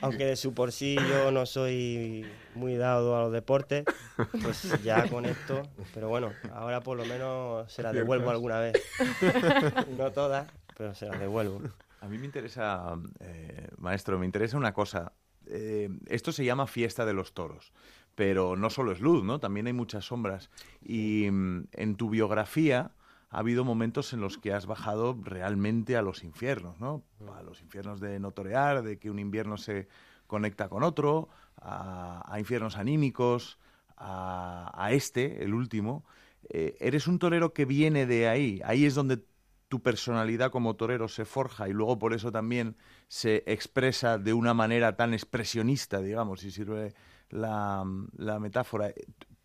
Aunque 0.03 0.27
de 0.27 0.37
su 0.37 0.53
por 0.53 0.71
sí 0.71 0.99
yo 1.09 1.31
no 1.31 1.47
soy 1.47 2.27
muy 2.55 2.77
dado 2.77 3.17
a 3.17 3.21
los 3.21 3.33
deportes, 3.33 3.87
pues 4.43 4.83
ya 4.83 5.09
con 5.09 5.25
esto... 5.25 5.63
Pero 5.95 6.11
bueno, 6.11 6.35
ahora 6.53 6.83
por 6.83 6.99
lo 6.99 7.07
menos 7.07 7.73
se 7.73 7.83
la 7.83 7.95
devuelvo 7.95 8.29
alguna 8.29 8.61
vez. 8.61 8.75
No 9.97 10.13
todas, 10.13 10.47
pero 10.77 10.95
se 10.95 11.07
las 11.07 11.19
devuelvo. 11.19 11.63
A 12.03 12.07
mí 12.07 12.19
me 12.19 12.27
interesa, 12.27 12.99
eh, 13.21 13.69
maestro, 13.79 14.19
me 14.19 14.27
interesa 14.27 14.59
una 14.59 14.75
cosa. 14.75 15.15
Eh, 15.47 15.89
esto 16.07 16.33
se 16.33 16.45
llama 16.45 16.67
fiesta 16.67 17.07
de 17.07 17.15
los 17.15 17.33
toros 17.33 17.73
pero 18.21 18.55
no 18.55 18.69
solo 18.69 18.93
es 18.93 19.01
luz, 19.01 19.25
¿no? 19.25 19.41
También 19.41 19.67
hay 19.67 19.73
muchas 19.73 20.05
sombras. 20.05 20.51
Y 20.83 21.31
mm, 21.31 21.69
en 21.73 21.97
tu 21.97 22.11
biografía 22.11 22.91
ha 23.31 23.39
habido 23.39 23.65
momentos 23.65 24.13
en 24.13 24.21
los 24.21 24.37
que 24.37 24.53
has 24.53 24.67
bajado 24.67 25.19
realmente 25.23 25.97
a 25.97 26.03
los 26.03 26.23
infiernos, 26.23 26.79
¿no? 26.79 27.03
A 27.35 27.43
los 27.43 27.63
infiernos 27.63 27.99
de 27.99 28.21
notorear, 28.21 28.83
de 28.83 28.99
que 28.99 29.11
un 29.11 29.19
invierno 29.19 29.57
se 29.57 29.89
conecta 30.27 30.69
con 30.69 30.83
otro, 30.83 31.31
a, 31.63 32.37
infiernos 32.39 32.77
anímicos, 32.77 33.59
a, 33.97 34.91
este, 34.93 35.43
el 35.43 35.55
último. 35.55 36.05
Eh, 36.51 36.77
eres 36.79 37.07
un 37.07 37.19
torero 37.19 37.55
que 37.55 37.65
viene 37.65 38.05
de 38.05 38.29
ahí. 38.29 38.61
Ahí 38.67 38.85
es 38.85 38.95
donde 38.95 39.25
tu 39.71 39.81
personalidad 39.81 40.51
como 40.51 40.77
torero 40.77 41.09
se 41.09 41.25
forja 41.25 41.71
y 41.71 41.73
luego 41.73 41.99
por 41.99 42.13
eso 42.13 42.31
también 42.31 42.77
se 43.09 43.45
expresa 43.47 44.19
de 44.19 44.35
una 44.35 44.53
manera 44.53 44.95
tan 44.97 45.15
expresionista, 45.15 46.03
digamos, 46.03 46.41
si 46.41 46.51
sirve 46.51 46.93
la, 47.31 47.85
la 48.17 48.39
metáfora. 48.39 48.93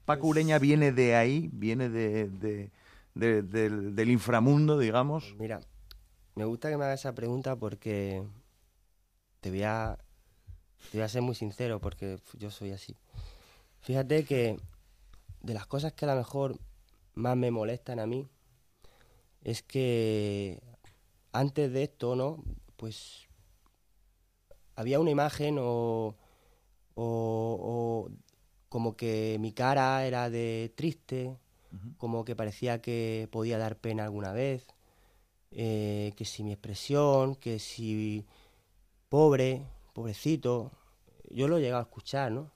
Paco 0.05 0.21
pues 0.21 0.31
Ureña 0.31 0.59
viene 0.59 0.91
de 0.91 1.15
ahí, 1.15 1.49
viene 1.51 1.89
de, 1.89 2.69
del, 3.15 4.09
inframundo, 4.09 4.77
digamos. 4.77 5.35
Mira, 5.39 5.61
me 6.35 6.45
gusta 6.45 6.69
que 6.69 6.77
me 6.77 6.85
hagas 6.85 6.99
esa 6.99 7.15
pregunta 7.15 7.55
porque 7.55 8.23
te 9.41 9.49
voy 9.49 9.63
a, 9.63 9.97
te 10.91 10.97
voy 10.97 11.05
a 11.05 11.09
ser 11.09 11.23
muy 11.23 11.35
sincero 11.35 11.79
porque 11.79 12.19
yo 12.33 12.51
soy 12.51 12.71
así. 12.71 12.95
Fíjate 13.81 14.25
que 14.25 14.57
de 15.41 15.53
las 15.53 15.65
cosas 15.65 15.93
que 15.93 16.05
a 16.05 16.09
lo 16.09 16.15
mejor 16.15 16.59
más 17.13 17.37
me 17.37 17.51
molestan 17.51 17.99
a 17.99 18.05
mí 18.05 18.27
es 19.43 19.61
que 19.63 20.61
antes 21.31 21.71
de 21.71 21.83
esto, 21.83 22.15
¿no? 22.15 22.43
Pues 22.75 23.27
había 24.75 24.99
una 24.99 25.11
imagen 25.11 25.57
o 25.59 26.15
o, 26.95 28.09
como 28.69 28.95
que 28.97 29.37
mi 29.39 29.51
cara 29.53 30.05
era 30.05 30.29
de 30.29 30.73
triste, 30.75 31.37
como 31.97 32.25
que 32.25 32.35
parecía 32.35 32.81
que 32.81 33.29
podía 33.31 33.57
dar 33.57 33.77
pena 33.77 34.05
alguna 34.05 34.31
vez, 34.33 34.67
eh, 35.51 36.13
que 36.17 36.25
si 36.25 36.43
mi 36.43 36.51
expresión, 36.53 37.35
que 37.35 37.59
si 37.59 38.25
pobre, 39.09 39.65
pobrecito, 39.93 40.71
yo 41.29 41.47
lo 41.47 41.57
he 41.57 41.61
llegado 41.61 41.81
a 41.81 41.85
escuchar, 41.85 42.31
¿no? 42.31 42.51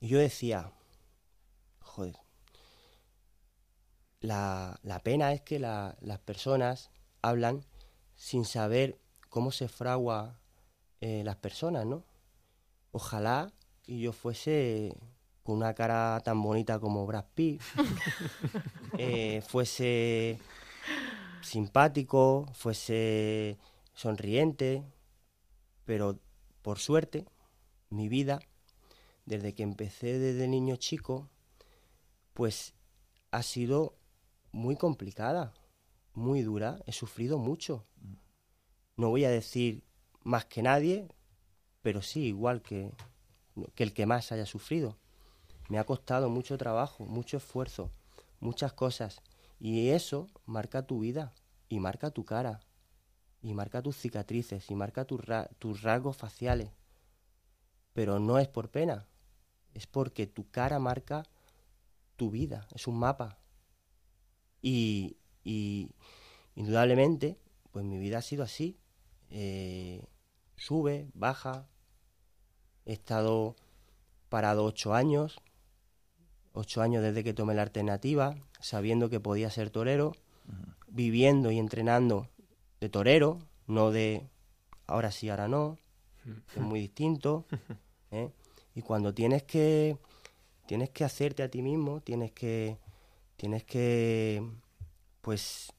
Y 0.00 0.08
yo 0.08 0.18
decía, 0.18 0.72
joder, 1.80 2.16
la, 4.20 4.78
la 4.82 5.00
pena 5.00 5.32
es 5.32 5.40
que 5.42 5.58
las 5.58 6.18
personas 6.24 6.90
hablan 7.22 7.64
sin 8.16 8.44
saber 8.44 8.98
cómo 9.28 9.50
se 9.50 9.68
fragua 9.68 10.38
eh, 11.00 11.22
las 11.24 11.36
personas, 11.36 11.86
¿no? 11.86 12.04
Ojalá 12.92 13.52
y 13.86 14.00
yo 14.00 14.12
fuese 14.12 14.96
con 15.42 15.56
una 15.56 15.74
cara 15.74 16.20
tan 16.24 16.42
bonita 16.42 16.78
como 16.78 17.06
Brad 17.06 17.26
Pitt, 17.34 17.60
eh, 18.98 19.42
fuese 19.46 20.38
simpático, 21.42 22.46
fuese 22.54 23.58
sonriente, 23.94 24.84
pero 25.84 26.18
por 26.62 26.78
suerte 26.78 27.26
mi 27.88 28.08
vida, 28.08 28.40
desde 29.24 29.54
que 29.54 29.62
empecé 29.62 30.18
desde 30.18 30.48
niño 30.48 30.76
chico, 30.76 31.28
pues 32.34 32.74
ha 33.30 33.42
sido 33.42 33.96
muy 34.52 34.76
complicada, 34.76 35.52
muy 36.14 36.42
dura, 36.42 36.80
he 36.86 36.92
sufrido 36.92 37.38
mucho. 37.38 37.86
No 38.96 39.10
voy 39.10 39.24
a 39.24 39.30
decir 39.30 39.82
más 40.22 40.44
que 40.44 40.62
nadie, 40.62 41.08
pero 41.82 42.02
sí, 42.02 42.26
igual 42.26 42.62
que, 42.62 42.92
que 43.74 43.82
el 43.82 43.92
que 43.92 44.06
más 44.06 44.32
haya 44.32 44.46
sufrido. 44.46 44.96
Me 45.68 45.78
ha 45.78 45.84
costado 45.84 46.28
mucho 46.28 46.58
trabajo, 46.58 47.04
mucho 47.06 47.36
esfuerzo, 47.36 47.90
muchas 48.40 48.72
cosas. 48.72 49.22
Y 49.58 49.90
eso 49.90 50.28
marca 50.46 50.86
tu 50.86 51.00
vida, 51.00 51.32
y 51.68 51.80
marca 51.80 52.10
tu 52.10 52.24
cara, 52.24 52.60
y 53.42 53.54
marca 53.54 53.82
tus 53.82 53.96
cicatrices, 53.96 54.70
y 54.70 54.74
marca 54.74 55.04
tus, 55.04 55.20
tus 55.58 55.82
rasgos 55.82 56.16
faciales. 56.16 56.70
Pero 57.92 58.18
no 58.18 58.38
es 58.38 58.48
por 58.48 58.70
pena, 58.70 59.06
es 59.74 59.86
porque 59.86 60.26
tu 60.26 60.50
cara 60.50 60.78
marca 60.78 61.24
tu 62.16 62.30
vida, 62.30 62.66
es 62.74 62.86
un 62.86 62.98
mapa. 62.98 63.38
Y, 64.62 65.16
y, 65.44 65.94
indudablemente, 66.54 67.38
pues 67.70 67.84
mi 67.84 67.98
vida 67.98 68.18
ha 68.18 68.22
sido 68.22 68.42
así. 68.42 68.78
Eh, 69.30 70.04
sube, 70.60 71.08
baja. 71.14 71.66
He 72.84 72.92
estado 72.92 73.56
parado 74.28 74.64
ocho 74.64 74.94
años, 74.94 75.40
ocho 76.52 76.82
años 76.82 77.02
desde 77.02 77.24
que 77.24 77.34
tomé 77.34 77.54
la 77.54 77.62
alternativa, 77.62 78.36
sabiendo 78.60 79.08
que 79.10 79.20
podía 79.20 79.50
ser 79.50 79.70
torero, 79.70 80.12
viviendo 80.86 81.50
y 81.50 81.58
entrenando 81.58 82.28
de 82.80 82.88
torero, 82.88 83.38
no 83.66 83.90
de 83.90 84.28
ahora 84.86 85.10
sí, 85.10 85.28
ahora 85.28 85.48
no, 85.48 85.78
es 86.54 86.60
muy 86.60 86.80
distinto. 86.88 87.46
¿eh? 88.10 88.30
Y 88.74 88.82
cuando 88.82 89.14
tienes 89.14 89.42
que 89.42 89.96
tienes 90.66 90.90
que 90.90 91.04
hacerte 91.04 91.42
a 91.42 91.48
ti 91.48 91.62
mismo, 91.62 92.00
tienes 92.00 92.32
que 92.32 92.78
tienes 93.36 93.64
que 93.64 94.46
pues 95.22 95.72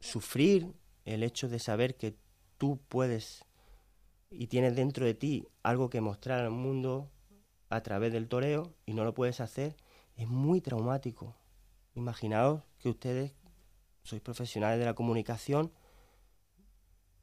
sufrir 0.00 0.72
el 1.04 1.22
hecho 1.22 1.48
de 1.48 1.58
saber 1.58 1.96
que 1.96 2.14
tú 2.58 2.78
puedes 2.88 3.47
y 4.30 4.48
tienes 4.48 4.76
dentro 4.76 5.06
de 5.06 5.14
ti 5.14 5.48
algo 5.62 5.90
que 5.90 6.00
mostrar 6.00 6.40
al 6.40 6.50
mundo 6.50 7.10
a 7.70 7.82
través 7.82 8.12
del 8.12 8.28
toreo 8.28 8.74
y 8.86 8.94
no 8.94 9.04
lo 9.04 9.14
puedes 9.14 9.40
hacer, 9.40 9.76
es 10.16 10.28
muy 10.28 10.60
traumático. 10.60 11.36
Imaginaos 11.94 12.62
que 12.78 12.88
ustedes 12.88 13.34
sois 14.02 14.22
profesionales 14.22 14.78
de 14.78 14.84
la 14.84 14.94
comunicación, 14.94 15.72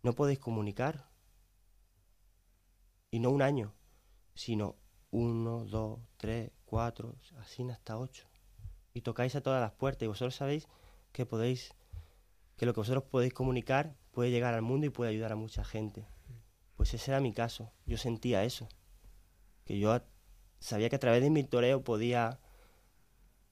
no 0.03 0.13
podéis 0.13 0.39
comunicar. 0.39 1.09
Y 3.11 3.19
no 3.19 3.29
un 3.31 3.41
año, 3.41 3.73
sino 4.33 4.75
uno, 5.09 5.65
dos, 5.65 5.99
tres, 6.17 6.51
cuatro, 6.65 7.15
así 7.37 7.63
hasta 7.69 7.97
ocho. 7.97 8.27
Y 8.93 9.01
tocáis 9.01 9.35
a 9.35 9.41
todas 9.41 9.61
las 9.61 9.71
puertas 9.71 10.03
y 10.03 10.07
vosotros 10.07 10.35
sabéis 10.35 10.67
que 11.11 11.25
podéis, 11.25 11.73
que 12.57 12.65
lo 12.65 12.73
que 12.73 12.81
vosotros 12.81 13.03
podéis 13.03 13.33
comunicar 13.33 13.95
puede 14.11 14.31
llegar 14.31 14.53
al 14.53 14.61
mundo 14.61 14.85
y 14.85 14.89
puede 14.89 15.11
ayudar 15.11 15.31
a 15.31 15.37
mucha 15.37 15.63
gente. 15.63 16.07
Pues 16.85 17.01
ese 17.01 17.09
era 17.09 17.19
mi 17.19 17.33
caso. 17.33 17.71
Yo 17.87 17.97
sentía 17.97 18.43
eso. 18.43 18.69
Que 19.65 19.79
yo 19.79 19.99
sabía 20.59 20.87
que 20.87 20.97
a 20.97 20.99
través 20.99 21.23
de 21.23 21.31
mi 21.31 21.43
toreo 21.43 21.83
podía 21.83 22.39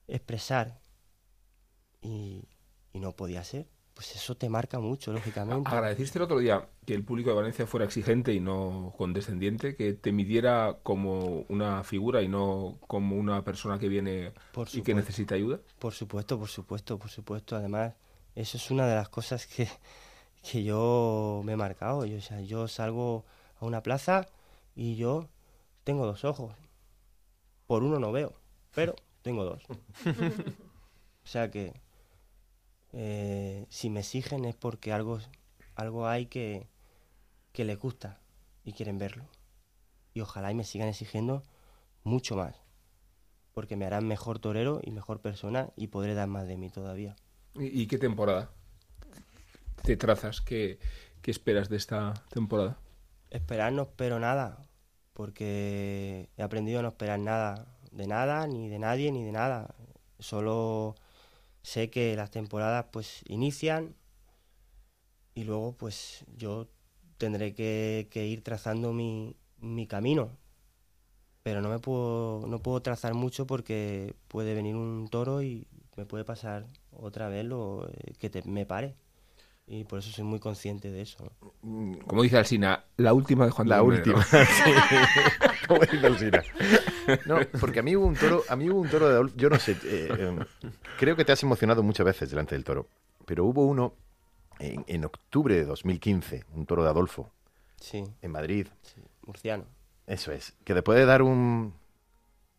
expresar 0.06 0.78
y, 2.00 2.44
no 2.92 3.16
podía 3.16 3.42
ser. 3.42 3.66
Pues 3.92 4.14
eso 4.14 4.36
te 4.36 4.48
marca 4.48 4.78
mucho, 4.78 5.12
lógicamente. 5.12 5.68
Agradeciste 5.68 6.20
el 6.20 6.22
otro 6.22 6.38
día 6.38 6.68
que 6.86 6.94
el 6.94 7.02
público 7.02 7.30
de 7.30 7.34
Valencia 7.34 7.66
fuera 7.66 7.86
exigente 7.86 8.32
y 8.32 8.38
no 8.38 8.94
condescendiente, 8.96 9.74
que 9.74 9.94
te 9.94 10.12
midiera 10.12 10.78
como 10.84 11.44
una 11.48 11.82
figura 11.82 12.22
y 12.22 12.28
no 12.28 12.78
como 12.86 13.16
una 13.16 13.42
persona 13.42 13.80
que 13.80 13.88
viene 13.88 14.32
y 14.72 14.82
que 14.82 14.94
necesita 14.94 15.34
ayuda. 15.34 15.58
Por 15.80 15.92
supuesto, 15.92 16.38
por 16.38 16.48
supuesto, 16.48 17.00
por 17.00 17.10
supuesto. 17.10 17.56
Además, 17.56 17.94
eso 18.36 18.58
es 18.58 18.70
una 18.70 18.86
de 18.86 18.94
las 18.94 19.08
cosas 19.08 19.48
que, 19.48 19.66
que 20.50 20.62
yo 20.62 21.42
me 21.44 21.52
he 21.52 21.56
marcado. 21.56 22.04
Yo, 22.04 22.18
o 22.18 22.20
sea, 22.20 22.40
yo 22.40 22.68
salgo 22.68 23.24
a 23.60 23.66
una 23.66 23.82
plaza 23.82 24.26
y 24.76 24.96
yo 24.96 25.28
tengo 25.84 26.06
dos 26.06 26.24
ojos. 26.24 26.54
Por 27.66 27.82
uno 27.82 27.98
no 27.98 28.12
veo, 28.12 28.34
pero 28.74 28.94
tengo 29.22 29.44
dos. 29.44 29.62
o 29.64 31.26
sea 31.26 31.50
que 31.50 31.72
eh, 32.92 33.66
si 33.70 33.90
me 33.90 34.00
exigen 34.00 34.44
es 34.44 34.54
porque 34.54 34.92
algo, 34.92 35.18
algo 35.74 36.06
hay 36.06 36.26
que, 36.26 36.68
que 37.52 37.64
les 37.64 37.78
gusta 37.78 38.20
y 38.64 38.72
quieren 38.72 38.98
verlo. 38.98 39.24
Y 40.12 40.20
ojalá 40.20 40.52
y 40.52 40.54
me 40.54 40.64
sigan 40.64 40.88
exigiendo 40.88 41.42
mucho 42.04 42.36
más, 42.36 42.54
porque 43.52 43.76
me 43.76 43.86
harán 43.86 44.06
mejor 44.06 44.38
torero 44.38 44.80
y 44.84 44.92
mejor 44.92 45.20
persona 45.20 45.70
y 45.74 45.88
podré 45.88 46.14
dar 46.14 46.28
más 46.28 46.46
de 46.46 46.56
mí 46.56 46.70
todavía. 46.70 47.16
¿Y, 47.56 47.86
qué 47.86 47.98
temporada 47.98 48.50
te 49.84 49.96
trazas? 49.98 50.40
¿Qué, 50.40 50.78
¿Qué 51.20 51.30
esperas 51.30 51.68
de 51.68 51.76
esta 51.76 52.14
temporada? 52.30 52.78
Esperar 53.30 53.72
no 53.72 53.82
espero 53.82 54.18
nada, 54.18 54.66
porque 55.12 56.30
he 56.36 56.42
aprendido 56.42 56.80
a 56.80 56.82
no 56.82 56.88
esperar 56.88 57.18
nada 57.20 57.66
de 57.92 58.06
nada, 58.06 58.46
ni 58.46 58.68
de 58.68 58.78
nadie, 58.78 59.12
ni 59.12 59.24
de 59.24 59.32
nada. 59.32 59.74
Solo 60.18 60.96
sé 61.62 61.90
que 61.90 62.16
las 62.16 62.30
temporadas 62.30 62.86
pues 62.92 63.22
inician 63.26 63.94
y 65.34 65.44
luego 65.44 65.76
pues 65.76 66.24
yo 66.36 66.68
tendré 67.18 67.54
que, 67.54 68.08
ir 68.14 68.42
trazando 68.42 68.92
mi, 68.92 69.36
mi, 69.58 69.86
camino. 69.86 70.30
Pero 71.42 71.60
no 71.60 71.68
me 71.68 71.78
puedo, 71.78 72.46
no 72.46 72.60
puedo 72.60 72.80
trazar 72.80 73.12
mucho 73.12 73.46
porque 73.46 74.14
puede 74.28 74.54
venir 74.54 74.76
un 74.76 75.08
toro 75.08 75.42
y 75.42 75.66
me 75.96 76.06
puede 76.06 76.24
pasar 76.24 76.66
otra 76.90 77.28
vez 77.28 77.44
lo 77.44 77.86
eh, 77.88 78.14
que 78.18 78.30
te, 78.30 78.42
me 78.44 78.64
pare. 78.64 78.96
Y 79.66 79.84
por 79.84 80.00
eso 80.00 80.10
soy 80.10 80.24
muy 80.24 80.40
consciente 80.40 80.90
de 80.90 81.00
eso. 81.00 81.32
Como 82.06 82.22
dice 82.22 82.36
Alsina, 82.36 82.84
la 82.98 83.14
última 83.14 83.46
de 83.46 83.50
Juan 83.50 83.68
La 83.68 83.82
última, 83.82 84.22
sí. 84.24 84.36
Como 85.68 85.80
dice 85.80 86.06
Alsina. 86.06 86.42
No, 87.24 87.38
porque 87.60 87.80
a 87.80 87.82
mí 87.82 87.96
hubo 87.96 88.06
un 88.06 88.14
toro, 88.14 88.42
a 88.48 88.56
mí 88.56 88.68
hubo 88.68 88.80
un 88.80 88.88
toro 88.88 89.08
de 89.08 89.32
yo 89.36 89.48
no 89.48 89.58
sé, 89.58 89.76
eh, 89.84 90.08
em, 90.18 90.38
creo 90.98 91.16
que 91.16 91.24
te 91.24 91.32
has 91.32 91.42
emocionado 91.42 91.82
muchas 91.82 92.04
veces 92.04 92.28
delante 92.28 92.54
del 92.54 92.64
toro, 92.64 92.88
pero 93.24 93.46
hubo 93.46 93.64
uno 93.64 93.94
en, 94.58 95.04
octubre 95.04 95.54
de 95.54 95.64
2015, 95.64 96.44
un 96.54 96.66
toro 96.66 96.84
de 96.84 96.90
Adolfo, 96.90 97.30
sí. 97.80 98.04
en 98.20 98.30
Madrid. 98.30 98.68
Sí. 98.82 99.00
Murciano. 99.26 99.64
Eso 100.06 100.32
es, 100.32 100.54
que 100.64 100.74
después 100.74 100.98
de 100.98 101.06
dar 101.06 101.22
un... 101.22 101.72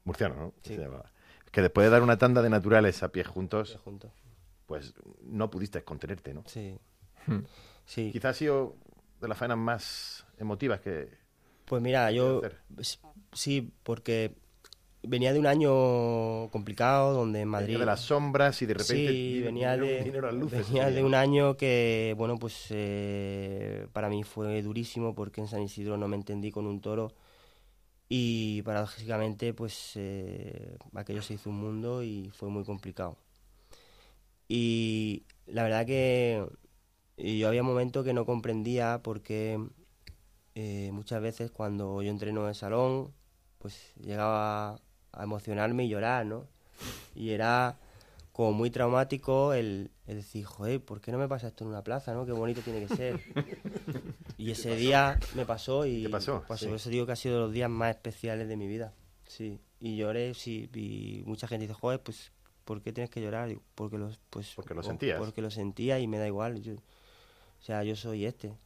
Murciano, 0.03 0.35
¿no? 0.35 0.53
Sí. 0.63 0.77
Que 1.51 1.61
después 1.61 1.85
de 1.85 1.91
dar 1.91 2.01
una 2.01 2.17
tanda 2.17 2.41
de 2.41 2.49
naturales 2.49 3.03
a 3.03 3.09
pie 3.09 3.23
juntos, 3.23 3.69
pie 3.69 3.79
juntos. 3.79 4.11
pues 4.65 4.93
no 5.23 5.49
pudiste 5.49 5.83
contenerte, 5.83 6.33
¿no? 6.33 6.43
Sí. 6.47 6.77
Hmm. 7.27 7.43
sí. 7.85 8.11
Quizás 8.11 8.35
ha 8.35 8.39
sido 8.39 8.75
de 9.21 9.27
las 9.27 9.37
faenas 9.37 9.57
más 9.57 10.25
emotivas 10.37 10.79
que... 10.81 11.09
Pues 11.65 11.81
mira, 11.81 12.11
yo 12.11 12.41
sí, 13.33 13.71
porque 13.83 14.35
venía 15.01 15.33
de 15.33 15.39
un 15.39 15.47
año 15.47 16.49
complicado 16.51 17.13
donde 17.13 17.41
en 17.41 17.47
Madrid... 17.47 17.73
Venía 17.73 17.79
de 17.79 17.85
las 17.85 18.01
sombras 18.01 18.61
y 18.61 18.65
de 18.65 18.73
repente... 18.75 19.07
Sí, 19.07 19.41
venía 19.41 19.75
de, 19.77 20.11
venía 20.51 20.91
de 20.91 21.03
un 21.03 21.15
año 21.15 21.57
que, 21.57 22.13
bueno, 22.17 22.37
pues 22.37 22.67
eh, 22.69 23.87
para 23.93 24.09
mí 24.09 24.23
fue 24.23 24.61
durísimo 24.61 25.15
porque 25.15 25.41
en 25.41 25.47
San 25.47 25.61
Isidro 25.61 25.97
no 25.97 26.07
me 26.07 26.15
entendí 26.15 26.51
con 26.51 26.67
un 26.67 26.81
toro 26.81 27.13
y 28.07 28.61
paradójicamente 28.61 29.53
pues 29.53 29.93
eh, 29.95 30.77
aquello 30.93 31.21
se 31.21 31.35
hizo 31.35 31.49
un 31.49 31.57
mundo 31.57 32.03
y 32.03 32.29
fue 32.33 32.49
muy 32.49 32.63
complicado. 32.63 33.17
Y 34.47 35.23
la 35.47 35.63
verdad 35.63 35.85
que 35.85 36.45
yo 37.17 37.47
había 37.47 37.63
momentos 37.63 38.03
que 38.03 38.13
no 38.13 38.25
comprendía 38.25 39.01
porque 39.03 39.59
eh, 40.55 40.89
muchas 40.93 41.21
veces 41.21 41.51
cuando 41.51 42.01
yo 42.01 42.09
entreno 42.09 42.43
en 42.43 42.49
el 42.49 42.55
salón, 42.55 43.13
pues 43.59 43.93
llegaba 43.97 44.79
a 45.11 45.23
emocionarme 45.23 45.85
y 45.85 45.89
llorar, 45.89 46.25
¿no? 46.25 46.47
Y 47.13 47.31
era 47.31 47.77
como 48.31 48.51
muy 48.51 48.69
traumático 48.69 49.53
el, 49.53 49.91
decir, 50.05 50.43
joder, 50.45 50.83
¿por 50.83 50.99
qué 50.99 51.11
no 51.11 51.17
me 51.17 51.27
pasa 51.27 51.47
esto 51.47 51.63
en 51.63 51.69
una 51.69 51.83
plaza, 51.83 52.13
no? 52.13 52.25
Qué 52.25 52.33
bonito 52.33 52.61
tiene 52.61 52.85
que 52.85 52.95
ser. 52.95 53.19
y 54.37 54.51
ese 54.51 54.75
día 54.75 55.17
me 55.35 55.45
pasó 55.45 55.85
y... 55.85 56.03
¿Qué 56.03 56.09
pasó? 56.09 56.43
pasó 56.45 56.75
Eso 56.75 56.89
digo 56.89 57.05
que 57.05 57.13
ha 57.13 57.15
sido 57.15 57.39
los 57.39 57.53
días 57.53 57.69
más 57.69 57.91
especiales 57.91 58.49
de 58.49 58.57
mi 58.57 58.67
vida, 58.67 58.93
sí. 59.25 59.61
Y 59.79 59.97
lloré, 59.97 60.33
sí, 60.33 60.69
y 60.73 61.23
mucha 61.25 61.47
gente 61.47 61.63
dice, 61.63 61.73
joder, 61.73 62.01
pues, 62.01 62.31
¿por 62.65 62.81
qué 62.81 62.91
tienes 62.91 63.09
que 63.09 63.21
llorar? 63.21 63.49
porque, 63.73 63.97
los, 63.97 64.19
pues, 64.29 64.53
porque 64.55 64.73
lo 64.73 64.83
sentías. 64.83 65.17
Porque 65.17 65.41
lo 65.41 65.49
sentía 65.49 65.99
y 65.99 66.07
me 66.07 66.17
da 66.17 66.27
igual. 66.27 66.61
O 67.59 67.63
sea, 67.63 67.83
yo 67.83 67.95
soy 67.95 68.25
este. 68.25 68.57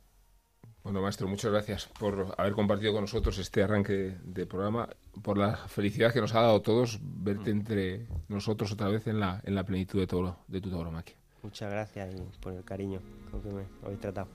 Bueno, 0.83 1.01
maestro, 1.01 1.27
muchas 1.27 1.51
gracias 1.51 1.87
por 1.99 2.33
haber 2.37 2.53
compartido 2.53 2.93
con 2.93 3.01
nosotros 3.01 3.37
este 3.37 3.61
arranque 3.61 4.17
de 4.23 4.45
programa, 4.45 4.89
por 5.21 5.37
la 5.37 5.55
felicidad 5.55 6.13
que 6.13 6.21
nos 6.21 6.33
ha 6.33 6.41
dado 6.41 6.61
todos 6.61 6.99
verte 7.01 7.51
entre 7.51 8.07
nosotros 8.29 8.71
otra 8.71 8.87
vez 8.87 9.05
en 9.07 9.19
la, 9.19 9.41
en 9.43 9.55
la 9.55 9.63
plenitud 9.63 9.99
de, 9.99 10.07
todo, 10.07 10.37
de 10.47 10.61
tu 10.61 10.69
tauromaquia. 10.69 11.15
Muchas 11.43 11.69
gracias 11.69 12.15
por 12.39 12.53
el 12.53 12.63
cariño 12.63 13.01
con 13.29 13.41
que 13.41 13.49
me 13.49 13.65
habéis 13.83 13.99
tratado. 13.99 14.27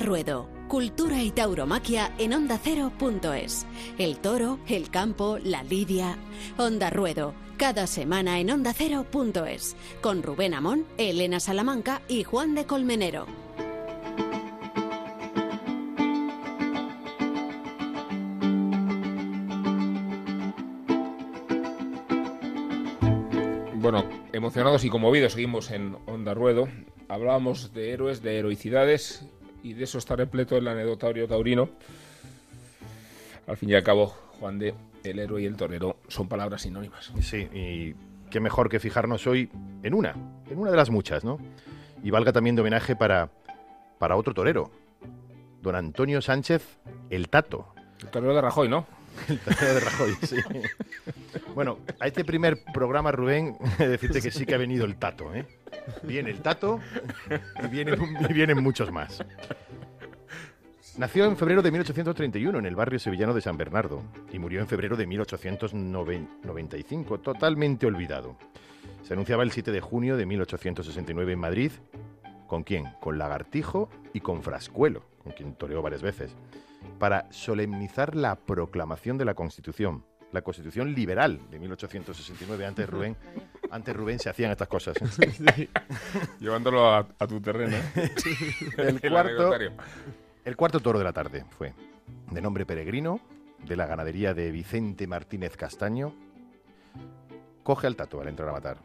Ruedo. 0.00 0.48
Cultura 0.66 1.22
y 1.22 1.30
tauromaquia 1.30 2.12
en 2.18 2.32
ondacero.es. 2.32 3.66
El 3.98 4.18
toro, 4.18 4.58
el 4.66 4.88
campo, 4.88 5.38
la 5.42 5.62
lidia. 5.62 6.16
Onda 6.56 6.90
Ruedo. 6.90 7.34
Cada 7.58 7.86
semana 7.86 8.40
en 8.40 8.50
ondacero.es. 8.50 9.76
Con 10.00 10.22
Rubén 10.22 10.54
Amón, 10.54 10.86
Elena 10.96 11.38
Salamanca 11.38 12.00
y 12.08 12.24
Juan 12.24 12.54
de 12.54 12.64
Colmenero. 12.64 13.26
Bueno, 23.74 24.04
emocionados 24.32 24.84
y 24.84 24.90
conmovidos 24.90 25.32
seguimos 25.32 25.70
en 25.70 25.96
Onda 26.06 26.32
Ruedo. 26.32 26.68
Hablábamos 27.08 27.74
de 27.74 27.92
héroes, 27.92 28.22
de 28.22 28.38
heroicidades 28.38 29.26
y 29.62 29.74
de 29.74 29.84
eso 29.84 29.98
está 29.98 30.16
repleto 30.16 30.56
el 30.56 30.66
anecdotario 30.68 31.26
taurino. 31.26 31.68
Al 33.46 33.56
fin 33.56 33.70
y 33.70 33.74
al 33.74 33.82
cabo, 33.82 34.08
Juan 34.38 34.58
de, 34.58 34.74
el 35.04 35.18
héroe 35.18 35.42
y 35.42 35.46
el 35.46 35.56
torero 35.56 35.96
son 36.08 36.28
palabras 36.28 36.62
sinónimas. 36.62 37.12
Sí, 37.20 37.48
y 37.52 37.94
qué 38.30 38.40
mejor 38.40 38.68
que 38.68 38.78
fijarnos 38.78 39.26
hoy 39.26 39.50
en 39.82 39.94
una, 39.94 40.14
en 40.48 40.58
una 40.58 40.70
de 40.70 40.76
las 40.76 40.90
muchas, 40.90 41.24
¿no? 41.24 41.38
Y 42.02 42.10
valga 42.10 42.32
también 42.32 42.56
de 42.56 42.62
homenaje 42.62 42.96
para, 42.96 43.30
para 43.98 44.16
otro 44.16 44.32
torero, 44.32 44.70
don 45.62 45.74
Antonio 45.74 46.22
Sánchez, 46.22 46.78
el 47.10 47.28
Tato. 47.28 47.74
El 48.00 48.08
torero 48.08 48.34
de 48.34 48.40
Rajoy, 48.40 48.68
¿no? 48.68 48.86
El 49.28 49.38
de 49.38 49.80
Rajoy, 49.80 50.14
sí. 50.22 50.36
Bueno, 51.54 51.78
a 51.98 52.06
este 52.06 52.24
primer 52.24 52.62
programa, 52.72 53.12
Rubén, 53.12 53.56
decirte 53.78 54.22
que 54.22 54.30
sí 54.30 54.46
que 54.46 54.54
ha 54.54 54.58
venido 54.58 54.84
el 54.84 54.96
Tato, 54.96 55.34
¿eh? 55.34 55.46
Viene 56.02 56.30
el 56.30 56.40
Tato 56.40 56.80
y 57.62 57.80
y 57.80 58.32
vienen 58.32 58.62
muchos 58.62 58.90
más. 58.90 59.22
Nació 60.96 61.24
en 61.24 61.36
febrero 61.36 61.62
de 61.62 61.70
1831 61.70 62.58
en 62.58 62.66
el 62.66 62.74
barrio 62.74 62.98
sevillano 62.98 63.32
de 63.32 63.40
San 63.40 63.56
Bernardo 63.56 64.02
y 64.32 64.38
murió 64.38 64.60
en 64.60 64.66
febrero 64.66 64.96
de 64.96 65.06
1895, 65.06 67.20
totalmente 67.20 67.86
olvidado. 67.86 68.36
Se 69.02 69.14
anunciaba 69.14 69.42
el 69.42 69.52
7 69.52 69.72
de 69.72 69.80
junio 69.80 70.16
de 70.16 70.26
1869 70.26 71.32
en 71.32 71.38
Madrid. 71.38 71.72
¿Con 72.46 72.64
quién? 72.64 72.84
Con 73.00 73.18
Lagartijo 73.18 73.88
y 74.12 74.20
con 74.20 74.42
Frascuelo, 74.42 75.04
con 75.22 75.32
quien 75.32 75.54
toreó 75.54 75.80
varias 75.80 76.02
veces, 76.02 76.34
para 76.98 77.30
solemnizar 77.30 78.14
la 78.14 78.36
proclamación 78.36 79.18
de 79.18 79.24
la 79.24 79.34
Constitución, 79.34 80.04
la 80.32 80.42
Constitución 80.42 80.94
liberal 80.94 81.40
de 81.50 81.58
1869. 81.58 82.66
Antes 82.66 82.88
Rubén, 82.88 83.16
antes 83.70 83.96
Rubén 83.96 84.18
se 84.18 84.30
hacían 84.30 84.50
estas 84.50 84.68
cosas. 84.68 84.96
¿eh? 85.20 85.68
Llevándolo 86.38 86.86
a, 86.88 87.06
a 87.18 87.26
tu 87.26 87.40
terreno. 87.40 87.76
¿eh? 87.76 88.10
El 88.78 89.00
cuarto, 89.00 89.52
el 90.44 90.56
cuarto 90.56 90.80
toro 90.80 90.98
de 90.98 91.04
la 91.04 91.12
tarde 91.12 91.44
fue 91.50 91.74
de 92.30 92.40
nombre 92.40 92.66
Peregrino, 92.66 93.20
de 93.66 93.76
la 93.76 93.86
ganadería 93.86 94.34
de 94.34 94.50
Vicente 94.50 95.06
Martínez 95.06 95.56
Castaño. 95.56 96.14
Coge 97.62 97.86
al 97.86 97.96
tato 97.96 98.20
al 98.20 98.28
entrar 98.28 98.48
a 98.48 98.52
matar. 98.52 98.78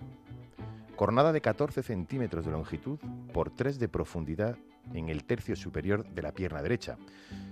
Cornada 0.96 1.32
de 1.32 1.42
14 1.42 1.84
centímetros 1.84 2.46
de 2.46 2.52
longitud 2.52 3.00
por 3.34 3.50
3 3.50 3.80
de 3.80 3.88
profundidad 3.88 4.58
en 4.94 5.10
el 5.10 5.24
tercio 5.24 5.56
superior 5.56 6.06
de 6.06 6.22
la 6.22 6.32
pierna 6.32 6.62
derecha. 6.62 6.98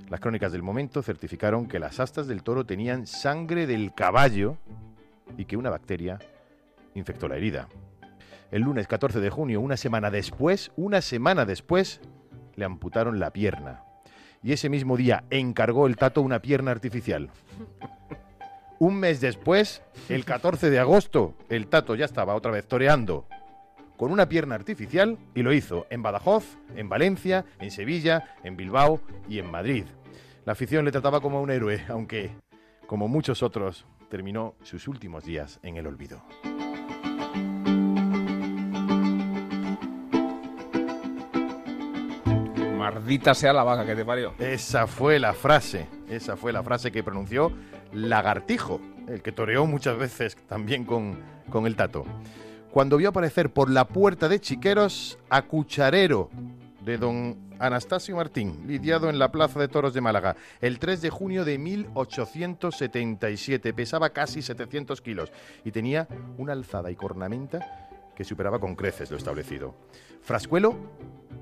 Las 0.10 0.20
crónicas 0.20 0.52
del 0.52 0.64
momento 0.64 1.02
certificaron 1.02 1.68
que 1.68 1.80
las 1.80 2.00
astas 2.00 2.28
del 2.28 2.44
toro 2.44 2.66
tenían 2.66 3.08
sangre 3.08 3.66
del 3.66 3.94
caballo 3.94 4.58
y 5.38 5.46
que 5.46 5.58
una 5.58 5.70
bacteria 5.70 6.20
infectó 6.94 7.28
la 7.28 7.38
herida. 7.38 7.68
El 8.52 8.62
lunes 8.62 8.88
14 8.88 9.20
de 9.20 9.30
junio, 9.30 9.62
una 9.62 9.78
semana 9.78 10.12
después, 10.12 10.72
una 10.76 11.02
semana 11.02 11.46
después, 11.46 12.02
le 12.56 12.66
amputaron 12.66 13.20
la 13.20 13.32
pierna. 13.32 13.84
Y 14.44 14.52
ese 14.52 14.70
mismo 14.70 14.98
día 14.98 15.24
encargó 15.30 15.88
el 15.88 15.96
tato 15.96 16.22
una 16.22 16.42
pierna 16.42 16.72
artificial. 16.72 17.32
Un 18.78 18.96
mes 18.96 19.22
después, 19.22 19.82
el 20.10 20.26
14 20.26 20.70
de 20.70 20.80
agosto, 20.80 21.34
el 21.50 21.68
tato 21.68 21.96
ya 21.96 22.06
estaba 22.06 22.36
otra 22.36 22.52
vez 22.52 22.68
toreando 22.68 23.26
con 23.98 24.12
una 24.12 24.28
pierna 24.28 24.56
artificial 24.56 25.18
y 25.36 25.44
lo 25.44 25.54
hizo 25.54 25.86
en 25.90 26.02
Badajoz, 26.02 26.58
en 26.76 26.90
Valencia, 26.90 27.46
en 27.60 27.72
Sevilla, 27.72 28.36
en 28.44 28.58
Bilbao 28.58 29.02
y 29.30 29.40
en 29.40 29.50
Madrid. 29.50 29.86
La 30.46 30.54
afición 30.54 30.84
le 30.86 30.92
trataba 30.92 31.22
como 31.22 31.38
a 31.38 31.42
un 31.42 31.52
héroe, 31.52 31.84
aunque, 31.88 32.32
como 32.86 33.08
muchos 33.08 33.44
otros, 33.44 33.86
terminó 34.10 34.56
sus 34.64 34.88
últimos 34.88 35.24
días 35.24 35.60
en 35.64 35.78
el 35.78 35.88
olvido. 35.88 36.22
Maldita 42.78 43.34
sea 43.34 43.54
la 43.54 43.64
vaca 43.64 43.86
que 43.86 43.96
te 43.96 44.04
parió. 44.04 44.34
Esa 44.40 44.88
fue 44.88 45.18
la 45.18 45.34
frase, 45.34 45.88
esa 46.10 46.36
fue 46.36 46.52
la 46.52 46.62
frase 46.62 46.92
que 46.92 47.04
pronunció 47.04 47.54
Lagartijo, 47.94 48.82
el 49.08 49.22
que 49.22 49.32
toreó 49.32 49.66
muchas 49.66 49.98
veces 49.98 50.36
también 50.48 50.84
con, 50.84 51.18
con 51.50 51.66
el 51.66 51.76
tato. 51.78 52.06
Cuando 52.74 52.98
vio 52.98 53.08
aparecer 53.10 53.54
por 53.54 53.70
la 53.70 53.88
puerta 53.88 54.28
de 54.28 54.42
Chiqueros 54.42 55.20
a 55.30 55.44
Cucharero 55.44 56.32
de 56.84 56.98
don 56.98 57.38
Anastasio 57.60 58.16
Martín, 58.16 58.64
lidiado 58.66 59.12
en 59.12 59.20
la 59.20 59.32
Plaza 59.32 59.60
de 59.60 59.68
Toros 59.68 59.94
de 59.94 60.02
Málaga, 60.02 60.36
el 60.60 60.80
3 60.80 61.04
de 61.04 61.12
junio 61.12 61.46
de 61.46 61.60
1877. 61.60 63.76
Pesaba 63.76 64.10
casi 64.10 64.42
700 64.42 65.02
kilos 65.02 65.32
y 65.64 65.70
tenía 65.70 66.08
una 66.40 66.54
alzada 66.54 66.90
y 66.90 66.96
cornamenta 66.96 67.92
que 68.16 68.24
superaba 68.24 68.58
con 68.58 68.76
creces 68.76 69.12
lo 69.12 69.18
establecido. 69.18 69.76
Frascuelo 70.24 70.76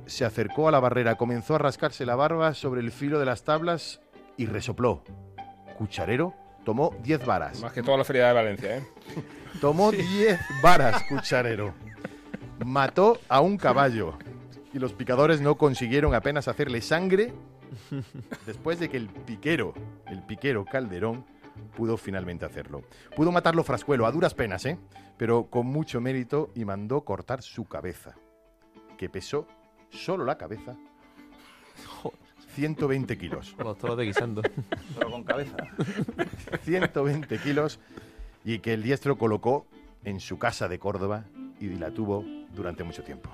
se 0.07 0.25
acercó 0.25 0.67
a 0.67 0.71
la 0.71 0.81
barrera, 0.81 1.15
comenzó 1.15 1.55
a 1.55 1.59
rascarse 1.59 2.05
la 2.05 2.17
barba 2.17 2.53
sobre 2.53 2.81
el 2.81 2.91
filo 2.91 3.19
de 3.19 3.25
las 3.25 3.43
tablas 3.43 4.01
y 4.35 4.47
resopló. 4.47 5.05
Cucharero 5.77 6.40
tomó 6.63 6.95
10 7.03 7.25
varas. 7.25 7.61
Más 7.61 7.73
que 7.73 7.83
toda 7.83 7.97
la 7.97 8.03
feria 8.03 8.27
de 8.27 8.33
Valencia, 8.33 8.77
¿eh? 8.77 8.83
Tomó 9.61 9.91
10 9.91 10.39
varas, 10.63 11.03
cucharero. 11.09 11.73
Mató 12.65 13.19
a 13.27 13.41
un 13.41 13.57
caballo. 13.57 14.17
Y 14.73 14.79
los 14.79 14.93
picadores 14.93 15.41
no 15.41 15.57
consiguieron 15.57 16.15
apenas 16.15 16.47
hacerle 16.47 16.81
sangre 16.81 17.33
después 18.45 18.79
de 18.79 18.89
que 18.89 18.97
el 18.97 19.09
piquero, 19.09 19.73
el 20.07 20.23
piquero 20.23 20.63
Calderón, 20.65 21.25
pudo 21.75 21.97
finalmente 21.97 22.45
hacerlo. 22.45 22.83
Pudo 23.15 23.31
matarlo 23.31 23.63
Frascuelo 23.63 24.05
a 24.05 24.11
duras 24.11 24.33
penas, 24.33 24.65
¿eh? 24.65 24.77
Pero 25.17 25.49
con 25.49 25.67
mucho 25.67 25.99
mérito 25.99 26.51
y 26.55 26.65
mandó 26.65 27.01
cortar 27.01 27.41
su 27.41 27.65
cabeza, 27.65 28.15
que 28.97 29.09
pesó 29.09 29.47
solo 29.89 30.23
la 30.23 30.37
cabeza 30.37 30.77
120 32.55 33.17
kilos. 33.17 33.55
Los 33.63 33.77
toros 33.77 33.97
de 33.97 34.05
guisando. 34.05 34.41
Pero 34.95 35.11
con 35.11 35.23
cabeza. 35.23 35.57
120 36.63 37.37
kilos 37.39 37.79
y 38.43 38.59
que 38.59 38.73
el 38.73 38.83
diestro 38.83 39.17
colocó 39.17 39.65
en 40.03 40.19
su 40.19 40.37
casa 40.39 40.67
de 40.67 40.79
Córdoba 40.79 41.25
y 41.59 41.69
la 41.69 41.91
tuvo 41.91 42.25
durante 42.55 42.83
mucho 42.83 43.03
tiempo. 43.03 43.29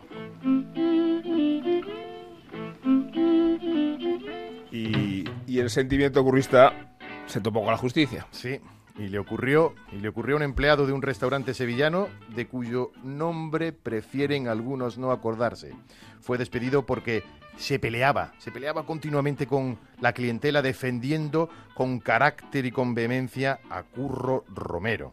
Y, 4.72 5.24
y 5.48 5.60
el 5.60 5.70
sentimiento 5.70 6.24
currista 6.24 6.96
se 7.26 7.42
topó 7.42 7.62
con 7.62 7.72
la 7.72 7.78
justicia. 7.78 8.28
Sí, 8.32 8.60
y 8.98 9.08
le 9.08 9.20
ocurrió, 9.20 9.76
y 9.92 9.98
le 9.98 10.10
ocurrió 10.10 10.36
a 10.36 10.38
un 10.38 10.44
empleado 10.44 10.88
de 10.88 10.94
un 10.94 11.02
restaurante 11.02 11.54
sevillano 11.54 12.08
de 12.36 12.48
cuyo 12.48 12.92
nombre 13.04 13.72
prefieren 13.72 14.48
algunos 14.48 14.98
no 14.98 15.12
acordarse. 15.12 15.74
Fue 16.20 16.38
despedido 16.38 16.86
porque 16.86 17.24
se 17.58 17.80
peleaba, 17.80 18.34
se 18.38 18.52
peleaba 18.52 18.86
continuamente 18.86 19.48
con 19.48 19.78
la 20.00 20.14
clientela 20.14 20.62
defendiendo 20.62 21.50
con 21.76 22.00
carácter 22.00 22.66
y 22.66 22.72
con 22.72 22.94
vehemencia 22.94 23.60
a 23.70 23.84
Curro 23.84 24.46
Romero. 24.54 25.12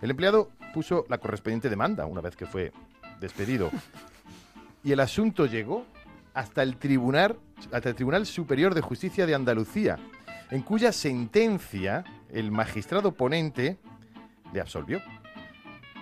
El 0.00 0.10
empleado 0.10 0.50
puso 0.72 1.04
la 1.08 1.18
correspondiente 1.18 1.68
demanda 1.68 2.06
una 2.06 2.20
vez 2.20 2.36
que 2.36 2.46
fue 2.46 2.72
despedido. 3.20 3.70
Y 4.82 4.92
el 4.92 5.00
asunto 5.00 5.44
llegó 5.44 5.84
hasta 6.32 6.62
el 6.62 6.78
Tribunal, 6.78 7.36
hasta 7.70 7.90
el 7.90 7.94
Tribunal 7.94 8.24
Superior 8.24 8.74
de 8.74 8.80
Justicia 8.80 9.26
de 9.26 9.34
Andalucía, 9.34 9.98
en 10.50 10.62
cuya 10.62 10.92
sentencia 10.92 12.04
el 12.30 12.50
magistrado 12.50 13.12
ponente 13.12 13.78
le 14.52 14.60
absolvió. 14.60 15.00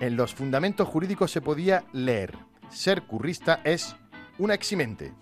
En 0.01 0.17
los 0.17 0.35
fundamentos 0.35 0.87
jurídicos 0.89 1.31
se 1.31 1.41
podía 1.41 1.85
leer, 1.93 2.37
ser 2.71 3.03
currista 3.03 3.61
es 3.65 3.97
una 4.39 4.55
eximente. 4.55 5.13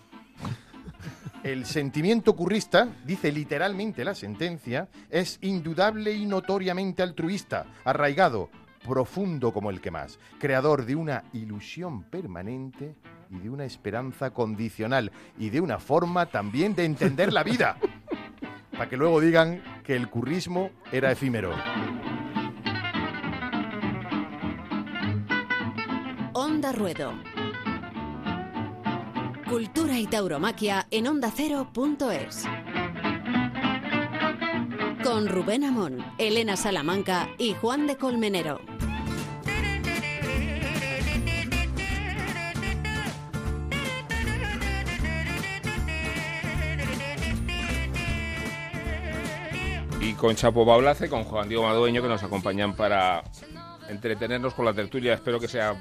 El 1.43 1.65
sentimiento 1.65 2.35
currista, 2.35 2.89
dice 3.05 3.31
literalmente 3.31 4.05
la 4.05 4.15
sentencia, 4.15 4.89
es 5.11 5.39
indudable 5.43 6.13
y 6.13 6.27
notoriamente 6.27 7.03
altruista, 7.03 7.67
arraigado, 7.85 8.51
profundo 8.87 9.53
como 9.53 9.71
el 9.71 9.81
que 9.81 9.91
más, 9.91 10.19
creador 10.41 10.85
de 10.87 10.97
una 10.97 11.25
ilusión 11.33 12.03
permanente 12.03 12.97
y 13.31 13.39
de 13.39 13.51
una 13.51 13.65
esperanza 13.65 14.31
condicional 14.31 15.13
y 15.39 15.51
de 15.51 15.61
una 15.61 15.79
forma 15.79 16.27
también 16.27 16.75
de 16.75 16.85
entender 16.85 17.33
la 17.33 17.43
vida. 17.43 17.79
Para 18.77 18.91
que 18.91 18.97
luego 18.97 19.21
digan 19.21 19.63
que 19.85 19.97
el 19.97 20.09
currismo 20.09 20.71
era 20.93 21.11
efímero. 21.11 21.55
Onda 26.35 26.73
Ruedo. 26.73 27.15
Cultura 29.49 29.99
y 29.99 30.07
tauromaquia 30.07 30.87
en 30.91 31.07
ondacero.es. 31.07 32.45
Con 35.03 35.29
Rubén 35.29 35.65
Amón, 35.65 36.05
Elena 36.19 36.57
Salamanca 36.57 37.29
y 37.39 37.55
Juan 37.55 37.87
de 37.87 37.97
Colmenero. 37.97 38.61
Con 50.17 50.35
Chapo 50.35 50.65
Baulace, 50.65 51.09
con 51.09 51.25
Juan 51.25 51.49
Diego 51.49 51.65
Madueño, 51.65 52.03
que 52.03 52.09
nos 52.09 52.23
acompañan 52.23 52.75
para 52.75 53.23
entretenernos 53.89 54.55
con 54.55 54.65
la 54.65 54.73
tertulia. 54.73 55.15
Espero 55.15 55.39
que 55.39 55.49
sea 55.49 55.77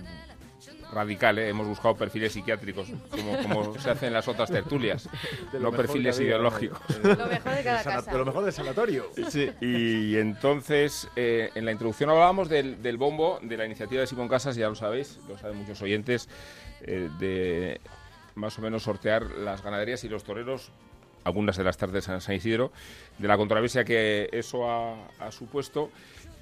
radical, 0.92 1.40
¿eh? 1.40 1.50
hemos 1.50 1.68
buscado 1.68 1.96
perfiles 1.96 2.34
psiquiátricos, 2.34 2.88
como, 3.10 3.38
como 3.42 3.80
se 3.80 3.90
hace 3.90 4.08
en 4.08 4.14
las 4.14 4.28
otras 4.28 4.50
tertulias, 4.50 5.10
no 5.60 5.72
perfiles 5.72 6.20
ideológicos. 6.20 6.80
Lo 7.04 7.28
mejor 7.28 7.56
de 7.56 7.64
cada 7.64 7.84
casa. 7.84 8.12
De 8.12 8.18
lo 8.18 8.26
mejor 8.26 8.44
del 8.44 8.54
sanatorio. 8.54 9.10
Sí, 9.30 9.50
y 9.62 10.18
entonces 10.18 11.10
eh, 11.16 11.50
en 11.56 11.66
la 11.66 11.72
introducción 11.72 12.10
hablábamos 12.10 12.48
del, 12.50 12.82
del, 12.82 12.98
bombo, 12.98 13.40
de 13.42 13.58
la 13.58 13.66
iniciativa 13.66 14.02
de 14.02 14.08
Simón 14.08 14.28
Casas, 14.28 14.56
ya 14.56 14.70
lo 14.70 14.76
sabéis, 14.76 15.20
lo 15.28 15.38
saben 15.38 15.58
muchos 15.58 15.82
oyentes, 15.82 16.30
eh, 16.82 17.10
de 17.20 17.82
más 18.36 18.58
o 18.60 18.62
menos 18.62 18.84
sortear 18.84 19.24
las 19.32 19.64
ganaderías 19.64 20.04
y 20.04 20.10
los 20.10 20.24
toreros 20.24 20.72
algunas 21.26 21.58
de 21.58 21.64
las 21.64 21.78
tardes 21.78 22.08
en 22.08 22.22
San 22.22 22.36
Isidro, 22.36 22.72
de 23.18 23.28
la 23.28 23.36
controversia 23.36 23.84
que 23.84 24.30
eso 24.32 24.70
ha, 24.70 25.32
supuesto 25.32 25.90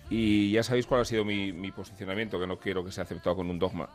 y 0.09 0.51
ya 0.51 0.61
sabéis 0.61 0.85
cuál 0.85 1.01
ha 1.01 1.05
sido 1.05 1.25
mi, 1.25 1.71
posicionamiento, 1.71 2.39
que 2.39 2.45
no 2.45 2.59
quiero 2.59 2.83
que 2.83 2.91
sea 2.91 3.05
aceptado 3.05 3.37
con 3.37 3.49
un 3.49 3.57
dogma, 3.57 3.89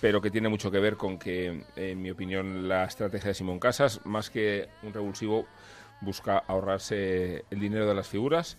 pero 0.00 0.20
que 0.20 0.30
tiene 0.30 0.48
mucho 0.48 0.70
que 0.70 0.80
ver 0.80 0.96
con 0.96 1.18
que, 1.18 1.62
en 1.76 2.02
mi 2.02 2.10
opinión, 2.10 2.68
la 2.68 2.84
estrategia 2.84 3.28
de 3.28 3.34
Simón 3.34 3.60
Casas, 3.60 4.00
más 4.04 4.28
que 4.28 4.68
un 4.82 4.92
revulsivo, 4.92 5.46
busca 6.00 6.38
ahorrarse 6.38 7.44
el 7.50 7.60
dinero 7.60 7.86
de 7.88 7.94
las 7.94 8.08
figuras 8.08 8.58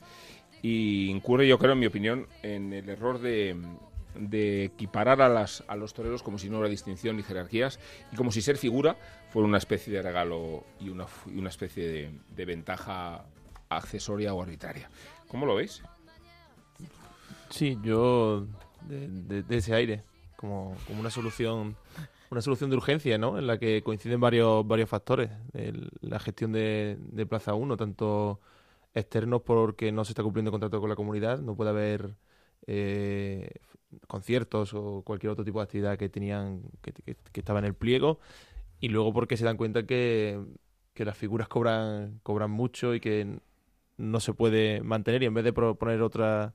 y 0.61 1.09
incurre, 1.09 1.47
yo 1.47 1.59
creo, 1.59 1.73
en 1.73 1.79
mi 1.79 1.85
opinión, 1.85 2.27
en 2.41 2.73
el 2.73 2.89
error 2.89 3.19
de, 3.19 3.55
equiparar 4.65 5.21
a, 5.21 5.29
las, 5.29 5.63
a 5.67 5.75
los 5.75 5.93
toreros 5.93 6.23
como 6.23 6.39
si 6.39 6.49
no 6.49 6.57
hubiera 6.57 6.71
distinción 6.71 7.17
ni 7.17 7.23
jerarquías 7.23 7.79
y 8.11 8.15
como 8.15 8.31
si 8.31 8.41
ser 8.41 8.57
figura 8.57 8.97
fuera 9.29 9.47
una 9.47 9.57
especie 9.57 9.93
de 9.93 10.01
regalo 10.01 10.63
y 10.79 10.89
una, 10.89 11.05
una 11.25 11.49
especie 11.49 12.11
de, 12.35 12.45
ventaja 12.45 13.25
accesoria 13.69 14.33
o 14.33 14.41
arbitraria. 14.41 14.89
¿Cómo 15.27 15.45
lo 15.45 15.55
veis? 15.55 15.81
Sí, 17.49 17.77
yo 17.83 18.47
de, 18.81 19.43
ese 19.49 19.73
aire, 19.73 20.03
como, 20.35 20.75
como, 20.87 20.99
una 20.99 21.09
solución 21.09 21.75
una 22.29 22.41
solución 22.41 22.69
de 22.69 22.75
urgencia, 22.75 23.17
¿no? 23.17 23.37
En 23.37 23.47
la 23.47 23.57
que 23.57 23.81
coinciden 23.83 24.19
varios 24.19 24.67
varios 24.67 24.89
factores. 24.89 25.29
la 26.01 26.19
gestión 26.19 26.51
de, 26.51 27.25
Plaza 27.29 27.53
1, 27.53 27.77
tanto 27.77 28.39
externos 28.93 29.41
porque 29.43 29.91
no 29.91 30.03
se 30.05 30.11
está 30.11 30.23
cumpliendo 30.23 30.49
el 30.49 30.53
contrato 30.53 30.79
con 30.79 30.89
la 30.89 30.95
comunidad, 30.95 31.39
no 31.39 31.55
puede 31.55 31.69
haber 31.69 32.15
eh, 32.65 33.49
conciertos 34.07 34.73
o 34.73 35.03
cualquier 35.03 35.31
otro 35.31 35.45
tipo 35.45 35.59
de 35.59 35.63
actividad 35.63 35.97
que 35.97 36.09
tenían 36.09 36.63
que, 36.81 36.91
que, 36.91 37.39
estaba 37.39 37.59
en 37.59 37.65
el 37.65 37.75
pliego 37.75 38.19
y 38.79 38.89
luego 38.89 39.13
porque 39.13 39.37
se 39.37 39.45
dan 39.45 39.57
cuenta 39.57 39.85
que, 39.85 40.39
que 40.93 41.05
las 41.05 41.17
figuras 41.17 41.47
cobran 41.47 42.19
cobran 42.23 42.51
mucho 42.51 42.93
y 42.95 42.99
que 42.99 43.39
no 43.97 44.19
se 44.19 44.33
puede 44.33 44.81
mantener 44.81 45.23
y 45.23 45.25
en 45.25 45.33
vez 45.33 45.43
de 45.43 45.53
proponer 45.53 46.01
otra 46.01 46.53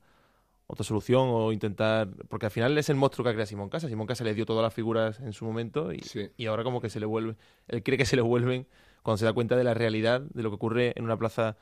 otra 0.73 0.85
solución 0.85 1.29
o 1.31 1.53
intentar. 1.53 2.09
Porque 2.29 2.47
al 2.47 2.53
final 2.53 2.77
es 2.79 2.89
el 2.89 2.97
monstruo 2.97 3.25
que 3.25 3.31
ha 3.31 3.33
creado 3.33 3.47
Simón 3.47 3.69
Casa. 3.69 3.89
Simón 3.89 4.07
Casa 4.07 4.25
le 4.25 4.35
dio 4.35 4.47
todas 4.47 4.63
las 4.63 4.73
figuras 4.73 5.21
en 5.21 5.33
su 5.33 5.45
momento 5.45 5.93
y, 5.93 6.01
y, 6.37 6.47
ahora, 6.47 6.65
como 6.65 6.81
que 6.81 6.89
se 6.89 6.99
le 6.99 7.07
vuelve. 7.07 7.37
Él 7.69 7.83
cree 7.83 7.99
que 7.99 8.07
se 8.07 8.17
le 8.17 8.23
vuelven 8.23 8.67
cuando 9.03 9.19
se 9.19 9.25
da 9.25 9.33
cuenta 9.33 9.57
de 9.57 9.65
la 9.65 9.75
realidad 9.75 10.21
de 10.21 10.43
lo 10.43 10.51
que 10.51 10.55
ocurre 10.57 10.93
en 10.97 11.05
una 11.05 11.19
plaza 11.19 11.57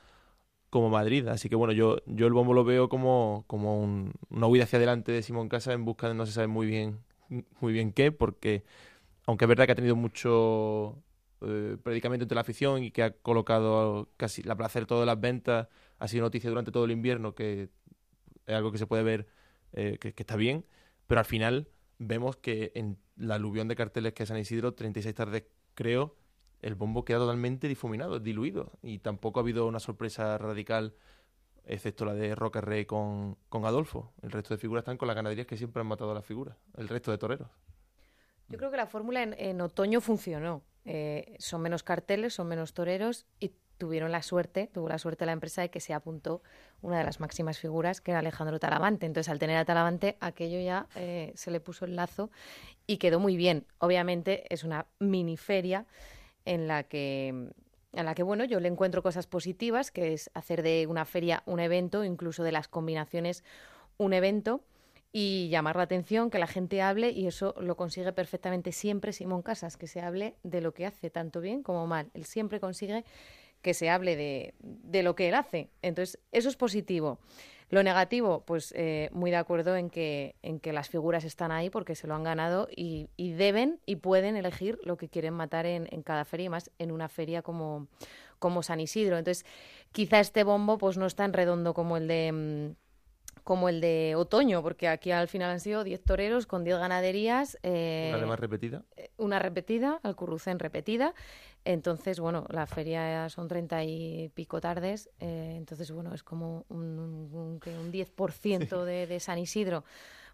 como 0.69 0.89
Madrid. 0.89 1.27
Así 1.27 1.49
que 1.49 1.55
bueno, 1.55 1.73
yo, 1.73 1.97
yo 2.05 2.25
el 2.25 2.33
bombo 2.33 2.53
lo 2.53 2.63
veo 2.63 2.87
como, 2.87 3.43
como 3.47 3.81
una 4.29 4.47
huida 4.47 4.63
hacia 4.63 4.77
adelante 4.77 5.11
de 5.11 5.23
Simón 5.23 5.49
Casa 5.49 5.73
en 5.73 5.83
busca 5.85 6.07
de 6.07 6.13
no 6.15 6.25
se 6.25 6.31
sabe 6.31 6.47
muy 6.47 6.65
bien, 6.65 6.99
muy 7.59 7.73
bien 7.73 7.91
qué, 7.91 8.11
porque 8.11 8.63
aunque 9.31 9.45
es 9.45 9.49
verdad 9.49 9.65
que 9.65 9.71
ha 9.71 9.75
tenido 9.75 9.95
mucho 9.95 11.01
eh, 11.39 11.77
predicamento 11.81 12.25
entre 12.25 12.35
la 12.35 12.41
afición 12.41 12.83
y 12.83 12.91
que 12.91 13.01
ha 13.01 13.11
colocado 13.11 14.09
casi 14.17 14.43
la 14.43 14.57
placer 14.57 14.85
todas 14.85 15.05
las 15.05 15.21
ventas, 15.21 15.69
ha 15.99 16.07
sido 16.09 16.23
noticia 16.23 16.49
durante 16.49 16.69
todo 16.69 16.83
el 16.83 16.91
invierno 16.91 17.33
que 17.33 17.69
es 18.45 18.53
algo 18.53 18.73
que 18.73 18.77
se 18.77 18.87
puede 18.87 19.03
ver 19.03 19.27
eh, 19.71 19.97
que, 20.01 20.13
está 20.17 20.35
bien, 20.35 20.65
pero 21.07 21.19
al 21.19 21.25
final 21.25 21.69
vemos 21.97 22.35
que 22.35 22.73
en 22.75 22.97
la 23.15 23.35
aluvión 23.35 23.69
de 23.69 23.77
carteles 23.77 24.11
que 24.11 24.23
es 24.23 24.29
San 24.29 24.37
Isidro, 24.37 24.73
36 24.73 25.15
tardes 25.15 25.45
creo, 25.75 26.17
el 26.61 26.75
bombo 26.75 27.05
queda 27.05 27.19
totalmente 27.19 27.69
difuminado, 27.69 28.19
diluido, 28.19 28.73
y 28.83 28.99
tampoco 28.99 29.39
ha 29.39 29.43
habido 29.43 29.65
una 29.65 29.79
sorpresa 29.79 30.37
radical, 30.39 30.93
excepto 31.63 32.03
la 32.03 32.15
de 32.15 32.35
Roque 32.35 32.59
Rey 32.59 32.85
con, 32.85 33.37
con 33.47 33.63
Adolfo. 33.63 34.11
El 34.21 34.31
resto 34.31 34.53
de 34.53 34.57
figuras 34.57 34.81
están 34.81 34.97
con 34.97 35.07
las 35.07 35.15
ganaderías 35.15 35.47
que 35.47 35.55
siempre 35.55 35.79
han 35.79 35.87
matado 35.87 36.11
a 36.11 36.15
las 36.15 36.25
figuras, 36.25 36.57
el 36.75 36.89
resto 36.89 37.11
de 37.11 37.17
toreros. 37.17 37.47
Yo 38.51 38.57
creo 38.57 38.71
que 38.71 38.77
la 38.77 38.87
fórmula 38.87 39.23
en, 39.23 39.61
otoño 39.61 40.01
funcionó. 40.01 40.61
Eh, 40.85 41.35
son 41.39 41.61
menos 41.61 41.83
carteles, 41.83 42.33
son 42.33 42.47
menos 42.47 42.73
toreros 42.73 43.25
y 43.39 43.51
tuvieron 43.77 44.11
la 44.11 44.21
suerte, 44.21 44.69
tuvo 44.71 44.89
la 44.89 44.99
suerte 44.99 45.25
la 45.25 45.31
empresa 45.31 45.61
de 45.61 45.69
que 45.69 45.79
se 45.79 45.93
apuntó 45.93 46.43
una 46.81 46.99
de 46.99 47.03
las 47.03 47.19
máximas 47.19 47.57
figuras, 47.57 48.01
que 48.01 48.11
era 48.11 48.19
Alejandro 48.19 48.59
Talavante. 48.59 49.05
Entonces, 49.05 49.29
al 49.29 49.39
tener 49.39 49.57
a 49.57 49.65
Talavante, 49.65 50.17
aquello 50.19 50.59
ya 50.59 50.87
eh, 50.95 51.31
se 51.35 51.49
le 51.49 51.59
puso 51.59 51.85
el 51.85 51.95
lazo 51.95 52.29
y 52.85 52.97
quedó 52.97 53.19
muy 53.19 53.37
bien. 53.37 53.65
Obviamente, 53.79 54.43
es 54.53 54.63
una 54.63 54.85
mini 54.99 55.37
feria 55.37 55.85
en 56.45 56.67
la 56.67 56.83
que 56.83 57.51
en 57.93 58.05
la 58.05 58.15
que 58.15 58.23
bueno, 58.23 58.45
yo 58.45 58.59
le 58.59 58.69
encuentro 58.69 59.03
cosas 59.03 59.27
positivas, 59.27 59.91
que 59.91 60.13
es 60.13 60.31
hacer 60.33 60.63
de 60.63 60.87
una 60.87 61.03
feria 61.05 61.43
un 61.45 61.59
evento, 61.59 62.05
incluso 62.05 62.43
de 62.43 62.51
las 62.51 62.67
combinaciones 62.67 63.43
un 63.97 64.13
evento 64.13 64.61
y 65.13 65.49
llamar 65.49 65.75
la 65.75 65.83
atención, 65.83 66.29
que 66.29 66.39
la 66.39 66.47
gente 66.47 66.81
hable 66.81 67.11
y 67.11 67.27
eso 67.27 67.53
lo 67.59 67.75
consigue 67.75 68.13
perfectamente 68.13 68.71
siempre 68.71 69.11
Simón 69.11 69.41
Casas, 69.41 69.77
que 69.77 69.87
se 69.87 70.01
hable 70.01 70.35
de 70.43 70.61
lo 70.61 70.73
que 70.73 70.85
hace 70.85 71.09
tanto 71.09 71.41
bien 71.41 71.63
como 71.63 71.85
mal. 71.87 72.09
Él 72.13 72.25
siempre 72.25 72.59
consigue 72.59 73.03
que 73.61 73.73
se 73.73 73.89
hable 73.89 74.15
de, 74.15 74.53
de, 74.59 75.03
lo 75.03 75.15
que 75.15 75.27
él 75.27 75.35
hace. 75.35 75.69
Entonces, 75.81 76.19
eso 76.31 76.49
es 76.49 76.55
positivo. 76.55 77.19
Lo 77.69 77.83
negativo, 77.83 78.43
pues 78.45 78.73
eh, 78.75 79.09
muy 79.13 79.31
de 79.31 79.37
acuerdo 79.37 79.77
en 79.77 79.89
que, 79.89 80.35
en 80.41 80.59
que 80.59 80.73
las 80.73 80.89
figuras 80.89 81.23
están 81.23 81.51
ahí 81.51 81.69
porque 81.69 81.95
se 81.95 82.05
lo 82.05 82.15
han 82.15 82.23
ganado 82.23 82.67
y, 82.75 83.09
y 83.15 83.31
deben 83.31 83.79
y 83.85 83.97
pueden 83.97 84.35
elegir 84.35 84.77
lo 84.83 84.97
que 84.97 85.07
quieren 85.07 85.33
matar 85.33 85.65
en, 85.65 85.87
en, 85.91 86.01
cada 86.01 86.25
feria 86.25 86.47
y 86.47 86.49
más 86.49 86.69
en 86.79 86.91
una 86.91 87.07
feria 87.07 87.41
como, 87.41 87.87
como 88.39 88.61
San 88.61 88.81
Isidro. 88.81 89.17
Entonces, 89.17 89.45
quizá 89.93 90.19
este 90.19 90.43
bombo 90.43 90.77
pues 90.77 90.97
no 90.97 91.05
es 91.05 91.15
tan 91.15 91.31
redondo 91.31 91.73
como 91.73 91.95
el 91.95 92.09
de 92.09 92.31
mm, 92.33 92.80
como 93.51 93.67
el 93.67 93.81
de 93.81 94.13
otoño, 94.15 94.63
porque 94.63 94.87
aquí 94.87 95.11
al 95.11 95.27
final 95.27 95.49
han 95.49 95.59
sido 95.59 95.83
10 95.83 96.05
toreros 96.05 96.47
con 96.47 96.63
10 96.63 96.77
ganaderías. 96.77 97.57
Eh, 97.63 98.13
¿Una 98.23 98.37
repetida? 98.37 98.85
Eh, 98.95 99.11
una 99.17 99.39
repetida, 99.39 99.99
al 100.03 100.15
Currucén 100.15 100.57
repetida. 100.57 101.13
Entonces, 101.65 102.21
bueno, 102.21 102.45
la 102.47 102.65
feria 102.65 103.27
son 103.27 103.49
30 103.49 103.83
y 103.83 104.29
pico 104.29 104.61
tardes, 104.61 105.09
eh, 105.19 105.55
entonces, 105.57 105.91
bueno, 105.91 106.13
es 106.13 106.23
como 106.23 106.63
un, 106.69 106.97
un, 106.97 107.59
un 107.61 107.91
10% 107.91 108.85
de, 108.85 109.05
de 109.05 109.19
San 109.19 109.37
Isidro. 109.37 109.83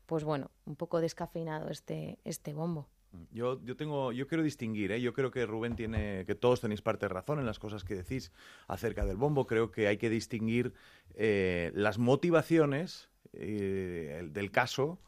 Pues 0.06 0.24
bueno, 0.24 0.52
un 0.66 0.76
poco 0.76 1.02
descafeinado 1.02 1.70
este, 1.70 2.20
este 2.24 2.54
bombo. 2.54 2.88
Yo, 3.32 3.64
yo, 3.64 3.76
tengo, 3.76 4.12
yo 4.12 4.28
quiero 4.28 4.44
distinguir, 4.44 4.92
¿eh? 4.92 5.02
yo 5.02 5.14
creo 5.14 5.32
que 5.32 5.46
Rubén 5.46 5.76
tiene, 5.76 6.26
que 6.26 6.36
todos 6.36 6.62
tenéis 6.62 6.82
parte 6.82 7.06
de 7.06 7.10
razón 7.10 7.40
en 7.40 7.46
las 7.46 7.60
cosas 7.60 7.84
que 7.84 7.96
decís 7.96 8.32
acerca 8.68 9.06
del 9.06 9.18
bombo. 9.18 9.46
Creo 9.46 9.72
que 9.72 9.88
hay 9.88 9.98
que 9.98 10.10
distinguir 10.10 10.74
eh, 11.16 11.72
las 11.76 11.98
motivaciones 11.98 13.10
eh, 13.34 14.28
del 14.32 14.52
caso 14.52 15.00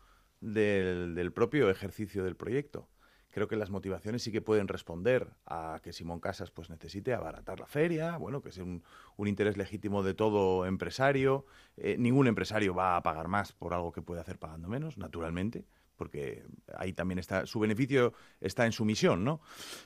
del, 0.41 1.31
propio 1.33 1.69
ejercicio 1.69 2.23
del 2.23 2.35
proyecto. 2.35 2.89
Creo 3.31 3.47
que 3.47 3.55
las 3.55 3.69
motivaciones 3.69 4.23
sí 4.23 4.31
que 4.31 4.41
pueden 4.41 4.67
responder 4.67 5.29
a 5.45 5.79
que 5.83 5.93
Simón 5.93 6.19
Casas 6.19 6.49
pues 6.49 6.69
necesite 6.69 7.13
abaratar 7.13 7.59
la 7.59 7.67
feria, 7.67 8.17
bueno, 8.17 8.41
que 8.41 8.49
es 8.49 8.57
un, 8.57 8.83
un 9.17 9.27
interés 9.27 9.55
legítimo 9.55 10.01
de 10.01 10.15
todo 10.15 10.65
empresario. 10.65 11.45
ningún 11.97 12.27
empresario 12.27 12.73
va 12.73 12.97
a 12.97 13.03
pagar 13.03 13.27
más 13.27 13.53
por 13.53 13.73
algo 13.75 13.91
que 13.91 14.01
puede 14.01 14.21
hacer 14.21 14.39
pagando 14.39 14.67
menos, 14.67 14.97
naturalmente 14.97 15.65
porque 15.99 16.43
ahí 16.77 16.93
también 16.93 17.19
está, 17.19 17.45
su 17.45 17.59
beneficio 17.59 18.13
está 18.39 18.65
en 18.65 18.71
su 18.71 18.85
misión, 18.85 19.25
¿no? 19.25 19.41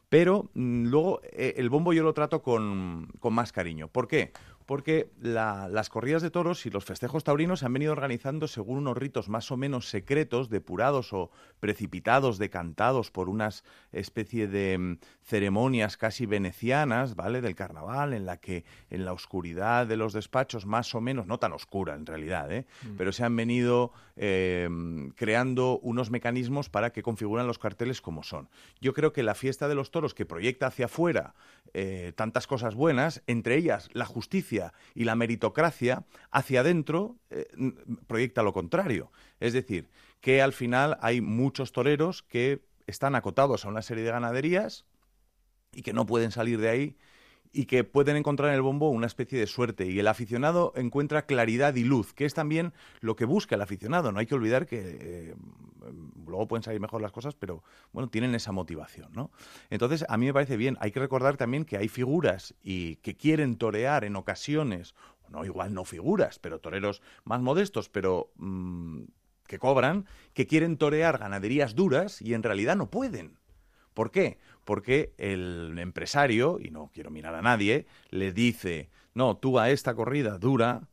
Pero 0.10 0.52
mm, 0.54 0.86
luego 0.86 1.22
eh, 1.24 1.56
el 1.58 1.72
bombo 1.72 1.92
yo 1.92 2.04
lo 2.04 2.14
trato 2.14 2.44
con, 2.44 3.08
con 3.20 3.34
más 3.34 3.52
cariño. 3.52 3.88
¿Por 3.88 4.08
qué? 4.08 4.32
Porque 4.66 5.10
las 5.20 5.90
corridas 5.90 6.22
de 6.22 6.32
toros 6.32 6.66
y 6.66 6.70
los 6.70 6.86
festejos 6.86 7.24
taurinos 7.24 7.60
se 7.60 7.66
han 7.66 7.74
venido 7.74 7.92
organizando 7.92 8.48
según 8.48 8.78
unos 8.78 8.98
ritos 8.98 9.30
más 9.30 9.52
o 9.52 9.58
menos 9.58 9.90
secretos, 9.90 10.50
depurados 10.50 11.14
o 11.14 11.32
precipitados, 11.60 12.38
decantados 12.38 13.12
por 13.12 13.30
unas 13.30 13.64
especie 13.92 14.48
de 14.48 14.78
mm, 14.78 14.98
ceremonias 15.24 15.98
casi 15.98 16.26
venecianas, 16.26 17.16
¿vale? 17.16 17.42
Del 17.42 17.56
carnaval, 17.56 18.14
en 18.14 18.26
la 18.26 18.38
que 18.38 18.64
en 18.90 19.06
la 19.06 19.14
oscuridad 19.14 19.88
de 19.88 19.98
los 19.98 20.14
despachos, 20.14 20.66
más 20.66 20.94
o 20.96 21.02
menos, 21.02 21.28
no 21.28 21.40
tan 21.40 21.54
oscura 21.54 21.96
en 21.96 22.06
realidad, 22.06 22.52
¿eh? 22.52 22.66
Mm. 22.84 22.96
Pero 22.98 23.12
se 23.12 23.24
han 23.24 23.36
venido 23.36 23.92
em, 24.16 25.12
creando 25.12 25.80
unos 25.80 26.12
mecanismos 26.12 26.70
para 26.70 26.92
que 26.92 27.04
configuran 27.04 27.48
los 27.48 27.60
carteles 27.60 28.02
como 28.02 28.24
son. 28.24 28.50
Yo 28.82 28.94
creo 28.94 29.14
que 29.14 29.24
la 29.24 29.36
fiesta 29.36 29.68
de 29.68 29.76
los 29.76 29.92
toros 29.92 30.14
que 30.14 30.26
proyecta 30.26 30.68
hacia 30.68 30.86
afuera 30.86 31.34
eh, 31.74 32.14
tantas 32.16 32.46
cosas 32.46 32.76
buenas, 32.76 33.24
entre 33.26 33.56
ellas 33.56 33.90
la 33.94 34.06
justicia 34.06 34.53
y 34.94 35.04
la 35.04 35.16
meritocracia, 35.16 36.06
hacia 36.32 36.62
adentro 36.62 37.18
eh, 37.30 37.48
proyecta 38.08 38.44
lo 38.44 38.54
contrario. 38.54 39.12
Es 39.40 39.54
decir, 39.54 39.90
que 40.22 40.42
al 40.42 40.54
final 40.54 40.98
hay 41.02 41.22
muchos 41.22 41.72
toreros 41.72 42.24
que 42.24 42.64
están 42.88 43.16
acotados 43.16 43.66
a 43.66 43.70
una 43.70 43.82
serie 43.82 44.04
de 44.04 44.12
ganaderías 44.12 44.86
y 45.74 45.82
que 45.82 45.94
no 45.94 46.06
pueden 46.06 46.32
salir 46.32 46.60
de 46.60 46.70
ahí 46.70 46.98
y 47.54 47.66
que 47.66 47.84
pueden 47.84 48.18
encontrar 48.18 48.50
en 48.50 48.56
el 48.56 48.64
bombo 48.64 48.90
una 48.90 49.06
especie 49.06 49.40
de 49.40 49.46
suerte. 49.46 49.86
Y 49.86 50.00
el 50.00 50.08
aficionado 50.08 50.74
encuentra 50.76 51.28
claridad 51.28 51.76
y 51.76 51.84
luz, 51.84 52.14
que 52.14 52.26
es 52.26 52.34
también 52.34 52.74
lo 53.00 53.16
que 53.16 53.26
busca 53.26 53.56
el 53.56 53.62
aficionado. 53.62 54.12
No 54.12 54.20
hay 54.20 54.26
que 54.26 54.34
olvidar 54.34 54.66
que 54.66 54.82
eh, 54.82 55.36
luego 56.26 56.48
pueden 56.48 56.64
salir 56.64 56.82
mejor 56.82 57.02
las 57.02 57.12
cosas, 57.12 57.36
pero 57.36 57.64
bueno, 57.92 58.10
tienen 58.10 58.34
esa 58.34 58.52
motivación, 58.52 59.12
¿no? 59.14 59.30
Entonces, 59.70 60.04
a 60.10 60.18
mí 60.18 60.26
me 60.26 60.34
parece 60.34 60.58
bien. 60.58 60.78
Hay 60.80 60.92
que 60.92 61.00
recordar 61.00 61.38
también 61.38 61.64
que 61.64 61.78
hay 61.78 61.88
figuras 61.88 62.56
y 62.64 62.96
que 62.98 63.16
quieren 63.16 63.56
torear 63.58 64.04
en 64.04 64.16
ocasiones, 64.16 64.96
no 65.30 65.46
igual 65.46 65.76
no 65.76 65.86
figuras, 65.86 66.40
pero 66.40 66.60
toreros 66.60 67.04
más 67.24 67.40
modestos, 67.40 67.88
pero 67.88 68.32
mm, 68.38 69.04
que 69.46 69.60
cobran, 69.60 70.08
que 70.34 70.48
quieren 70.48 70.78
torear 70.78 71.20
ganaderías 71.20 71.76
duras 71.76 72.20
y 72.20 72.34
en 72.34 72.42
realidad 72.42 72.76
no 72.76 72.90
pueden. 72.90 73.38
¿Por 73.94 74.12
qué? 74.12 74.38
Porque 74.66 75.14
el 75.18 75.78
empresario, 75.80 76.60
y 76.60 76.72
no 76.72 76.90
quiero 76.94 77.12
mirar 77.12 77.36
a 77.36 77.42
nadie, 77.42 77.86
le 78.10 78.32
dice, 78.34 78.90
no, 79.14 79.38
tú 79.38 79.60
a 79.60 79.70
esta 79.70 79.94
corrida 79.96 80.38
dura, 80.38 80.88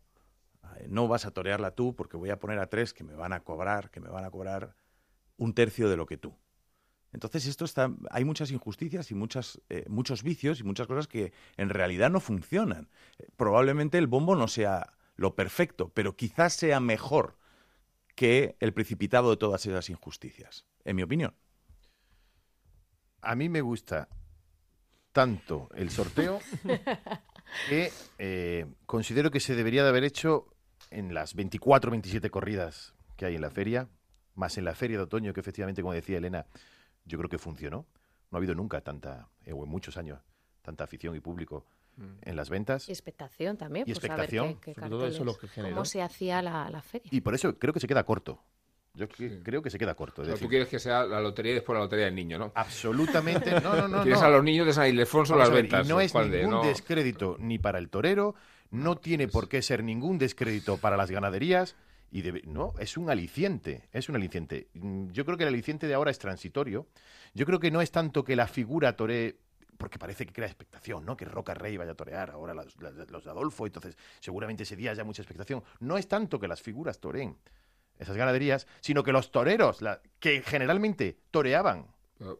eh, 0.77 0.87
no 0.89 1.09
vas 1.09 1.27
a 1.27 1.31
torearla 1.31 1.73
tú 1.73 1.95
porque 1.95 2.17
voy 2.17 2.31
a 2.31 2.39
poner 2.39 2.59
a 2.59 2.67
tres 2.67 2.93
que 2.93 3.05
me 3.05 3.15
van 3.15 3.33
a 3.33 3.41
cobrar, 3.41 3.91
que 3.91 4.01
me 4.01 4.09
van 4.09 4.25
a 4.25 4.31
cobrar 4.31 4.75
un 5.37 5.55
tercio 5.55 5.89
de 5.89 5.97
lo 5.97 6.07
que 6.07 6.17
tú. 6.17 6.37
Entonces 7.13 7.47
esto 7.47 7.65
está, 7.65 7.93
hay 8.11 8.25
muchas 8.25 8.51
injusticias 8.53 9.11
y 9.11 9.15
muchas, 9.15 9.61
eh, 9.69 9.85
muchos 9.89 10.23
vicios 10.23 10.61
y 10.61 10.65
muchas 10.65 10.87
cosas 10.87 11.09
que 11.09 11.33
en 11.57 11.69
realidad 11.71 12.11
no 12.11 12.21
funcionan. 12.21 12.89
Eh, 13.19 13.27
probablemente 13.37 13.99
el 13.99 14.07
bombo 14.07 14.37
no 14.37 14.47
sea 14.47 14.93
lo 15.17 15.35
perfecto, 15.35 15.91
pero 15.93 16.17
quizás 16.17 16.53
sea 16.55 16.79
mejor 16.79 17.37
que 18.15 18.57
el 18.61 18.73
precipitado 18.73 19.31
de 19.31 19.37
todas 19.39 19.67
esas 19.67 19.91
injusticias, 19.91 20.67
en 20.85 20.97
mi 20.97 21.03
opinión. 21.03 21.35
A 23.23 23.35
mí 23.35 23.49
me 23.49 23.61
gusta 23.61 24.09
tanto 25.13 25.69
el 25.75 25.91
sorteo 25.91 26.39
que 27.69 27.93
eh, 28.19 28.67
considero 28.87 29.31
que 29.31 29.41
se 29.41 29.55
debería 29.55 29.83
de 29.83 29.89
haber 29.89 30.05
hecho 30.05 30.47
en 30.91 31.15
las 31.15 31.35
24 31.35 31.91
27 31.91 32.31
corridas 32.31 32.95
que 33.17 33.27
hay 33.27 33.35
en 33.35 33.43
la 33.43 33.51
feria, 33.51 33.89
más 34.35 34.57
en 34.57 34.65
la 34.65 34.75
feria 34.75 34.97
de 34.97 35.05
otoño, 35.05 35.33
que 35.33 35.41
efectivamente, 35.41 35.83
como 35.83 35.93
decía 35.93 36.19
Elena, 36.19 36.47
yo 37.05 37.19
creo 37.19 37.29
que 37.29 37.39
funcionó. 37.39 37.87
No 38.31 38.37
ha 38.37 38.39
habido 38.39 38.55
nunca 38.55 38.81
tanta, 38.81 39.29
eh, 39.45 39.53
o 39.53 39.65
en 39.65 39.71
muchos 39.71 39.97
años, 39.97 40.21
tanta 40.63 40.85
afición 40.85 41.17
y 41.17 41.21
público 41.21 41.67
mm. 41.97 42.19
en 42.23 42.37
las 42.37 42.49
ventas. 42.49 42.89
Y 42.89 42.93
expectación 42.93 43.57
también. 43.57 43.87
Y 43.89 43.91
expectación. 43.91 44.59
cómo 44.75 45.85
se 45.85 46.01
hacía 46.01 46.41
la, 46.41 46.83
feria. 46.83 47.09
Y 47.13 47.21
por 47.21 47.35
eso 47.35 47.59
creo 47.59 47.75
que 47.75 47.81
se 47.81 47.89
queda 47.89 48.05
corto. 48.05 48.43
Yo 48.95 49.07
creo 49.09 49.63
que 49.63 49.71
se 49.71 49.79
queda 49.79 49.95
corto. 49.95 50.23
tú 50.37 50.49
quieres 50.49 50.69
que 50.69 50.79
sea 50.79 51.05
la 51.05 51.21
lotería 51.21 51.53
y 51.53 51.55
después 51.57 51.75
la 51.75 51.85
lotería 51.85 52.07
del 52.07 52.15
niño, 52.15 52.39
¿no? 52.39 52.53
Absolutamente. 52.55 53.61
No, 53.61 53.77
no, 53.77 53.89
no. 53.89 54.03
Quieres 54.03 54.21
a 54.21 54.29
los 54.29 54.43
niños 54.43 54.67
de 54.67 54.73
San 54.73 54.89
Ildefonso 54.89 55.37
las 55.37 55.51
ventas. 55.51 55.87
Y 55.87 55.89
no 55.89 56.01
es 56.01 56.15
ningún 56.15 56.63
descrédito 56.63 57.37
ni 57.39 57.59
para 57.59 57.79
el 57.79 57.89
torero, 57.89 58.35
no 58.71 58.97
tiene 58.97 59.27
pues 59.27 59.33
por 59.33 59.49
qué 59.49 59.63
ser 59.63 59.85
ningún 59.85 60.19
descrédito 60.19 60.77
para 60.77 60.97
las 60.97 61.11
ganaderías. 61.11 61.77
Y 62.13 62.25
no, 62.45 62.75
es 62.81 62.97
un 62.97 63.09
aliciente, 63.09 63.89
es 63.93 64.09
un 64.09 64.17
aliciente. 64.17 64.67
Mm, 64.75 65.11
yo 65.13 65.25
creo 65.25 65.37
que 65.37 65.45
el 65.45 65.49
aliciente 65.51 65.87
de 65.87 65.95
ahora 65.95 66.11
es 66.11 66.19
transitorio. 66.19 66.89
Yo 67.35 67.47
creo 67.47 67.61
que 67.61 67.71
no 67.71 67.81
es 67.81 67.93
tanto 67.93 68.25
que 68.25 68.35
la 68.35 68.49
figura 68.49 68.97
toree 68.97 69.37
porque 69.81 69.99
parece 69.99 70.27
que 70.27 70.33
crea 70.33 70.47
expectación, 70.47 71.07
¿no? 71.07 71.17
Que 71.17 71.25
Roca 71.25 71.55
Rey 71.55 71.77
vaya 71.77 71.93
a 71.93 71.95
torear 71.95 72.31
ahora 72.31 72.53
los, 72.53 72.77
de 72.77 73.31
Adolfo, 73.31 73.67
entonces 73.67 73.97
seguramente 74.21 74.65
ese 74.65 74.77
día 74.77 74.91
haya 74.91 75.05
mucha 75.05 75.23
expectación. 75.23 75.65
No 75.79 75.97
es 75.97 76.07
tanto 76.07 76.39
que 76.39 76.47
las 76.47 76.61
figuras 76.61 77.01
toreen 77.01 77.37
esas 78.01 78.17
ganaderías, 78.17 78.67
sino 78.81 79.05
que 79.05 79.13
los 79.13 79.31
toreros, 79.31 79.79
que 80.19 80.43
generalmente 80.43 81.19
toreaban 81.31 81.87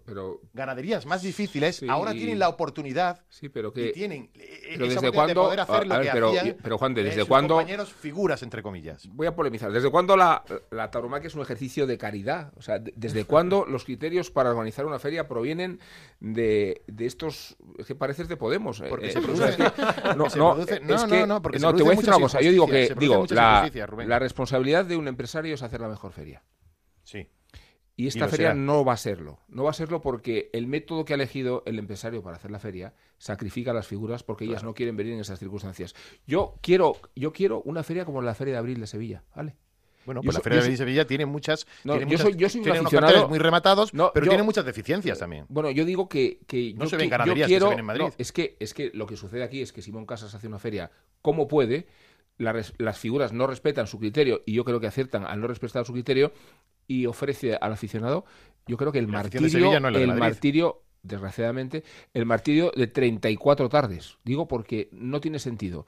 pero, 0.05 0.43
ganaderías 0.53 1.07
más 1.07 1.23
difíciles 1.23 1.83
ahora 1.89 2.13
tienen 2.13 2.39
la 2.39 2.49
oportunidad 2.51 3.25
sí 3.31 3.49
pero 3.49 3.73
que 3.73 3.93
tienen 3.93 4.31
eh, 4.35 4.75
pero 4.77 4.87
desde 4.89 5.13
cuándo 5.13 5.45
poder 5.45 5.61
hacer 5.61 5.87
lo 5.87 6.01
que 6.01 6.11
pero, 6.13 6.33
pero 6.63 6.79
Juan 6.79 6.95
de, 6.95 7.05
desde 7.05 7.25
cuándo 7.25 7.55
compañeros 7.55 7.93
figuras 7.93 8.43
entre 8.43 8.63
comillas. 8.63 9.09
Voy 9.09 9.27
a 9.27 9.35
polemizar. 9.35 9.73
Desde 9.73 9.91
cuándo 9.91 10.17
la, 10.17 10.45
la 10.71 10.91
tauromaquia 10.91 11.29
es 11.29 11.35
un 11.35 11.43
ejercicio 11.43 11.87
de 11.87 11.97
caridad 11.97 12.53
o 12.57 12.63
sea 12.63 12.79
desde 12.79 13.25
cuándo 13.25 13.65
los 13.69 13.85
criterios 13.85 14.31
para 14.31 14.51
organizar 14.51 14.85
una 14.85 14.99
feria 14.99 15.27
provienen 15.27 15.81
de, 16.21 16.83
de 16.87 17.07
estos 17.07 17.57
que 17.87 17.95
pareces 17.95 18.29
de 18.29 18.37
Podemos 18.37 18.83
porque 18.89 19.09
eh, 19.09 19.13
se 19.13 19.21
produce, 19.23 19.57
no, 20.17 20.29
no, 20.37 21.07
no, 21.07 21.27
no, 21.27 21.43
porque 21.43 21.59
no 21.59 21.75
te 21.75 21.83
voy 21.83 21.93
a 21.93 21.97
decir 21.97 22.11
una 22.11 22.19
cosa. 22.19 22.41
Yo 22.41 22.51
digo 22.51 22.67
que 22.67 22.95
digo 22.99 23.25
la, 23.31 23.71
la 24.07 24.19
responsabilidad 24.19 24.85
de 24.85 24.97
un 24.97 25.09
empresario 25.09 25.55
es 25.55 25.63
hacer 25.63 25.81
la 25.81 25.89
mejor 25.89 26.13
feria. 26.13 26.43
Sí 27.03 27.29
y 28.01 28.07
esta 28.07 28.29
feria 28.29 28.55
no 28.55 28.83
va 28.83 28.95
a 28.95 28.97
serlo. 28.97 29.41
No 29.49 29.65
va 29.65 29.71
a 29.71 29.75
serlo 29.75 30.01
porque 30.01 30.49
el 30.55 30.67
método 30.67 31.05
que 31.05 31.13
ha 31.13 31.17
elegido 31.17 31.63
el 31.67 31.79
empresario 31.79 32.23
para 32.23 32.37
hacer 32.37 32.51
la 32.51 32.59
feria 32.59 32.95
sacrifica 33.19 33.73
a 33.73 33.75
las 33.75 33.87
figuras 33.87 34.23
porque 34.23 34.47
ellas 34.47 34.65
no 34.65 34.73
quieren 34.73 34.97
venir 34.97 35.13
en 35.13 35.21
esas 35.21 35.39
circunstancias. 35.39 35.95
Yo 36.27 36.55
quiero, 36.63 36.97
yo 37.15 37.35
quiero 37.35 37.61
una 37.61 37.83
feria 37.83 38.07
como 38.07 38.23
la 38.23 38.35
Feria 38.35 38.55
de 38.55 38.59
Abril 38.59 38.81
de 38.81 38.87
Sevilla, 38.87 39.23
¿vale? 39.37 39.55
Bueno, 40.07 40.23
pues 40.23 40.35
la 40.35 40.41
Feria 40.41 40.57
de 40.57 40.61
Abril 40.63 40.73
de 40.73 40.79
Sevilla 40.79 41.07
tiene 41.07 41.27
muchas. 41.27 41.67
tiene 41.83 42.11
yo, 42.11 42.17
soy, 42.17 42.37
yo 42.37 42.49
soy 42.49 42.63
tiene 42.63 42.81
unos 42.81 42.91
carteles 42.91 43.29
muy 43.29 43.39
rematados, 43.39 43.93
pero 43.93 44.27
tiene 44.27 44.45
muchas 44.45 44.65
deficiencias 44.65 45.19
también. 45.19 45.45
Bueno, 45.51 45.71
yo 45.71 45.85
digo 45.85 46.09
que. 46.09 46.41
que 46.47 46.73
no 46.73 46.85
yo, 46.85 46.91
se 46.91 46.97
ven 46.97 47.11
ganaderías 47.11 47.49
que 47.49 47.61
se 47.61 47.69
ven 47.69 47.81
en 47.81 47.85
Madrid. 47.85 48.07
es, 48.17 48.33
que, 48.33 48.57
es 48.61 48.73
que 48.73 48.91
lo 48.95 49.05
que 49.05 49.19
sucede 49.19 49.43
aquí 49.43 49.61
es 49.61 49.75
que 49.75 49.83
Simón 49.83 50.07
Casas 50.07 50.35
hace 50.35 50.47
una 50.47 50.59
feria 50.59 50.91
como 51.21 51.49
puede. 51.49 51.87
las 52.39 52.99
figuras 52.99 53.35
no 53.35 53.47
respetan 53.47 53.87
su 53.87 53.99
criterio 53.99 54.43
y 54.47 54.55
yo 54.55 54.65
creo 54.65 54.81
que 54.81 54.87
aciertan 54.87 55.27
al 55.27 55.39
no 55.39 55.49
respetar 55.49 55.85
su 55.85 55.93
criterio 55.93 56.33
y 56.91 57.07
ofrece 57.07 57.55
al 57.55 57.73
aficionado 57.73 58.25
yo 58.67 58.77
creo 58.77 58.93
que 58.93 58.99
el 58.99 59.09
martirio, 59.09 59.73
el 59.73 60.15
martirio, 60.15 60.83
desgraciadamente, 61.03 61.83
el 62.15 62.27
martirio 62.27 62.73
de 62.77 62.87
34 62.87 63.69
tardes. 63.69 64.19
Digo 64.25 64.47
porque 64.47 64.89
no 64.93 65.21
tiene 65.21 65.39
sentido 65.39 65.87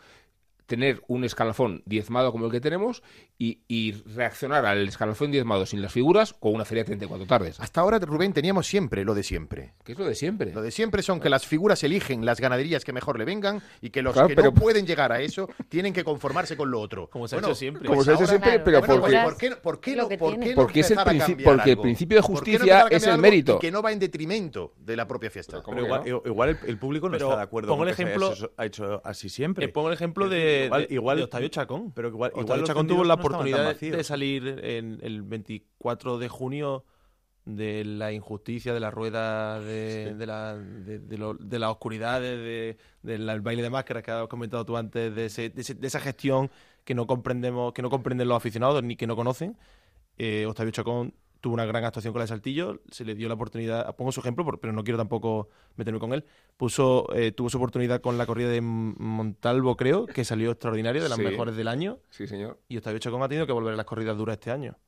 tener 0.66 1.02
un 1.08 1.24
escalafón 1.24 1.82
diezmado 1.86 2.32
como 2.32 2.46
el 2.46 2.52
que 2.52 2.60
tenemos 2.60 3.02
y, 3.38 3.92
reaccionar 4.14 4.64
al 4.66 4.86
escalafón 4.86 5.32
diezmado 5.32 5.66
sin 5.66 5.82
las 5.82 5.92
figuras 5.92 6.32
con 6.32 6.54
una 6.54 6.64
feria 6.64 6.84
de 6.84 6.88
34 6.88 7.26
tardes. 7.26 7.58
Hasta 7.58 7.80
ahora, 7.80 7.98
Rubén, 7.98 8.32
teníamos 8.32 8.66
siempre 8.68 9.04
lo 9.04 9.14
de 9.14 9.24
siempre. 9.24 9.74
¿Qué 9.84 9.92
es 9.92 9.98
lo 9.98 10.04
de 10.04 10.14
siempre? 10.14 10.52
Lo 10.52 10.62
de 10.62 10.70
siempre 10.70 11.02
son 11.02 11.18
que 11.18 11.28
las 11.28 11.44
figuras 11.44 11.82
eligen 11.82 12.24
las 12.24 12.40
ganaderías 12.40 12.84
que 12.84 12.92
mejor 12.92 13.18
le 13.18 13.24
vengan 13.24 13.60
y 13.80 13.90
que 13.90 14.02
los 14.02 14.14
que 14.14 14.36
no 14.36 14.54
pueden 14.54 14.86
llegar 14.86 15.10
a 15.10 15.20
eso 15.20 15.48
tienen 15.68 15.92
que 15.92 16.04
conformarse 16.04 16.56
con 16.56 16.70
lo 16.70 16.80
otro. 16.80 17.08
Como 17.10 17.26
se 17.26 17.36
ha 17.36 17.38
hecho 17.40 17.54
siempre. 17.54 17.88
Como 17.88 18.04
se 18.04 18.12
ha 18.12 18.14
hecho 18.14 18.26
siempre, 18.26 18.60
pero 18.60 18.80
¿por, 18.82 19.04
qué, 19.36 19.56
¿por, 19.56 19.80
qué, 19.80 19.96
no, 19.96 20.08
porque 20.54 20.80
es 20.80 20.90
el 20.92 20.98
porque 21.42 21.70
el 21.72 21.78
principio 21.78 22.18
de 22.18 22.22
justicia 22.22 22.86
es 22.90 23.06
el 23.06 23.18
mérito. 23.18 23.58
que 23.58 23.70
no 23.70 23.82
va 23.82 23.90
en 23.90 23.98
detrimento 23.98 24.74
de 24.78 24.96
la 24.96 25.06
propia 25.08 25.30
fiesta. 25.30 25.62
Pero, 25.64 26.22
igual, 26.24 26.58
el, 26.66 26.78
público 26.78 27.08
no 27.08 27.16
está 27.16 27.36
de 27.36 27.42
acuerdo 27.42 27.68
pongo 27.68 27.84
el 27.84 27.90
ejemplo, 27.90 28.32
ha 28.56 28.66
hecho 28.66 29.00
así 29.04 29.28
siempre. 29.28 29.68
Pongo 29.68 29.88
el 29.88 29.94
ejemplo 29.94 30.28
de, 30.28 30.51
igual, 30.88 31.22
Octavio 31.22 31.48
Chacón. 31.48 31.92
Pero 31.92 32.08
igual, 32.08 32.32
Octavio 32.34 32.64
Chacón 32.64 32.86
tuvo 32.86 33.04
la 33.04 33.14
oportunidad 33.14 33.76
de 33.76 34.04
salir 34.04 34.60
en 34.62 34.98
el 35.02 35.22
24 35.22 36.18
de 36.18 36.28
junio 36.28 36.84
de 37.44 37.84
la 37.84 38.12
injusticia, 38.12 38.72
de 38.72 38.80
la 38.80 38.90
rueda, 38.90 39.60
de, 39.60 40.14
de, 40.14 40.26
la, 40.26 40.56
de, 40.56 40.98
de, 41.00 41.58
la 41.58 41.70
oscuridad, 41.70 42.20
del 42.20 43.40
baile 43.40 43.62
de 43.62 43.70
máscaras 43.70 44.02
que 44.02 44.10
has 44.10 44.28
comentado 44.28 44.64
tú 44.64 44.76
antes, 44.76 45.14
de, 45.14 45.26
esa 45.26 46.00
gestión 46.00 46.50
que 46.84 46.94
no 46.94 47.06
comprendemos, 47.06 47.72
que 47.72 47.82
no 47.82 47.90
comprenden 47.90 48.28
los 48.28 48.36
aficionados 48.36 48.82
ni 48.82 48.96
que 48.96 49.06
no 49.06 49.16
conocen. 49.16 49.56
Eh, 50.18 50.46
Octavio 50.46 50.70
Chacón 50.70 51.14
tuvo 51.42 51.54
una 51.54 51.66
gran 51.66 51.84
actuación 51.84 52.12
con 52.12 52.20
la 52.20 52.24
de 52.24 52.28
Saltillo, 52.28 52.80
se 52.90 53.04
le 53.04 53.16
dio 53.16 53.26
la 53.26 53.34
oportunidad, 53.34 53.94
pongo 53.96 54.12
su 54.12 54.20
ejemplo, 54.20 54.46
pero 54.60 54.72
no 54.72 54.84
quiero 54.84 54.96
tampoco 54.96 55.48
meterme 55.76 55.98
con 55.98 56.12
él, 56.14 56.24
puso, 56.56 57.12
eh, 57.14 57.32
tuvo 57.32 57.50
su 57.50 57.58
oportunidad 57.58 58.00
con 58.00 58.16
la 58.16 58.26
corrida 58.26 58.48
de 58.48 58.60
Montalvo, 58.60 59.76
creo, 59.76 60.06
que 60.06 60.24
salió 60.24 60.52
extraordinario, 60.52 61.02
de 61.02 61.08
las 61.08 61.18
mejores 61.18 61.56
del 61.56 61.66
año. 61.66 61.98
Sí, 62.10 62.28
señor. 62.28 62.60
Y 62.68 62.76
Octavio 62.76 63.00
Chacón 63.00 63.22
ha 63.22 63.28
tenido 63.28 63.46
que 63.46 63.52
volver 63.52 63.74
a 63.74 63.76
las 63.76 63.84
corridas 63.84 64.16
duras 64.16 64.34
este 64.34 64.52
año. 64.52 64.78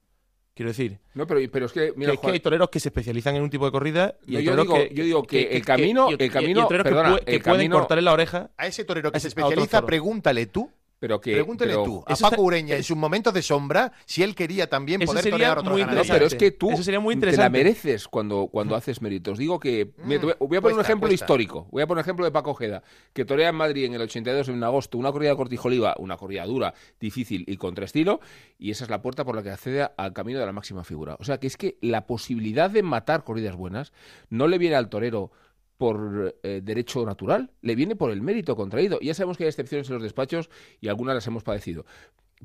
Quiero 0.54 0.70
decir. 0.70 1.00
No, 1.14 1.26
pero, 1.26 1.40
pero 1.50 1.66
es 1.66 1.72
que. 1.72 1.92
Mira, 1.96 2.16
que, 2.16 2.30
hay 2.30 2.38
toreros 2.38 2.70
que 2.70 2.78
se 2.78 2.88
especializan 2.88 3.34
en 3.34 3.42
un 3.42 3.50
tipo 3.50 3.64
de 3.64 3.72
corrida. 3.72 4.16
Y 4.24 4.40
yo, 4.40 4.56
digo, 4.56 4.74
que, 4.74 4.94
yo 4.94 5.02
digo 5.02 5.22
que, 5.24 5.56
el 5.56 5.64
camino. 5.64 6.08
el 6.08 6.30
camino 6.30 6.68
perdona, 6.68 7.18
que, 7.18 7.40
pueden 7.40 7.72
cortarle 7.72 8.02
la 8.02 8.12
oreja. 8.12 8.52
A 8.56 8.68
ese 8.68 8.84
torero 8.84 9.10
que 9.10 9.18
se 9.18 9.26
especializa, 9.28 9.84
pregúntale 9.84 10.46
tú 10.46 10.70
pero 10.98 11.20
que, 11.20 11.32
Pregúntele 11.32 11.74
tú 11.74 12.02
a 12.06 12.16
Paco 12.16 12.42
Ureña 12.42 12.76
en 12.76 12.82
sus 12.82 12.96
momentos 12.96 13.34
de 13.34 13.42
sombra 13.42 13.92
si 14.06 14.22
él 14.22 14.34
quería 14.34 14.68
también 14.68 15.00
poder 15.02 15.28
torear 15.28 15.58
otro 15.58 15.72
muy 15.72 15.84
pero 16.08 16.26
es 16.26 16.34
que 16.34 16.50
tú 16.50 16.70
eso 16.70 16.82
sería 16.82 17.00
muy 17.00 17.14
interesante. 17.14 17.42
te 17.42 17.44
la 17.44 17.50
mereces 17.50 18.08
cuando, 18.08 18.48
cuando 18.50 18.74
haces 18.76 19.02
méritos. 19.02 19.38
Digo 19.38 19.58
que... 19.58 19.92
Mm, 19.98 20.46
voy 20.46 20.56
a 20.56 20.60
poner 20.60 20.76
un 20.76 20.80
ejemplo 20.80 21.12
histórico. 21.12 21.66
Voy 21.70 21.82
a 21.82 21.86
poner 21.86 22.00
un 22.00 22.04
ejemplo 22.04 22.24
de 22.24 22.30
Paco 22.30 22.50
Ojeda, 22.50 22.82
que 23.12 23.24
torea 23.24 23.48
en 23.48 23.56
Madrid 23.56 23.84
en 23.84 23.94
el 23.94 24.02
82, 24.02 24.48
en 24.48 24.62
agosto, 24.62 24.98
una 24.98 25.12
corrida 25.12 25.30
de 25.30 25.36
cortijoliva, 25.36 25.94
una 25.98 26.16
corrida 26.16 26.46
dura, 26.46 26.74
difícil 27.00 27.44
y 27.46 27.56
contraestilo, 27.56 28.20
y 28.58 28.70
esa 28.70 28.84
es 28.84 28.90
la 28.90 29.02
puerta 29.02 29.24
por 29.24 29.36
la 29.36 29.42
que 29.42 29.50
accede 29.50 29.88
al 29.96 30.12
camino 30.12 30.38
de 30.38 30.46
la 30.46 30.52
máxima 30.52 30.84
figura. 30.84 31.16
O 31.18 31.24
sea, 31.24 31.38
que 31.38 31.46
es 31.46 31.56
que 31.56 31.78
la 31.80 32.06
posibilidad 32.06 32.70
de 32.70 32.82
matar 32.82 33.24
corridas 33.24 33.56
buenas 33.56 33.92
no 34.30 34.48
le 34.48 34.58
viene 34.58 34.76
al 34.76 34.88
torero 34.88 35.30
por 35.76 36.36
eh, 36.42 36.60
derecho 36.62 37.04
natural, 37.04 37.50
le 37.60 37.74
viene 37.74 37.96
por 37.96 38.10
el 38.10 38.22
mérito 38.22 38.56
contraído. 38.56 38.98
Ya 39.00 39.14
sabemos 39.14 39.36
que 39.36 39.44
hay 39.44 39.48
excepciones 39.48 39.88
en 39.88 39.94
los 39.94 40.02
despachos 40.02 40.50
y 40.80 40.88
algunas 40.88 41.14
las 41.14 41.26
hemos 41.26 41.42
padecido. 41.42 41.84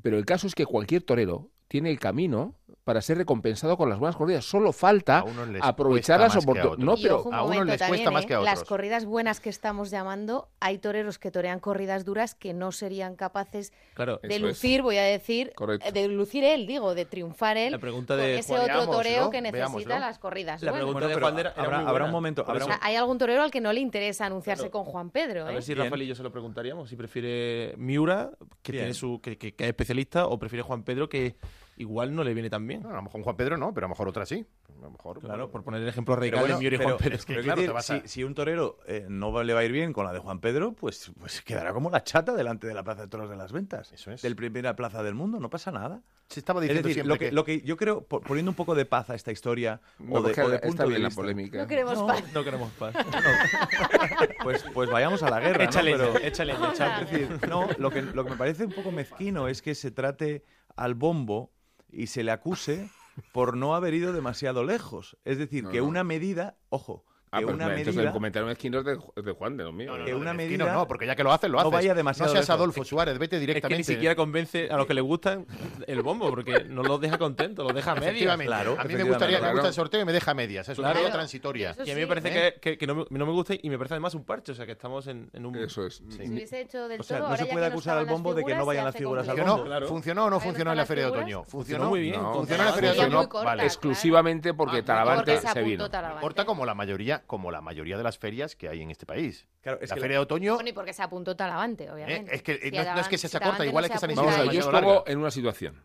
Pero 0.02 0.18
el 0.18 0.24
caso 0.24 0.46
es 0.46 0.54
que 0.54 0.66
cualquier 0.66 1.02
torero 1.02 1.50
tiene 1.70 1.88
el 1.88 2.00
camino 2.00 2.56
para 2.82 3.00
ser 3.00 3.18
recompensado 3.18 3.76
con 3.76 3.88
las 3.88 4.00
buenas 4.00 4.16
corridas. 4.16 4.44
Solo 4.44 4.72
falta 4.72 5.18
A 5.20 5.22
unos 5.24 5.46
les 5.48 5.62
aprovechar 5.62 6.18
cuesta 6.18 6.34
las 6.40 6.46
más 6.46 6.54
que 6.54 6.60
a 6.60 6.64
oportunidades. 6.64 7.04
otros. 7.04 7.12
No, 7.12 7.22
pero 7.22 7.22
un 7.28 7.34
a 7.34 7.42
unos 7.44 7.66
les 7.66 7.78
cuesta 7.78 7.86
también, 7.86 8.12
más 8.12 8.26
que 8.26 8.34
a 8.34 8.38
¿eh? 8.40 8.42
Las 8.42 8.54
otros. 8.54 8.68
corridas 8.68 9.04
buenas 9.04 9.38
que 9.38 9.48
estamos 9.50 9.90
llamando, 9.90 10.48
hay 10.58 10.78
toreros 10.78 11.20
que 11.20 11.30
torean 11.30 11.60
corridas 11.60 12.04
duras 12.04 12.34
que 12.34 12.52
no 12.52 12.72
serían 12.72 13.14
capaces 13.14 13.72
Claro, 13.94 14.18
de 14.24 14.34
es. 14.34 14.40
lucir, 14.40 14.82
voy 14.82 14.96
a 14.96 15.04
decir, 15.04 15.52
Correcto. 15.54 15.86
eh, 15.88 15.92
de 15.92 16.08
lucir 16.08 16.42
él, 16.42 16.66
digo, 16.66 16.96
de 16.96 17.04
triunfar 17.04 17.56
él 17.56 17.70
La 17.72 17.78
pregunta 17.78 18.14
con 18.14 18.24
de 18.24 18.38
ese 18.38 18.48
Juan- 18.54 18.62
otro 18.62 18.74
Veámoslo, 18.74 18.92
toreo 19.02 19.30
que 19.30 19.40
necesita 19.40 19.58
veámoslo. 19.68 19.98
las 20.00 20.18
corridas 20.18 20.62
La 20.62 20.72
buenas. 20.72 20.84
pregunta 20.86 21.06
Bueno, 21.06 21.14
de 21.16 21.20
Juan 21.22 21.38
era, 21.38 21.50
habrá- 21.56 22.04
un 22.06 22.10
momento, 22.10 22.44
habrá 22.48 22.64
sea, 22.64 22.80
hay 22.82 22.96
algún 22.96 23.18
torero 23.18 23.42
al 23.42 23.52
que 23.52 23.60
no 23.60 23.72
le 23.72 23.78
interesa 23.80 24.26
anunciarse 24.26 24.62
Claro. 24.70 24.72
con 24.72 24.84
Juan 24.86 25.10
Pedro, 25.10 25.46
A 25.46 25.50
¿eh? 25.50 25.54
ver 25.54 25.62
si 25.62 25.74
Bien. 25.74 25.84
Rafael 25.84 26.02
y 26.02 26.06
yo 26.08 26.16
se 26.16 26.24
lo 26.24 26.32
preguntaríamos, 26.32 26.88
si 26.88 26.96
prefiere 26.96 27.74
Miura, 27.76 28.30
que 28.62 28.72
Bien. 28.72 28.84
tiene 28.84 28.94
su 28.94 29.20
que, 29.20 29.38
que- 29.38 29.54
que 29.54 29.64
es 29.64 29.68
especialista, 29.68 30.26
o 30.26 30.38
prefiere 30.40 30.62
Juan 30.62 30.82
Pedro, 30.82 31.08
que 31.08 31.36
igual 31.80 32.14
no 32.14 32.22
le 32.24 32.34
viene 32.34 32.48
tan 32.50 32.66
bien. 32.66 32.82
No, 32.82 32.90
a 32.90 32.94
lo 32.94 33.02
mejor 33.02 33.22
Juan 33.22 33.36
Pedro 33.36 33.56
no, 33.56 33.72
pero 33.74 33.86
a 33.86 33.88
lo 33.88 33.94
mejor 33.94 34.08
otra 34.08 34.26
sí. 34.26 34.46
A 34.68 34.82
lo 34.82 34.90
mejor, 34.90 35.20
Claro, 35.20 35.50
por 35.50 35.62
poner 35.62 35.82
el 35.82 35.88
ejemplo 35.88 36.16
radical 36.16 36.40
bueno, 36.40 36.58
de 36.58 36.64
y 36.66 36.70
pero 36.70 36.84
Juan 36.84 36.96
Pedro. 36.98 37.14
es 37.16 37.26
que, 37.26 37.34
Pero 37.34 37.42
quiero 37.42 37.54
claro, 37.56 37.60
decir, 37.60 37.68
te 37.70 37.74
vas 37.74 37.90
a- 37.90 38.00
si, 38.02 38.08
si 38.08 38.24
un 38.24 38.34
torero 38.34 38.78
eh, 38.86 39.04
no 39.08 39.42
le 39.42 39.52
va 39.52 39.60
a 39.60 39.64
ir 39.64 39.72
bien 39.72 39.92
con 39.92 40.06
la 40.06 40.12
de 40.12 40.18
Juan 40.20 40.40
Pedro, 40.40 40.72
pues, 40.72 41.12
pues 41.18 41.42
quedará 41.42 41.72
como 41.74 41.90
la 41.90 42.02
chata 42.02 42.34
delante 42.34 42.66
de 42.66 42.72
la 42.74 42.82
Plaza 42.82 43.02
de 43.02 43.08
Toros 43.08 43.28
de 43.28 43.36
las 43.36 43.52
Ventas. 43.52 43.92
Eso 43.92 44.10
es. 44.10 44.22
Del 44.22 44.36
primera 44.36 44.74
plaza 44.76 45.02
del 45.02 45.14
mundo, 45.14 45.38
no 45.40 45.50
pasa 45.50 45.70
nada. 45.70 46.02
Se 46.28 46.38
estaba 46.40 46.60
Es 46.60 46.68
diciendo 46.68 46.86
decir, 46.88 47.02
siempre 47.02 47.08
lo 47.14 47.18
que, 47.18 47.32
lo 47.32 47.44
que 47.44 47.60
yo 47.66 47.76
creo, 47.76 48.04
po- 48.04 48.20
poniendo 48.20 48.52
un 48.52 48.54
poco 48.54 48.74
de 48.76 48.86
paz 48.86 49.10
a 49.10 49.14
esta 49.16 49.32
historia, 49.32 49.80
no, 49.98 50.14
o 50.20 50.22
de, 50.22 50.30
o 50.42 50.48
de 50.48 50.56
está 50.56 50.66
punto 50.68 50.88
de 50.88 50.98
la 50.98 51.08
vista, 51.08 51.20
polémica. 51.20 51.58
No 51.58 51.66
queremos 51.66 51.98
No, 51.98 52.06
paz. 52.06 52.24
No 52.32 52.44
queremos 52.44 52.70
paz. 52.72 52.94
pues, 54.42 54.64
pues 54.72 54.90
vayamos 54.90 55.22
a 55.22 55.30
la 55.30 55.40
guerra. 55.40 55.64
¿no? 55.64 55.70
Échale, 55.70 55.92
Pero- 55.92 56.18
échale, 56.20 56.54
Hola. 56.54 56.70
échale. 56.72 57.02
Es 57.04 57.10
decir, 57.10 57.48
no, 57.48 57.68
lo 57.78 57.90
que, 57.90 58.02
lo 58.02 58.24
que 58.24 58.30
me 58.30 58.36
parece 58.36 58.64
un 58.64 58.72
poco 58.72 58.92
mezquino 58.92 59.48
es 59.48 59.60
que 59.62 59.74
se 59.74 59.90
trate 59.90 60.44
al 60.76 60.94
bombo 60.94 61.52
y 61.92 62.06
se 62.08 62.22
le 62.24 62.30
acuse 62.32 62.88
por 63.32 63.56
no 63.56 63.74
haber 63.74 63.94
ido 63.94 64.12
demasiado 64.12 64.64
lejos. 64.64 65.16
Es 65.24 65.38
decir, 65.38 65.64
No, 65.64 65.70
que 65.70 65.78
no. 65.78 65.84
una 65.86 66.04
medida, 66.04 66.56
ojo, 66.68 67.04
Ah, 67.32 67.38
que 67.38 67.44
pues 67.44 67.54
una 67.54 67.64
entonces 67.66 67.94
medida... 67.94 68.08
el 68.08 68.12
comentario 68.12 68.48
mezquino 68.48 68.78
es 68.80 68.84
de, 68.84 68.98
es 69.14 69.24
de 69.24 69.32
Juan, 69.32 69.56
de 69.56 69.62
lo 69.62 69.72
mío. 69.72 69.92
que 70.04 70.10
¿eh? 70.10 70.14
una 70.14 70.34
medida- 70.34 70.72
No, 70.72 70.88
porque 70.88 71.06
ya 71.06 71.14
que 71.14 71.22
lo 71.22 71.30
hacen, 71.32 71.52
lo 71.52 71.58
no 71.58 71.60
haces. 71.62 71.72
vaya 71.72 71.94
demasiado 71.94 72.32
No 72.34 72.36
seas. 72.36 72.50
Adolfo 72.50 72.84
Suárez, 72.84 73.18
vete 73.20 73.36
Es 73.36 73.40
que 73.40 73.46
directamente. 73.46 73.78
ni 73.78 73.84
siquiera 73.84 74.16
convence 74.16 74.68
a 74.68 74.76
los 74.76 74.86
que 74.86 74.94
le 74.94 75.00
gustan 75.00 75.46
el 75.86 76.02
bombo, 76.02 76.28
porque 76.30 76.64
no 76.68 76.82
los 76.82 77.00
deja 77.00 77.18
contentos, 77.18 77.64
los 77.64 77.72
deja 77.72 77.92
a 77.92 77.94
medias. 77.94 78.10
Efectivamente. 78.10 78.46
Claro, 78.48 78.76
a 78.78 78.82
mí 78.84 78.94
me 78.94 79.04
gustaría, 79.04 79.36
me 79.36 79.40
claro. 79.42 79.52
gusta 79.54 79.68
el 79.68 79.74
sorteo 79.74 80.00
y 80.00 80.04
me 80.04 80.12
deja 80.12 80.30
a 80.32 80.34
medias. 80.34 80.68
Es 80.68 80.76
una 80.78 80.88
Claro. 80.88 81.00
medida 81.00 81.12
transitoria. 81.12 81.76
Y 81.84 81.90
a 81.90 81.94
mí 81.94 82.00
me 82.00 82.06
parece 82.08 82.28
¿Eh? 82.48 82.54
que, 82.54 82.60
que- 82.72 82.78
que 82.78 82.86
no, 82.88 82.94
me, 82.96 83.04
no 83.10 83.26
me 83.26 83.32
gusta 83.32 83.54
y 83.62 83.70
me 83.70 83.78
parece 83.78 83.94
además 83.94 84.14
un 84.14 84.24
parche, 84.24 84.50
o 84.50 84.54
sea 84.56 84.66
que 84.66 84.72
estamos 84.72 85.06
en, 85.06 85.30
en 85.32 85.46
un... 85.46 85.54
Eso 85.56 85.86
es. 85.86 86.02
Si 86.08 86.28
hubiese 86.28 86.60
hecho 86.62 86.88
del 86.88 87.00
O 87.00 87.04
sea, 87.04 87.18
todo, 87.18 87.28
no 87.28 87.32
ahora 87.34 87.44
se 87.44 87.52
puede 87.52 87.64
que 87.66 87.70
no 87.70 87.74
acusar 87.74 87.96
al 87.98 88.06
bombo 88.06 88.34
de 88.34 88.42
que 88.44 88.54
no 88.56 88.66
vayan 88.66 88.84
las 88.86 88.96
figuras 88.96 89.28
al 89.28 89.36
complicado. 89.36 89.56
¿Funcionó? 89.58 89.68
Claro. 89.70 89.86
¿Funcionó 89.88 90.24
o 90.24 90.30
no 90.30 90.40
funcionó 90.40 90.70
en 90.72 90.76
la 90.78 90.86
Feria 90.86 91.04
de. 91.04 91.10
Otoño? 91.12 91.44
Funcionó 91.44 91.88
muy 91.90 92.00
bien. 92.00 92.20
No, 92.20 92.34
¿Funcionó 92.34 92.62
en 92.64 92.68
la 92.70 92.74
Feria 92.74 92.92
de 92.92 93.14
Otoño? 93.14 93.62
Exclusivamente 93.62 94.52
porque 94.52 94.78
Ah, 94.78 94.84
Talavante 94.84 95.38
se 95.40 95.62
vino. 95.62 95.88
Corta 96.20 96.44
como 96.44 96.66
la 96.66 96.74
mayoría, 96.74 97.19
como 97.26 97.50
la 97.50 97.60
mayoría 97.60 97.96
de 97.96 98.02
las 98.02 98.18
ferias 98.18 98.56
que 98.56 98.68
hay 98.68 98.82
en 98.82 98.90
este 98.90 99.06
país. 99.06 99.46
Claro, 99.60 99.78
es 99.80 99.88
la 99.90 99.94
que 99.96 100.00
Feria 100.00 100.16
de 100.18 100.22
Otoño, 100.22 100.54
Bueno, 100.54 100.68
y 100.70 100.72
porque 100.72 100.92
se 100.92 101.02
apuntó 101.02 101.36
Talavante, 101.36 101.90
obviamente. 101.90 102.32
Eh, 102.32 102.34
es 102.36 102.42
que, 102.42 102.58
Si 102.58 102.70
no- 102.70 102.94
no 102.94 103.00
es 103.00 103.08
que 103.08 103.18
se 103.18 103.28
si 103.28 103.32
sea 103.32 103.40
corta, 103.40 103.58
Talavante 103.58 103.66
igual 103.68 103.82
no 103.82 103.86
es 103.86 103.90
que 103.92 103.96
se 103.98 104.00
San 104.00 104.10
apunta 104.10 104.22
Vamos 104.22 104.34
a 104.34 104.44
Isidro 104.52 104.72
ver, 104.72 104.82
yo 104.84 104.88
larga. 104.94 105.12
en 105.12 105.18
una 105.18 105.30
situación. 105.30 105.82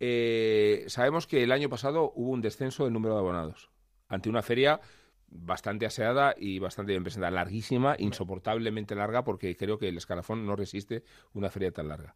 Eh, 0.00 0.84
sabemos 0.88 1.26
que 1.26 1.42
el 1.42 1.52
año 1.52 1.68
pasado 1.68 2.12
hubo 2.14 2.30
un 2.30 2.40
descenso 2.40 2.84
del 2.84 2.92
número 2.92 3.14
de 3.14 3.20
abonados 3.20 3.70
ante 4.08 4.28
una 4.28 4.42
feria 4.42 4.80
bastante 5.30 5.84
aseada 5.86 6.34
y 6.38 6.58
bastante 6.58 6.92
bien 6.92 7.02
presentada, 7.02 7.30
larguísima, 7.32 7.96
insoportablemente 7.98 8.94
larga, 8.94 9.24
porque 9.24 9.56
creo 9.56 9.78
que 9.78 9.88
el 9.88 9.96
escalafón 9.98 10.46
no 10.46 10.56
resiste 10.56 11.02
una 11.34 11.50
feria 11.50 11.70
tan 11.72 11.88
larga. 11.88 12.14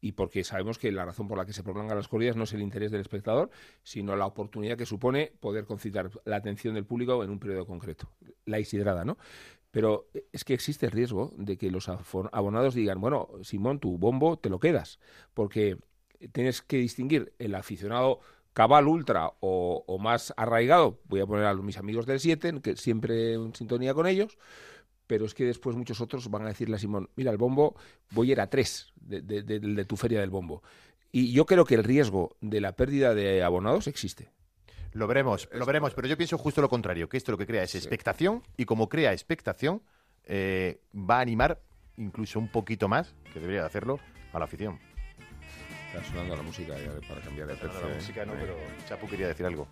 Y 0.00 0.12
porque 0.12 0.44
sabemos 0.44 0.78
que 0.78 0.90
la 0.92 1.04
razón 1.04 1.28
por 1.28 1.36
la 1.36 1.44
que 1.44 1.52
se 1.52 1.62
prolongan 1.62 1.96
las 1.96 2.08
corridas 2.08 2.36
no 2.36 2.44
es 2.44 2.52
el 2.52 2.62
interés 2.62 2.90
del 2.90 3.00
espectador, 3.00 3.50
sino 3.82 4.16
la 4.16 4.26
oportunidad 4.26 4.78
que 4.78 4.86
supone 4.86 5.32
poder 5.40 5.64
concitar 5.64 6.10
la 6.24 6.36
atención 6.36 6.74
del 6.74 6.86
público 6.86 7.22
en 7.22 7.30
un 7.30 7.38
periodo 7.38 7.66
concreto. 7.66 8.10
La 8.46 8.58
Isidrada, 8.58 9.04
¿no? 9.04 9.18
Pero 9.70 10.08
es 10.32 10.44
que 10.44 10.54
existe 10.54 10.86
el 10.86 10.92
riesgo 10.92 11.32
de 11.36 11.56
que 11.56 11.70
los 11.70 11.88
abonados 11.88 12.74
digan, 12.74 13.00
bueno, 13.00 13.28
Simón, 13.42 13.78
tu 13.78 13.98
bombo 13.98 14.36
te 14.38 14.48
lo 14.48 14.58
quedas, 14.58 14.98
porque 15.32 15.76
tienes 16.32 16.60
que 16.62 16.78
distinguir 16.78 17.32
el 17.38 17.54
aficionado 17.54 18.20
cabal 18.52 18.88
ultra 18.88 19.32
o, 19.40 19.98
más 20.00 20.34
arraigado, 20.36 20.98
voy 21.04 21.20
a 21.20 21.26
poner 21.26 21.46
a 21.46 21.54
mis 21.54 21.78
amigos 21.78 22.06
del 22.06 22.20
7, 22.20 22.60
que 22.62 22.76
siempre 22.76 23.34
en 23.34 23.54
sintonía 23.54 23.94
con 23.94 24.06
ellos, 24.06 24.38
pero 25.10 25.24
es 25.24 25.34
que 25.34 25.44
después 25.44 25.74
muchos 25.74 26.00
otros 26.00 26.30
van 26.30 26.42
a 26.42 26.46
decirle 26.50 26.76
a 26.76 26.78
Simón, 26.78 27.10
mira, 27.16 27.32
el 27.32 27.36
bombo, 27.36 27.74
voy 28.12 28.28
a 28.30 28.32
ir 28.34 28.40
a 28.40 28.46
3 28.48 28.92
de, 28.94 29.20
de- 29.22 29.42
de- 29.42 29.58
de 29.58 29.84
tu 29.84 29.96
feria 29.96 30.20
del 30.20 30.30
bombo. 30.30 30.62
Y 31.10 31.32
yo 31.32 31.46
creo 31.46 31.64
que 31.64 31.74
el 31.74 31.82
riesgo 31.82 32.36
de 32.40 32.60
la 32.60 32.76
pérdida 32.76 33.12
de 33.12 33.42
abonados 33.42 33.88
existe. 33.88 34.30
Lo 34.92 35.08
veremos, 35.08 35.48
lo 35.52 35.66
veremos, 35.66 35.94
pero 35.94 36.06
yo 36.06 36.16
pienso 36.16 36.38
justo 36.38 36.60
lo 36.62 36.68
contrario, 36.68 37.08
que 37.08 37.16
esto 37.16 37.32
lo 37.32 37.38
que 37.38 37.46
crea 37.48 37.64
es 37.64 37.74
expectación 37.74 38.44
y 38.56 38.66
como 38.66 38.88
crea 38.88 39.12
expectación, 39.12 39.82
eh, 40.26 40.80
va 40.94 41.16
a 41.18 41.20
animar 41.22 41.60
incluso 41.96 42.38
un 42.38 42.46
poquito 42.46 42.86
más, 42.88 43.12
que 43.32 43.40
debería 43.40 43.62
de 43.62 43.66
hacerlo, 43.66 43.98
a 44.32 44.38
la 44.38 44.44
afición. 44.44 44.78
Está 45.92 46.04
sonando 46.04 46.36
la 46.36 46.42
música 46.42 46.78
ya 46.78 46.92
para 47.08 47.20
cambiar 47.20 47.48
de 47.48 47.56
tercio. 47.56 47.80
la 47.80 47.90
¿eh? 47.90 47.94
música 47.96 48.24
no, 48.24 48.34
Eh. 48.34 48.36
pero 48.42 48.54
Chapu 48.88 49.08
quería 49.08 49.26
decir 49.26 49.44
algo. 49.44 49.66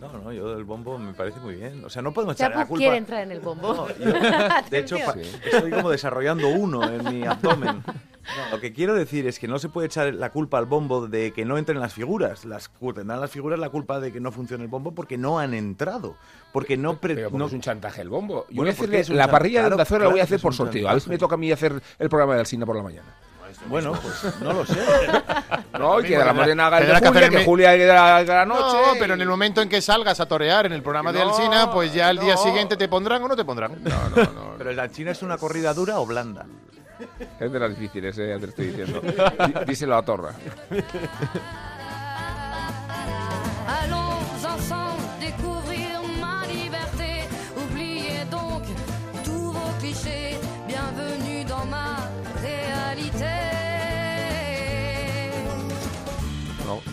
No, 0.00 0.12
no, 0.12 0.30
yo 0.32 0.54
del 0.54 0.64
bombo 0.64 0.98
me 0.98 1.14
parece 1.14 1.40
muy 1.40 1.54
bien. 1.54 1.82
O 1.84 1.88
sea, 1.88 2.02
no 2.02 2.12
podemos 2.12 2.34
echar 2.36 2.50
la 2.54 2.66
culpa... 2.66 2.78
quiere 2.80 2.96
entrar 2.98 3.22
en 3.22 3.32
el 3.32 3.40
bombo. 3.40 3.72
No, 3.74 3.88
yo, 3.88 4.12
de 4.70 4.78
hecho, 4.78 4.96
Sí. 4.96 5.20
estoy 5.50 5.70
como 5.70 5.90
desarrollando 5.90 6.48
uno 6.48 6.84
en 6.90 7.04
mi 7.20 7.26
abdomen. 7.26 7.82
No, 7.86 8.50
lo 8.50 8.60
que 8.60 8.72
quiero 8.74 8.94
decir 8.94 9.26
es 9.26 9.38
que 9.38 9.48
no 9.48 9.58
se 9.58 9.68
puede 9.70 9.86
echar 9.86 10.12
la 10.12 10.30
culpa 10.32 10.58
al 10.58 10.66
bombo 10.66 11.06
de 11.06 11.32
que 11.32 11.44
no 11.46 11.56
entren 11.56 11.80
las 11.80 11.94
figuras. 11.94 12.44
Las 12.44 12.68
tendrán 12.94 13.20
las 13.20 13.30
figuras 13.30 13.58
la 13.58 13.70
culpa 13.70 13.98
de 14.00 14.12
que 14.12 14.20
no 14.20 14.32
funcione 14.32 14.64
el 14.64 14.68
bombo 14.68 14.92
porque 14.92 15.16
no 15.16 15.38
han 15.38 15.54
entrado, 15.54 16.16
porque 16.52 16.76
no 16.76 16.98
pre- 16.98 17.14
Pero 17.14 17.30
porque 17.30 17.38
no- 17.38 17.46
es 17.46 17.52
un 17.54 17.60
chantaje 17.62 18.02
el 18.02 18.08
bombo. 18.10 18.44
Yo 18.50 18.56
Bueno, 18.56 18.62
voy 18.64 18.70
a 18.72 18.76
porque 18.76 19.00
hacerle- 19.00 19.16
la 19.16 19.30
parrilla 19.30 19.60
claro, 19.60 19.68
de 19.68 19.74
Onda 19.76 19.84
Cero 19.86 19.98
la 19.98 20.00
claro 20.00 20.10
voy 20.10 20.20
a 20.20 20.24
hacer 20.24 20.40
por 20.40 20.52
sorteo. 20.54 20.88
A 20.88 20.92
ver 20.92 21.00
si 21.00 21.08
me 21.08 21.16
toca 21.18 21.36
a 21.36 21.38
mí 21.38 21.50
hacer 21.52 21.80
el 21.98 22.08
programa 22.10 22.34
de 22.34 22.40
Alcina 22.40 22.66
por 22.66 22.76
la 22.76 22.82
mañana. 22.82 23.14
Bueno, 23.68 23.92
pues 23.92 24.34
no 24.40 24.52
lo 24.52 24.66
sé. 24.66 24.76
No, 25.78 26.00
y 26.00 26.04
que 26.04 26.18
la 26.18 26.32
Morena 26.32 26.66
haga 26.68 26.78
el 26.78 26.86
de 26.86 27.00
que 27.00 27.06
Julia, 27.08 27.20
que 27.20 27.26
el 27.26 27.32
me- 27.32 27.44
Julia 27.44 27.70
haga 28.16 28.34
la, 28.34 28.46
noche. 28.46 28.76
No, 28.76 28.92
pero 28.98 29.14
en 29.14 29.20
el 29.20 29.28
momento 29.28 29.60
en 29.62 29.68
que 29.68 29.80
salgas 29.82 30.20
a 30.20 30.26
torear 30.26 30.66
en 30.66 30.72
el 30.72 30.82
programa 30.82 31.12
de 31.12 31.18
No, 31.20 31.28
Alsina, 31.30 31.70
pues 31.70 31.92
ya 31.92 32.08
al 32.08 32.18
día 32.18 32.36
siguiente 32.36 32.76
te 32.76 32.88
pondrán 32.88 33.22
o 33.22 33.28
no 33.28 33.36
te 33.36 33.44
pondrán. 33.44 33.72
No, 33.82 34.08
no, 34.14 34.22
no. 34.32 34.54
Pero 34.58 34.72
la 34.72 34.90
China 34.90 35.10
es 35.12 35.22
una 35.22 35.36
corrida 35.38 35.74
dura 35.74 35.98
o 35.98 36.06
blanda. 36.06 36.46
Es 37.38 37.52
de 37.52 37.58
las 37.58 37.70
difíciles, 37.70 38.16
eh, 38.18 38.28
ya 38.34 38.38
te 38.38 38.46
estoy 38.46 38.66
diciendo. 38.68 39.00
Dí- 39.02 39.64
Díselo 39.66 39.96
a 39.96 40.02
Torra. 40.02 40.32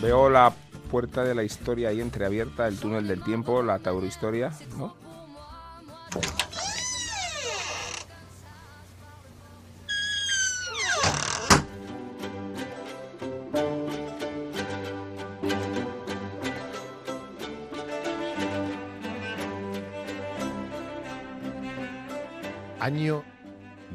Veo 0.04 0.28
la 0.28 0.52
puerta 0.90 1.24
de 1.24 1.34
la 1.34 1.44
historia 1.44 1.88
ahí 1.88 2.02
entreabierta, 2.02 2.68
el 2.68 2.78
túnel 2.78 3.08
del 3.08 3.24
tiempo, 3.24 3.62
la 3.62 3.78
taurohistoria, 3.78 4.52
¿no? 4.76 4.94
Año 22.78 23.24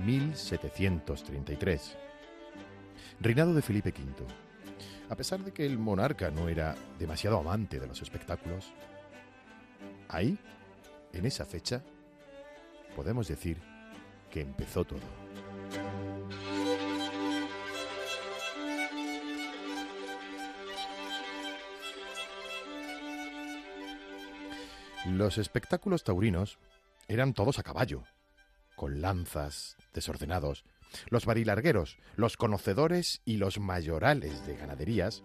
1733. 0.03 1.97
Reinado 3.20 3.53
de 3.53 3.62
Felipe 3.62 3.89
V. 3.91 4.49
A 5.10 5.16
pesar 5.16 5.43
de 5.43 5.51
que 5.51 5.66
el 5.66 5.80
monarca 5.80 6.30
no 6.30 6.49
era 6.49 6.76
demasiado 6.99 7.39
amante 7.39 7.80
de 7.80 7.88
los 7.88 8.01
espectáculos, 8.01 8.72
ahí, 10.07 10.38
en 11.14 11.26
esa 11.26 11.45
fecha, 11.45 11.82
podemos 12.95 13.28
decir 13.28 13.57
que 14.30 14.41
empezó 14.41 14.86
todo. 14.86 15.01
Los 25.07 25.39
espectáculos 25.39 26.03
taurinos 26.03 26.60
eran 27.07 27.34
todos 27.34 27.57
a 27.57 27.64
caballo, 27.64 28.03
con 28.76 29.01
lanzas, 29.01 29.76
desordenados. 29.91 30.66
Los 31.10 31.26
barilargueros, 31.26 31.98
los 32.16 32.38
conocedores 32.38 33.22
y 33.26 33.38
los 33.38 33.60
mayorales 33.60 34.46
de 34.46 34.56
ganaderías 34.56 35.24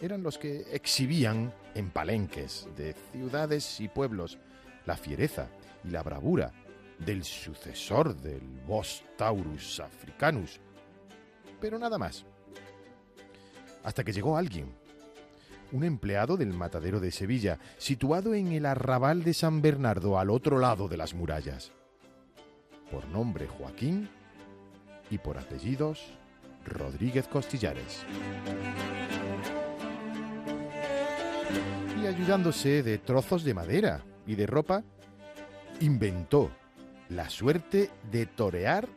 eran 0.00 0.22
los 0.22 0.38
que 0.38 0.66
exhibían 0.72 1.52
en 1.74 1.90
palenques 1.90 2.68
de 2.76 2.94
ciudades 3.12 3.80
y 3.80 3.88
pueblos 3.88 4.38
la 4.86 4.96
fiereza 4.96 5.48
y 5.84 5.90
la 5.90 6.02
bravura 6.02 6.52
del 6.98 7.24
sucesor 7.24 8.14
del 8.16 8.42
Bos 8.66 9.04
Taurus 9.16 9.80
africanus. 9.80 10.60
Pero 11.60 11.78
nada 11.78 11.98
más. 11.98 12.24
Hasta 13.84 14.04
que 14.04 14.12
llegó 14.12 14.36
alguien, 14.36 14.74
un 15.72 15.84
empleado 15.84 16.36
del 16.36 16.52
matadero 16.52 17.00
de 17.00 17.10
Sevilla, 17.10 17.58
situado 17.78 18.34
en 18.34 18.52
el 18.52 18.66
arrabal 18.66 19.22
de 19.22 19.34
San 19.34 19.62
Bernardo 19.62 20.18
al 20.18 20.30
otro 20.30 20.58
lado 20.58 20.88
de 20.88 20.96
las 20.96 21.14
murallas. 21.14 21.72
Por 22.90 23.06
nombre 23.08 23.46
Joaquín 23.46 24.08
y 25.10 25.18
por 25.18 25.38
apellidos 25.38 26.06
Rodríguez 26.64 27.26
Costillares. 27.28 28.04
Y 32.02 32.06
ayudándose 32.06 32.82
de 32.82 32.98
trozos 32.98 33.44
de 33.44 33.54
madera 33.54 34.02
y 34.26 34.34
de 34.34 34.46
ropa, 34.46 34.82
inventó 35.80 36.50
la 37.08 37.28
suerte 37.28 37.90
de 38.10 38.26
torear 38.26 38.88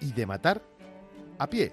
y 0.00 0.12
de 0.12 0.26
matar 0.26 0.62
a 1.38 1.48
pie. 1.48 1.72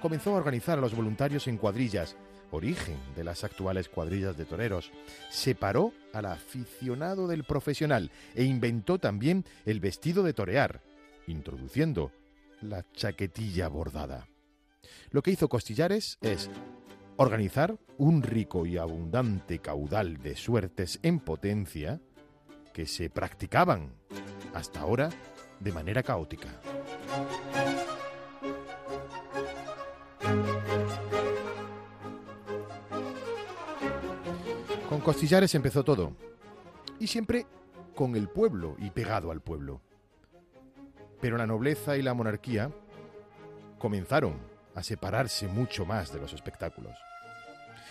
Comenzó 0.00 0.34
a 0.34 0.38
organizar 0.38 0.78
a 0.78 0.80
los 0.80 0.94
voluntarios 0.94 1.46
en 1.46 1.58
cuadrillas, 1.58 2.16
origen 2.50 2.96
de 3.14 3.22
las 3.22 3.44
actuales 3.44 3.88
cuadrillas 3.88 4.36
de 4.36 4.46
toreros. 4.46 4.90
Separó 5.30 5.92
al 6.12 6.24
aficionado 6.26 7.28
del 7.28 7.44
profesional 7.44 8.10
e 8.34 8.44
inventó 8.44 8.98
también 8.98 9.44
el 9.66 9.78
vestido 9.78 10.22
de 10.22 10.32
torear, 10.32 10.80
introduciendo 11.26 12.10
la 12.62 12.84
chaquetilla 12.92 13.68
bordada. 13.68 14.28
Lo 15.10 15.22
que 15.22 15.30
hizo 15.30 15.48
Costillares 15.48 16.18
es 16.20 16.50
organizar 17.16 17.76
un 17.98 18.22
rico 18.22 18.66
y 18.66 18.76
abundante 18.76 19.58
caudal 19.58 20.18
de 20.18 20.36
suertes 20.36 20.98
en 21.02 21.20
potencia 21.20 22.00
que 22.72 22.86
se 22.86 23.10
practicaban 23.10 23.92
hasta 24.54 24.80
ahora 24.80 25.10
de 25.58 25.72
manera 25.72 26.02
caótica. 26.02 26.48
Con 34.88 35.00
Costillares 35.00 35.54
empezó 35.54 35.84
todo, 35.84 36.16
y 36.98 37.06
siempre 37.06 37.46
con 37.94 38.16
el 38.16 38.28
pueblo 38.28 38.76
y 38.78 38.90
pegado 38.90 39.30
al 39.30 39.40
pueblo. 39.40 39.82
Pero 41.20 41.36
la 41.36 41.46
nobleza 41.46 41.96
y 41.96 42.02
la 42.02 42.14
monarquía 42.14 42.70
comenzaron 43.78 44.34
a 44.74 44.82
separarse 44.82 45.48
mucho 45.48 45.84
más 45.84 46.12
de 46.12 46.20
los 46.20 46.32
espectáculos. 46.32 46.96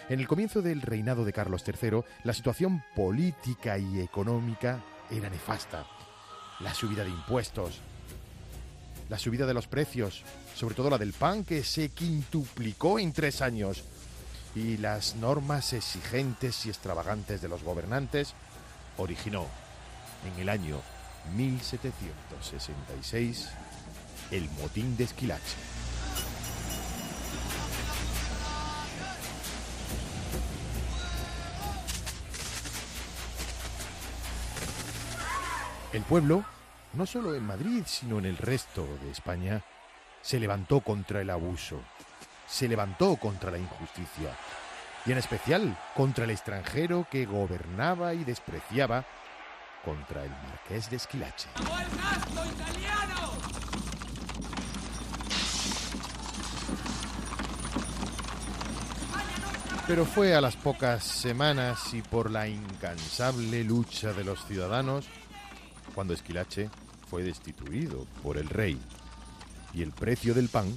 En 0.10 0.20
el 0.20 0.28
comienzo 0.28 0.62
del 0.62 0.82
reinado 0.82 1.24
de 1.24 1.34
Carlos 1.34 1.64
III, 1.66 2.02
la 2.24 2.34
situación 2.34 2.84
política 2.96 3.78
y 3.78 4.00
económica 4.00 4.80
era 5.12 5.30
nefasta. 5.30 5.86
La 6.62 6.74
subida 6.74 7.04
de 7.04 7.12
impuestos, 7.12 7.80
la 9.10 9.20
subida 9.20 9.46
de 9.46 9.54
los 9.54 9.68
precios, 9.68 10.24
sobre 10.56 10.76
todo 10.76 10.90
la 10.90 10.98
del 10.98 11.14
pan, 11.14 11.44
que 11.44 11.64
se 11.64 11.90
quintuplicó 11.90 13.00
en 13.00 13.14
tres 13.14 13.42
años, 13.42 13.84
y 14.56 14.78
las 14.78 15.16
normas 15.16 15.74
exigentes 15.74 16.66
y 16.66 16.70
extravagantes 16.70 17.42
de 17.42 17.48
los 17.48 17.64
gobernantes, 17.64 18.34
originó 18.98 19.46
en 20.26 20.42
el 20.42 20.50
año 20.50 20.82
1766 21.36 23.50
el 24.32 24.50
motín 24.62 24.98
de 24.98 25.06
Esquilache. 25.06 25.58
El 35.92 36.04
pueblo, 36.04 36.46
no 36.94 37.08
solo 37.08 37.34
en 37.34 37.46
Madrid, 37.46 37.82
sino 37.88 38.20
en 38.20 38.26
el 38.26 38.38
resto 38.38 38.86
de 39.02 39.10
España, 39.10 39.64
se 40.22 40.40
levantó 40.40 40.82
contra 40.82 41.22
el 41.22 41.32
abuso, 41.32 41.82
se 42.48 42.68
levantó 42.68 43.16
contra 43.16 43.50
la 43.50 43.58
injusticia, 43.58 44.38
y 45.08 45.12
en 45.12 45.18
especial 45.18 45.76
contra 45.96 46.26
el 46.26 46.30
extranjero 46.30 47.08
que 47.10 47.26
gobernaba 47.26 48.14
y 48.14 48.24
despreciaba 48.24 49.04
contra 49.90 50.24
el 50.24 50.30
marqués 50.30 50.88
de 50.92 50.98
Esquilache. 50.98 51.50
Pero 59.88 60.06
fue 60.06 60.36
a 60.36 60.42
las 60.42 60.56
pocas 60.56 61.04
semanas 61.04 61.92
y 61.96 62.04
por 62.04 62.30
la 62.30 62.48
incansable 62.48 63.64
lucha 63.64 64.14
de 64.14 64.24
los 64.24 64.46
ciudadanos 64.46 65.08
cuando 65.96 66.14
Esquilache 66.14 66.70
fue 67.10 67.24
destituido 67.24 68.06
por 68.22 68.38
el 68.38 68.48
rey 68.48 68.80
y 69.74 69.82
el 69.82 69.92
precio 69.92 70.36
del 70.36 70.50
pan 70.50 70.68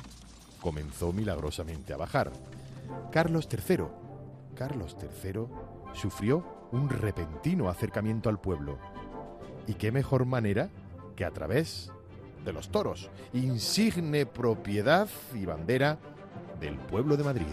comenzó 0.62 1.12
milagrosamente 1.12 1.92
a 1.92 1.98
bajar. 1.98 2.32
Carlos 3.10 3.46
III, 3.52 3.84
Carlos 4.56 4.96
III 4.98 5.42
sufrió 5.92 6.68
un 6.72 6.88
repentino 6.88 7.68
acercamiento 7.68 8.30
al 8.30 8.40
pueblo. 8.40 8.78
¿Y 9.66 9.74
qué 9.74 9.92
mejor 9.92 10.24
manera 10.24 10.70
que 11.16 11.24
a 11.24 11.30
través 11.30 11.92
de 12.44 12.52
los 12.52 12.70
toros, 12.70 13.10
insigne 13.32 14.26
propiedad 14.26 15.08
y 15.34 15.44
bandera 15.44 15.98
del 16.60 16.76
pueblo 16.76 17.16
de 17.16 17.24
Madrid? 17.24 17.46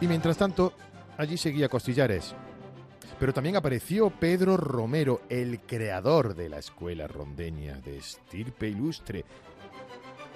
Y 0.00 0.06
mientras 0.06 0.36
tanto, 0.36 0.74
allí 1.16 1.38
seguía 1.38 1.70
Costillares. 1.70 2.34
Pero 3.18 3.32
también 3.32 3.56
apareció 3.56 4.10
Pedro 4.10 4.58
Romero, 4.58 5.22
el 5.30 5.60
creador 5.60 6.34
de 6.34 6.50
la 6.50 6.58
escuela 6.58 7.06
rondeña 7.06 7.80
de 7.80 7.96
estirpe 7.96 8.68
ilustre, 8.68 9.24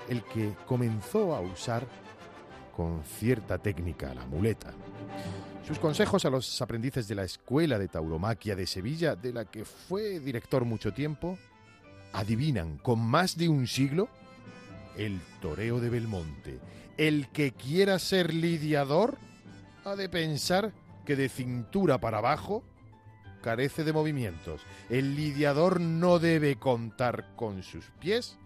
el 0.09 0.23
que 0.25 0.55
comenzó 0.67 1.35
a 1.35 1.41
usar 1.41 1.87
con 2.81 3.05
cierta 3.05 3.59
técnica 3.59 4.15
la 4.15 4.25
muleta. 4.25 4.73
Sus 5.67 5.79
consejos 5.79 6.25
a 6.25 6.31
los 6.31 6.63
aprendices 6.63 7.07
de 7.07 7.15
la 7.15 7.25
Escuela 7.25 7.79
de 7.79 7.89
Tauromaquia 7.89 8.57
de 8.57 8.67
Sevilla, 8.67 9.15
de 9.17 9.35
la 9.35 9.45
que 9.45 9.67
fue 9.67 10.19
director 10.19 10.65
mucho 10.65 10.95
tiempo, 10.95 11.37
adivinan 12.15 12.79
con 12.79 12.99
más 12.99 13.37
de 13.37 13.51
un 13.51 13.67
siglo 13.67 14.09
el 14.97 15.21
toreo 15.43 15.79
de 15.79 15.91
Belmonte. 15.91 16.59
El 16.97 17.29
que 17.29 17.53
quiera 17.53 17.99
ser 17.99 18.33
lidiador 18.33 19.19
ha 19.85 19.95
de 19.95 20.09
pensar 20.09 20.73
que 21.05 21.17
de 21.17 21.29
cintura 21.29 21.99
para 21.99 22.17
abajo 22.17 22.65
carece 23.43 23.85
de 23.85 23.93
movimientos. 23.93 24.63
El 24.89 25.17
lidiador 25.17 25.83
no 25.83 26.19
debe 26.19 26.57
contar 26.57 27.37
con 27.37 27.63
sus 27.63 27.85
pies, 28.01 28.39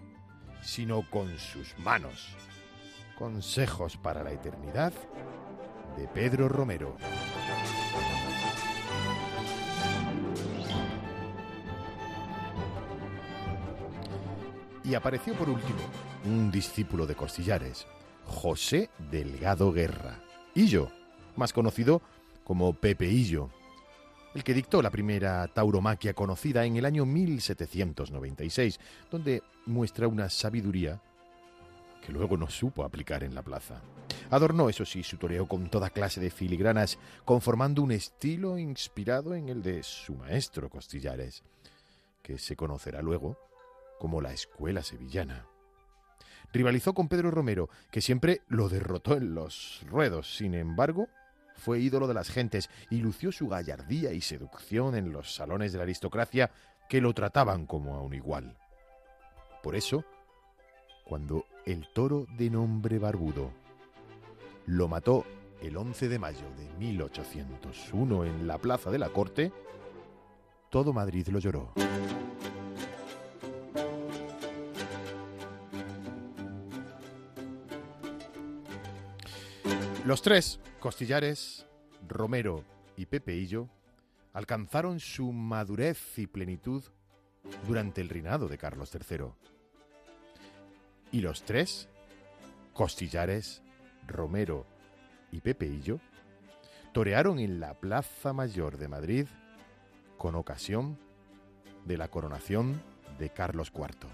sino 0.61 1.09
con 1.09 1.39
sus 1.39 1.78
manos. 1.78 2.35
Consejos 3.19 3.97
para 3.97 4.25
la 4.25 4.33
eternidad 4.33 4.93
de 5.97 6.09
Pedro 6.09 6.49
Romero. 6.49 6.97
Y 14.83 14.95
apareció 14.95 15.35
por 15.35 15.49
último 15.49 15.79
un 16.25 16.51
discípulo 16.51 17.07
de 17.07 17.15
Costillares, 17.15 17.87
José 18.27 18.91
Delgado 19.11 19.73
Guerra, 19.73 20.21
Illo, 20.55 20.91
más 21.37 21.53
conocido 21.53 22.03
como 22.43 22.75
Pepe 22.75 23.07
Illo, 23.07 23.49
el 24.35 24.43
que 24.43 24.55
dictó 24.55 24.83
la 24.83 24.91
primera 24.91 25.47
tauromaquia 25.47 26.15
conocida 26.15 26.65
en 26.65 26.77
el 26.77 26.85
año 26.85 27.07
1796, 27.07 28.81
donde 29.11 29.43
muestra 29.67 30.09
una 30.09 30.29
sabiduría 30.29 31.01
que 32.05 32.13
luego 32.13 32.37
no 32.37 32.51
supo 32.51 32.85
aplicar 32.85 33.25
en 33.25 33.35
la 33.35 33.43
plaza. 33.43 33.81
Adornó, 34.31 34.69
eso 34.69 34.85
sí, 34.85 35.03
su 35.03 35.17
toreo 35.17 35.47
con 35.47 35.71
toda 35.71 35.91
clase 35.91 36.21
de 36.21 36.31
filigranas, 36.31 36.99
conformando 37.25 37.83
un 37.83 37.93
estilo 37.93 38.59
inspirado 38.59 39.35
en 39.35 39.49
el 39.49 39.63
de 39.63 39.83
su 39.83 40.15
maestro 40.15 40.69
Costillares, 40.69 41.43
que 42.23 42.39
se 42.39 42.57
conocerá 42.57 43.01
luego 43.01 43.39
como 43.99 44.21
la 44.21 44.33
Escuela 44.33 44.83
Sevillana. 44.83 45.47
Rivalizó 46.53 46.95
con 46.95 47.09
Pedro 47.09 47.31
Romero, 47.31 47.69
que 47.91 48.01
siempre 48.01 48.43
lo 48.49 48.69
derrotó 48.69 49.17
en 49.17 49.35
los 49.35 49.83
ruedos. 49.89 50.37
Sin 50.37 50.55
embargo, 50.55 51.09
fue 51.57 51.81
ídolo 51.81 52.07
de 52.07 52.15
las 52.15 52.29
gentes 52.29 52.69
y 52.91 52.99
lució 52.99 53.33
su 53.33 53.49
gallardía 53.49 54.13
y 54.13 54.21
seducción 54.21 54.95
en 54.95 55.11
los 55.11 55.35
salones 55.35 55.73
de 55.73 55.79
la 55.79 55.85
aristocracia 55.85 56.51
que 56.89 57.01
lo 57.01 57.15
trataban 57.15 57.67
como 57.67 57.97
a 57.97 58.03
un 58.03 58.15
igual. 58.15 58.57
Por 59.63 59.75
eso, 59.75 60.05
cuando 61.05 61.47
el 61.67 61.89
toro 61.93 62.27
de 62.37 62.51
nombre 62.51 62.99
Barbudo 62.99 63.51
lo 64.67 64.89
mató 64.89 65.25
el 65.62 65.77
11 65.77 66.09
de 66.09 66.19
mayo 66.19 66.47
de 66.57 66.69
1801 66.79 68.25
en 68.25 68.47
la 68.47 68.59
plaza 68.59 68.91
de 68.91 68.99
la 68.99 69.09
Corte, 69.09 69.53
todo 70.71 70.93
Madrid 70.93 71.27
lo 71.29 71.39
lloró. 71.39 71.73
Los 80.05 80.21
tres, 80.21 80.61
Costillares, 80.81 81.67
Romero 82.07 82.62
y 82.97 83.07
Pepeillo, 83.07 83.71
alcanzaron 84.35 85.01
su 85.01 85.33
madurez 85.33 86.19
y 86.19 86.27
plenitud 86.27 86.85
durante 87.67 88.03
el 88.03 88.11
reinado 88.11 88.49
de 88.49 88.59
Carlos 88.59 88.91
III. 88.95 89.54
Y 91.13 91.21
los 91.21 91.43
tres, 91.45 91.89
Costillares, 92.73 93.63
Romero 94.07 94.67
y 95.31 95.41
Pepeillo, 95.41 96.01
torearon 96.93 97.39
en 97.39 97.61
la 97.61 97.75
Plaza 97.75 98.33
Mayor 98.33 98.79
de 98.79 98.89
Madrid 98.89 99.27
con 100.19 100.35
ocasión 100.35 100.99
de 101.85 101.97
la 101.97 102.09
coronación 102.09 102.81
de 103.19 103.31
Carlos 103.31 103.73
IV. 103.75 104.09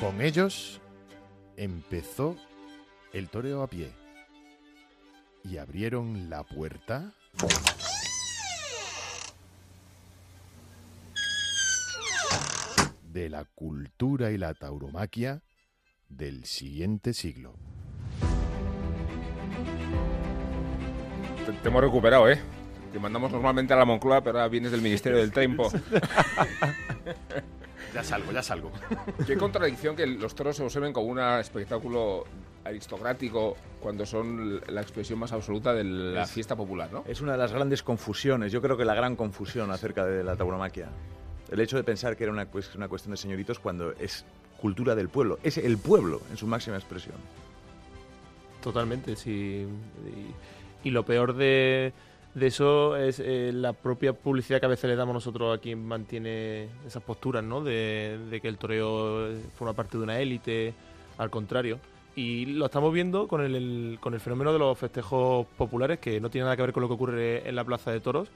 Con 0.00 0.20
ellos 0.20 0.80
empezó 1.56 2.36
el 3.12 3.28
toreo 3.30 3.62
a 3.62 3.68
pie 3.68 3.90
y 5.44 5.58
abrieron 5.58 6.28
la 6.28 6.42
puerta 6.42 7.12
de 13.14 13.30
la 13.30 13.44
cultura 13.44 14.32
y 14.32 14.38
la 14.38 14.52
tauromaquia 14.54 15.40
del 16.08 16.44
siguiente 16.44 17.14
siglo. 17.14 17.54
Te, 21.46 21.52
te 21.52 21.68
hemos 21.68 21.82
recuperado, 21.82 22.28
¿eh? 22.28 22.40
Te 22.92 22.98
mandamos 22.98 23.30
normalmente 23.32 23.72
a 23.72 23.76
la 23.76 23.84
Moncloa, 23.84 24.20
pero 24.22 24.38
ahora 24.38 24.48
vienes 24.48 24.72
del 24.72 24.82
Ministerio 24.82 25.18
del 25.18 25.32
Tiempo. 25.32 25.70
Ya 27.92 28.02
salgo, 28.02 28.32
ya 28.32 28.42
salgo. 28.42 28.72
Qué 29.26 29.36
contradicción 29.36 29.94
que 29.94 30.04
los 30.04 30.34
toros 30.34 30.56
se 30.56 30.64
observen 30.64 30.92
como 30.92 31.06
un 31.06 31.20
espectáculo 31.20 32.24
aristocrático 32.64 33.56
cuando 33.78 34.04
son 34.04 34.60
la 34.66 34.80
expresión 34.80 35.20
más 35.20 35.30
absoluta 35.30 35.72
de 35.72 35.84
la 35.84 36.24
Es- 36.24 36.30
fiesta 36.32 36.56
popular, 36.56 36.90
¿no? 36.92 37.04
Es 37.06 37.20
una 37.20 37.32
de 37.32 37.38
las 37.38 37.52
grandes 37.52 37.84
confusiones, 37.84 38.50
yo 38.50 38.60
creo 38.60 38.76
que 38.76 38.84
la 38.84 38.94
gran 38.96 39.14
confusión 39.14 39.70
acerca 39.70 40.04
de 40.04 40.24
la 40.24 40.34
tauromaquia. 40.34 40.88
El 41.50 41.60
hecho 41.60 41.76
de 41.76 41.84
pensar 41.84 42.16
que 42.16 42.24
era 42.24 42.32
una, 42.32 42.50
cues- 42.50 42.74
una 42.74 42.88
cuestión 42.88 43.12
de 43.12 43.16
señoritos 43.16 43.58
cuando 43.58 43.92
es 43.92 44.24
cultura 44.60 44.94
del 44.94 45.08
pueblo, 45.08 45.38
es 45.42 45.58
el 45.58 45.76
pueblo 45.78 46.20
en 46.30 46.36
su 46.36 46.46
máxima 46.46 46.76
expresión. 46.76 47.16
Totalmente, 48.62 49.14
sí. 49.16 49.66
Y, 50.82 50.90
lo 50.90 51.04
peor 51.04 51.34
de, 51.34 51.92
eso 52.40 52.96
es 52.96 53.20
eh, 53.20 53.50
la 53.54 53.72
propia 53.74 54.12
publicidad 54.14 54.60
que 54.60 54.66
a 54.66 54.70
veces 54.70 54.88
le 54.88 54.96
damos 54.96 55.14
nosotros 55.14 55.56
a 55.56 55.60
quien 55.60 55.84
mantiene 55.86 56.68
esas 56.86 57.02
posturas, 57.02 57.44
¿no? 57.44 57.62
De, 57.62 58.18
de 58.30 58.40
que 58.40 58.48
el 58.48 58.56
toreo 58.58 59.28
forma 59.58 59.74
parte 59.74 59.98
de 59.98 60.04
una 60.04 60.18
élite, 60.18 60.72
al 61.18 61.28
contrario. 61.30 61.78
Y 62.16 62.46
lo 62.46 62.66
estamos 62.66 62.92
viendo 62.94 63.28
con 63.28 63.42
el, 63.42 63.54
el- 63.54 63.98
con 64.00 64.14
el 64.14 64.20
fenómeno 64.20 64.52
de 64.52 64.58
los 64.58 64.78
festejos 64.78 65.46
populares, 65.58 65.98
que 65.98 66.20
no 66.20 66.30
tiene 66.30 66.44
nada 66.44 66.56
que 66.56 66.62
ver 66.62 66.72
con 66.72 66.82
lo 66.82 66.88
que 66.88 66.94
ocurre 66.94 67.46
en 67.48 67.54
la 67.56 67.64
Plaza 67.64 67.90
de 67.90 68.00
Toros, 68.00 68.28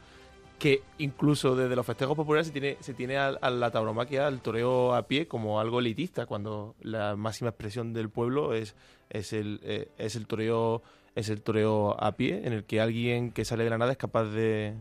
que 0.59 0.83
incluso 0.99 1.55
desde 1.55 1.77
los 1.77 1.87
festejos 1.87 2.17
populares 2.17 2.49
se 2.49 2.53
tiene, 2.53 2.77
se 2.81 2.95
tiene 2.95 3.17
a, 3.17 3.29
a 3.29 3.51
la 3.51 3.71
tauromaquia, 3.71 4.27
al 4.27 4.41
toreo 4.41 4.95
a 4.95 5.07
pie, 5.07 5.29
como 5.29 5.61
algo 5.61 5.79
elitista, 5.79 6.27
cuando 6.27 6.75
la 6.81 7.17
máxima 7.17 7.51
expresión 7.51 7.93
del 7.93 8.11
pueblo 8.11 8.55
es, 8.55 8.75
es, 9.11 9.33
el, 9.33 9.61
eh, 9.63 9.89
es 9.99 10.17
el 10.17 10.27
toreo 10.27 10.83
es 11.15 11.31
el 11.31 11.43
toreo 11.43 11.97
a 12.01 12.13
pie, 12.13 12.43
en 12.45 12.53
el 12.53 12.65
que 12.65 12.81
alguien 12.81 13.33
que 13.33 13.45
sale 13.45 13.65
de 13.65 13.71
la 13.71 13.79
nada 13.79 13.91
es 13.91 13.99
capaz 13.99 14.25
de, 14.27 14.75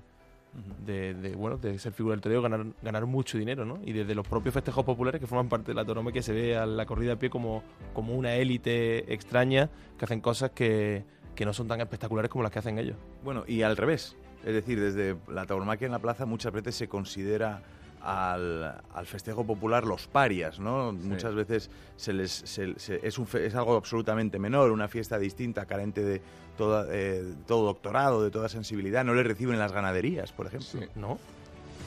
de, 0.85 1.15
de, 1.15 1.35
bueno, 1.35 1.57
de 1.57 1.79
ser 1.79 1.93
figura 1.93 2.13
del 2.13 2.21
toreo, 2.21 2.43
ganar, 2.43 2.65
ganar 2.83 3.07
mucho 3.07 3.39
dinero, 3.39 3.65
¿no? 3.65 3.79
Y 3.83 3.91
desde 3.91 4.13
los 4.13 4.27
propios 4.27 4.53
festejos 4.53 4.85
populares 4.85 5.19
que 5.19 5.25
forman 5.25 5.49
parte 5.49 5.71
de 5.71 5.75
la 5.75 5.83
tauromaquia 5.83 6.21
se 6.21 6.33
ve 6.33 6.55
a 6.55 6.67
la 6.67 6.85
corrida 6.85 7.13
a 7.13 7.15
pie 7.15 7.31
como, 7.31 7.63
como 7.93 8.15
una 8.15 8.35
élite 8.35 9.11
extraña 9.11 9.71
que 9.97 10.05
hacen 10.05 10.21
cosas 10.21 10.51
que, 10.51 11.05
que 11.33 11.45
no 11.45 11.53
son 11.53 11.67
tan 11.67 11.81
espectaculares 11.81 12.29
como 12.29 12.43
las 12.43 12.51
que 12.51 12.59
hacen 12.59 12.77
ellos. 12.77 12.97
Bueno, 13.23 13.43
y 13.47 13.63
al 13.63 13.75
revés. 13.75 14.15
Es 14.45 14.53
decir, 14.53 14.79
desde 14.79 15.15
la 15.31 15.45
tauromaquia 15.45 15.85
en 15.87 15.91
la 15.91 15.99
plaza 15.99 16.25
muchas 16.25 16.51
veces 16.53 16.75
se 16.75 16.87
considera 16.87 17.61
al, 18.01 18.81
al 18.93 19.05
festejo 19.05 19.43
popular 19.45 19.83
los 19.85 20.07
parias, 20.07 20.59
¿no? 20.59 20.93
Muchas 20.93 21.33
veces 21.35 21.69
se 21.97 22.13
les, 22.13 22.31
se- 22.31 22.79
se- 22.79 23.05
es, 23.05 23.17
un 23.17 23.27
fe- 23.27 23.45
es 23.47 23.55
algo 23.55 23.75
absolutamente 23.75 24.39
menor, 24.39 24.71
una 24.71 24.87
fiesta 24.87 25.17
distinta, 25.17 25.65
carente 25.65 26.03
de 26.03 26.21
toda, 26.57 26.85
eh, 26.91 27.23
todo 27.47 27.65
doctorado, 27.65 28.23
de 28.23 28.29
toda 28.31 28.47
sensibilidad. 28.49 29.03
No 29.03 29.13
le 29.13 29.23
reciben 29.23 29.59
las 29.59 29.71
ganaderías, 29.73 30.31
por 30.31 30.47
ejemplo. 30.47 30.81
¿No? 30.95 31.15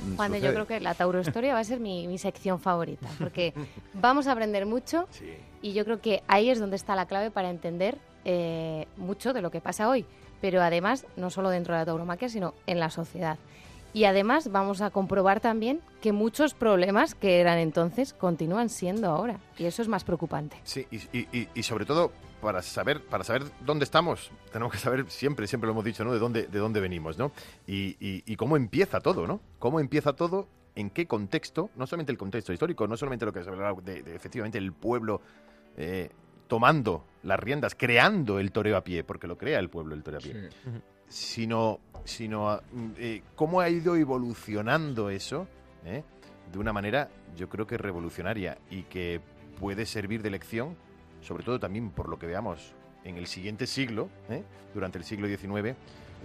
Mm, 0.07 0.17
Juan, 0.17 0.35
yo 0.35 0.53
creo 0.53 0.67
que 0.67 0.81
la 0.81 0.95
taurohistoria 0.95 1.55
va 1.55 1.61
a 1.61 1.65
ser 1.65 1.79
mi, 1.81 2.07
mi 2.09 2.19
sección 2.19 2.61
favorita, 2.61 3.09
porque 3.19 3.55
vamos 3.95 4.27
a 4.27 4.33
aprender 4.33 4.67
mucho 4.67 5.07
Sí. 5.11 5.33
y 5.63 5.73
yo 5.73 5.85
creo 5.85 6.01
que 6.01 6.23
ahí 6.27 6.51
es 6.51 6.59
donde 6.59 6.77
está 6.77 6.95
la 6.97 7.07
clave 7.07 7.31
para 7.31 7.49
entender 7.51 7.97
eh, 8.25 8.87
mucho 8.97 9.33
de 9.33 9.41
lo 9.43 9.51
que 9.51 9.61
pasa 9.61 9.89
hoy, 9.89 10.05
pero 10.41 10.63
además 10.63 11.07
no 11.17 11.31
solo 11.31 11.51
dentro 11.51 11.75
de 11.75 11.81
la 11.81 11.87
tauromaquia, 11.87 12.29
sino 12.29 12.55
en 12.67 12.81
la 12.81 12.91
sociedad. 12.91 13.39
Y 13.93 14.05
además 14.05 14.53
vamos 14.53 14.83
a 14.83 14.91
comprobar 14.91 15.41
también 15.41 15.81
que 16.01 16.13
muchos 16.13 16.55
problemas 16.55 17.17
que 17.17 17.41
eran 17.41 17.59
entonces 17.59 18.13
continúan 18.13 18.69
siendo 18.69 19.11
ahora, 19.11 19.39
y 19.59 19.65
eso 19.65 19.83
es 19.83 19.89
más 19.89 20.05
preocupante. 20.05 20.57
Sí, 20.63 20.87
y, 20.93 21.19
y- 21.19 21.49
y- 21.55 21.63
sobre 21.65 21.85
todo 21.87 22.13
para 22.41 22.63
saber, 22.63 23.03
para 23.05 23.25
saber 23.25 23.43
dónde 23.67 23.85
estamos, 23.85 24.31
tenemos 24.53 24.73
que 24.73 24.79
saber 24.79 25.11
siempre, 25.11 25.47
siempre 25.49 25.67
lo 25.67 25.73
hemos 25.73 25.85
dicho, 25.85 26.05
¿no? 26.05 26.13
De 26.13 26.21
dónde, 26.21 26.47
de 26.47 26.59
dónde 26.61 26.79
venimos, 26.81 27.19
¿no? 27.19 27.33
Y, 27.67 27.97
y- 28.01 28.37
cómo 28.37 28.57
empieza 28.57 29.01
todo, 29.01 29.27
¿no? 29.27 29.41
Cómo 29.59 29.81
empieza 29.81 30.13
todo, 30.15 30.47
en 30.77 30.89
qué 30.89 31.07
contexto, 31.07 31.69
no 31.75 31.87
solamente 31.89 32.13
el 32.13 32.19
contexto 32.19 32.53
histórico, 32.53 32.87
no 32.87 32.97
solamente 32.97 33.27
lo 33.27 33.33
que 33.33 33.43
se 33.43 33.51
habla 33.51 33.75
de, 33.83 34.03
de 34.05 34.15
efectivamente 34.15 34.57
el 34.57 34.73
pueblo 34.73 35.21
eh, 35.77 36.11
tomando 36.51 37.07
las 37.23 37.39
riendas, 37.41 37.75
creando 37.75 38.39
el 38.39 38.53
toreo 38.53 38.77
a 38.77 38.85
pie, 38.85 39.05
porque 39.05 39.27
lo 39.27 39.39
crea 39.39 39.59
el 39.59 39.71
pueblo 39.71 39.95
el 39.95 40.03
toreo 40.03 40.19
a 40.19 40.23
pie, 40.23 40.51
Sí. 40.51 40.71
sino, 41.09 41.81
sino 42.05 42.61
eh, 42.99 43.23
cómo 43.37 43.61
ha 43.61 43.69
ido 43.71 43.97
evolucionando 43.97 45.09
eso 45.11 45.47
¿eh? 45.87 46.03
de 46.53 46.59
una 46.59 46.73
manera, 46.73 47.09
yo 47.37 47.49
creo 47.49 47.67
que 47.67 47.79
revolucionaria 47.79 48.59
y 48.71 48.83
que 48.83 49.21
puede 49.59 49.87
servir 49.87 50.23
de 50.23 50.31
lección, 50.31 50.77
sobre 51.23 51.45
todo 51.45 51.59
también 51.61 51.91
por 51.91 52.09
lo 52.09 52.19
que 52.19 52.27
veamos 52.27 52.73
en 53.05 53.17
el 53.17 53.27
siguiente 53.27 53.67
siglo, 53.67 54.09
¿eh? 54.29 54.43
durante 54.75 54.99
el 54.99 55.05
siglo 55.05 55.29
XIX, 55.29 55.77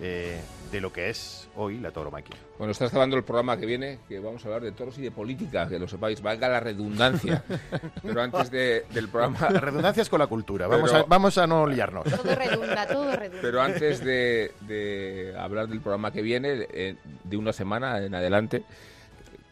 eh, 0.01 0.39
de 0.71 0.81
lo 0.81 0.91
que 0.91 1.09
es 1.09 1.47
hoy 1.55 1.77
la 1.79 1.91
tauromaquia. 1.91 2.35
Bueno, 2.57 2.71
está 2.71 2.85
acabando 2.85 3.15
el 3.15 3.23
programa 3.23 3.57
que 3.57 3.65
viene, 3.65 3.99
que 4.09 4.19
vamos 4.19 4.43
a 4.43 4.47
hablar 4.47 4.63
de 4.63 4.71
toros 4.71 4.97
y 4.97 5.01
de 5.01 5.11
política, 5.11 5.67
que 5.67 5.79
lo 5.79 5.87
sepáis, 5.87 6.21
valga 6.21 6.49
la 6.49 6.59
redundancia. 6.59 7.43
Pero 8.03 8.21
antes 8.21 8.51
de- 8.51 8.85
del 8.91 9.07
programa, 9.09 9.37
Redundancias 9.49 10.09
con 10.09 10.19
la 10.19 10.27
cultura, 10.27 10.67
vamos, 10.67 10.91
Pero- 10.91 11.03
a, 11.03 11.07
vamos 11.07 11.37
a 11.37 11.47
no 11.47 11.65
liarnos. 11.67 12.03
Todo 12.05 12.35
redunda, 12.35 12.87
todo 12.87 13.15
redunda. 13.15 13.41
pero 13.41 13.61
antes 13.61 14.03
de, 14.03 14.51
de 14.61 15.33
hablar 15.37 15.67
del 15.67 15.79
programa 15.81 16.11
que 16.11 16.21
viene, 16.21 16.67
eh, 16.73 16.95
de 17.23 17.37
una 17.37 17.53
semana 17.53 17.99
en 18.03 18.13
adelante, 18.15 18.63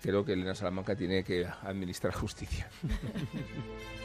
creo 0.02 0.26
que 0.26 0.34
Elena 0.34 0.56
Salamanca 0.56 0.96
tiene 0.96 1.24
que 1.24 1.46
administrar 1.64 2.14
justicia. 2.14 2.68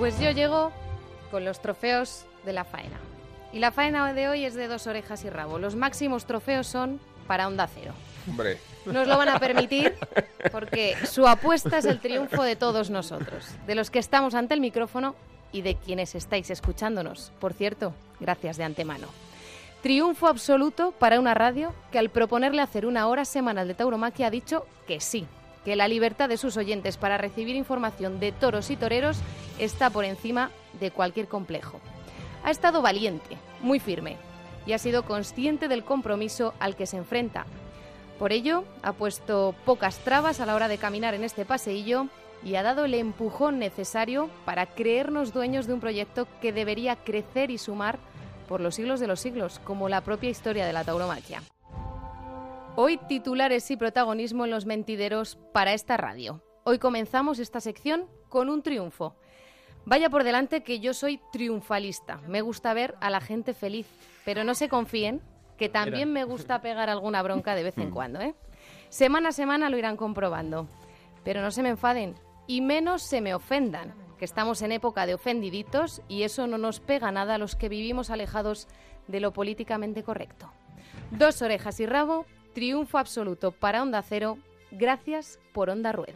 Pues 0.00 0.18
yo 0.18 0.30
llego 0.30 0.72
con 1.30 1.44
los 1.44 1.60
trofeos 1.60 2.24
de 2.46 2.54
la 2.54 2.64
faena. 2.64 2.96
Y 3.52 3.58
la 3.58 3.70
faena 3.70 4.14
de 4.14 4.30
hoy 4.30 4.46
es 4.46 4.54
de 4.54 4.66
dos 4.66 4.86
orejas 4.86 5.24
y 5.24 5.28
rabo. 5.28 5.58
Los 5.58 5.76
máximos 5.76 6.24
trofeos 6.24 6.66
son 6.66 6.98
para 7.26 7.46
Onda 7.46 7.68
Cero. 7.68 7.92
Hombre, 8.26 8.56
Nos 8.86 9.06
lo 9.06 9.18
van 9.18 9.28
a 9.28 9.38
permitir 9.38 9.98
porque 10.50 10.96
su 11.04 11.26
apuesta 11.26 11.76
es 11.76 11.84
el 11.84 12.00
triunfo 12.00 12.42
de 12.44 12.56
todos 12.56 12.88
nosotros, 12.88 13.44
de 13.66 13.74
los 13.74 13.90
que 13.90 13.98
estamos 13.98 14.34
ante 14.34 14.54
el 14.54 14.60
micrófono 14.60 15.16
y 15.52 15.60
de 15.60 15.74
quienes 15.74 16.14
estáis 16.14 16.48
escuchándonos. 16.48 17.30
Por 17.38 17.52
cierto, 17.52 17.92
gracias 18.20 18.56
de 18.56 18.64
antemano. 18.64 19.06
Triunfo 19.82 20.28
absoluto 20.28 20.92
para 20.92 21.20
una 21.20 21.34
radio 21.34 21.74
que 21.92 21.98
al 21.98 22.08
proponerle 22.08 22.62
hacer 22.62 22.86
una 22.86 23.06
hora 23.06 23.26
semanal 23.26 23.68
de 23.68 23.74
tauromaquia 23.74 24.28
ha 24.28 24.30
dicho 24.30 24.64
que 24.86 24.98
sí, 24.98 25.26
que 25.64 25.76
la 25.76 25.88
libertad 25.88 26.28
de 26.28 26.36
sus 26.36 26.56
oyentes 26.56 26.96
para 26.96 27.18
recibir 27.18 27.56
información 27.56 28.20
de 28.20 28.32
toros 28.32 28.70
y 28.70 28.76
toreros 28.76 29.18
está 29.58 29.90
por 29.90 30.04
encima 30.04 30.50
de 30.78 30.90
cualquier 30.90 31.28
complejo. 31.28 31.80
Ha 32.44 32.50
estado 32.50 32.82
valiente, 32.82 33.36
muy 33.60 33.78
firme, 33.78 34.16
y 34.66 34.72
ha 34.72 34.78
sido 34.78 35.04
consciente 35.04 35.68
del 35.68 35.84
compromiso 35.84 36.54
al 36.58 36.76
que 36.76 36.86
se 36.86 36.96
enfrenta. 36.96 37.46
Por 38.18 38.32
ello, 38.32 38.64
ha 38.82 38.92
puesto 38.92 39.54
pocas 39.64 39.98
trabas 39.98 40.40
a 40.40 40.46
la 40.46 40.54
hora 40.54 40.68
de 40.68 40.78
caminar 40.78 41.14
en 41.14 41.24
este 41.24 41.44
paseillo 41.44 42.06
y 42.44 42.54
ha 42.54 42.62
dado 42.62 42.84
el 42.84 42.94
empujón 42.94 43.58
necesario 43.58 44.30
para 44.44 44.66
creernos 44.66 45.32
dueños 45.32 45.66
de 45.66 45.74
un 45.74 45.80
proyecto 45.80 46.26
que 46.40 46.52
debería 46.52 46.96
crecer 46.96 47.50
y 47.50 47.58
sumar 47.58 47.98
por 48.48 48.60
los 48.60 48.74
siglos 48.74 49.00
de 49.00 49.06
los 49.06 49.20
siglos, 49.20 49.60
como 49.64 49.88
la 49.88 50.00
propia 50.00 50.30
historia 50.30 50.66
de 50.66 50.72
la 50.72 50.84
tauromaquia. 50.84 51.42
Hoy 52.82 52.96
titulares 52.96 53.70
y 53.70 53.76
protagonismo 53.76 54.46
en 54.46 54.50
los 54.50 54.64
mentideros 54.64 55.36
para 55.52 55.74
esta 55.74 55.98
radio. 55.98 56.42
Hoy 56.64 56.78
comenzamos 56.78 57.38
esta 57.38 57.60
sección 57.60 58.06
con 58.30 58.48
un 58.48 58.62
triunfo. 58.62 59.16
Vaya 59.84 60.08
por 60.08 60.24
delante 60.24 60.62
que 60.62 60.80
yo 60.80 60.94
soy 60.94 61.20
triunfalista. 61.30 62.22
Me 62.26 62.40
gusta 62.40 62.72
ver 62.72 62.94
a 63.02 63.10
la 63.10 63.20
gente 63.20 63.52
feliz, 63.52 63.86
pero 64.24 64.44
no 64.44 64.54
se 64.54 64.70
confíen, 64.70 65.20
que 65.58 65.68
también 65.68 66.10
me 66.10 66.24
gusta 66.24 66.62
pegar 66.62 66.88
alguna 66.88 67.22
bronca 67.22 67.54
de 67.54 67.64
vez 67.64 67.76
en 67.76 67.90
mm. 67.90 67.92
cuando. 67.92 68.22
¿eh? 68.22 68.34
Semana 68.88 69.28
a 69.28 69.32
semana 69.32 69.68
lo 69.68 69.76
irán 69.76 69.98
comprobando. 69.98 70.66
Pero 71.22 71.42
no 71.42 71.50
se 71.50 71.62
me 71.62 71.68
enfaden 71.68 72.14
y 72.46 72.62
menos 72.62 73.02
se 73.02 73.20
me 73.20 73.34
ofendan, 73.34 73.92
que 74.18 74.24
estamos 74.24 74.62
en 74.62 74.72
época 74.72 75.04
de 75.04 75.12
ofendiditos 75.12 76.00
y 76.08 76.22
eso 76.22 76.46
no 76.46 76.56
nos 76.56 76.80
pega 76.80 77.12
nada 77.12 77.34
a 77.34 77.38
los 77.38 77.56
que 77.56 77.68
vivimos 77.68 78.08
alejados 78.08 78.68
de 79.06 79.20
lo 79.20 79.34
políticamente 79.34 80.02
correcto. 80.02 80.50
Dos 81.10 81.42
orejas 81.42 81.78
y 81.80 81.84
rabo 81.84 82.24
Triunfo 82.52 82.98
absoluto 82.98 83.52
para 83.52 83.82
Onda 83.82 84.02
Cero. 84.02 84.38
Gracias 84.70 85.38
por 85.52 85.70
Onda 85.70 85.92
Rueda. 85.92 86.14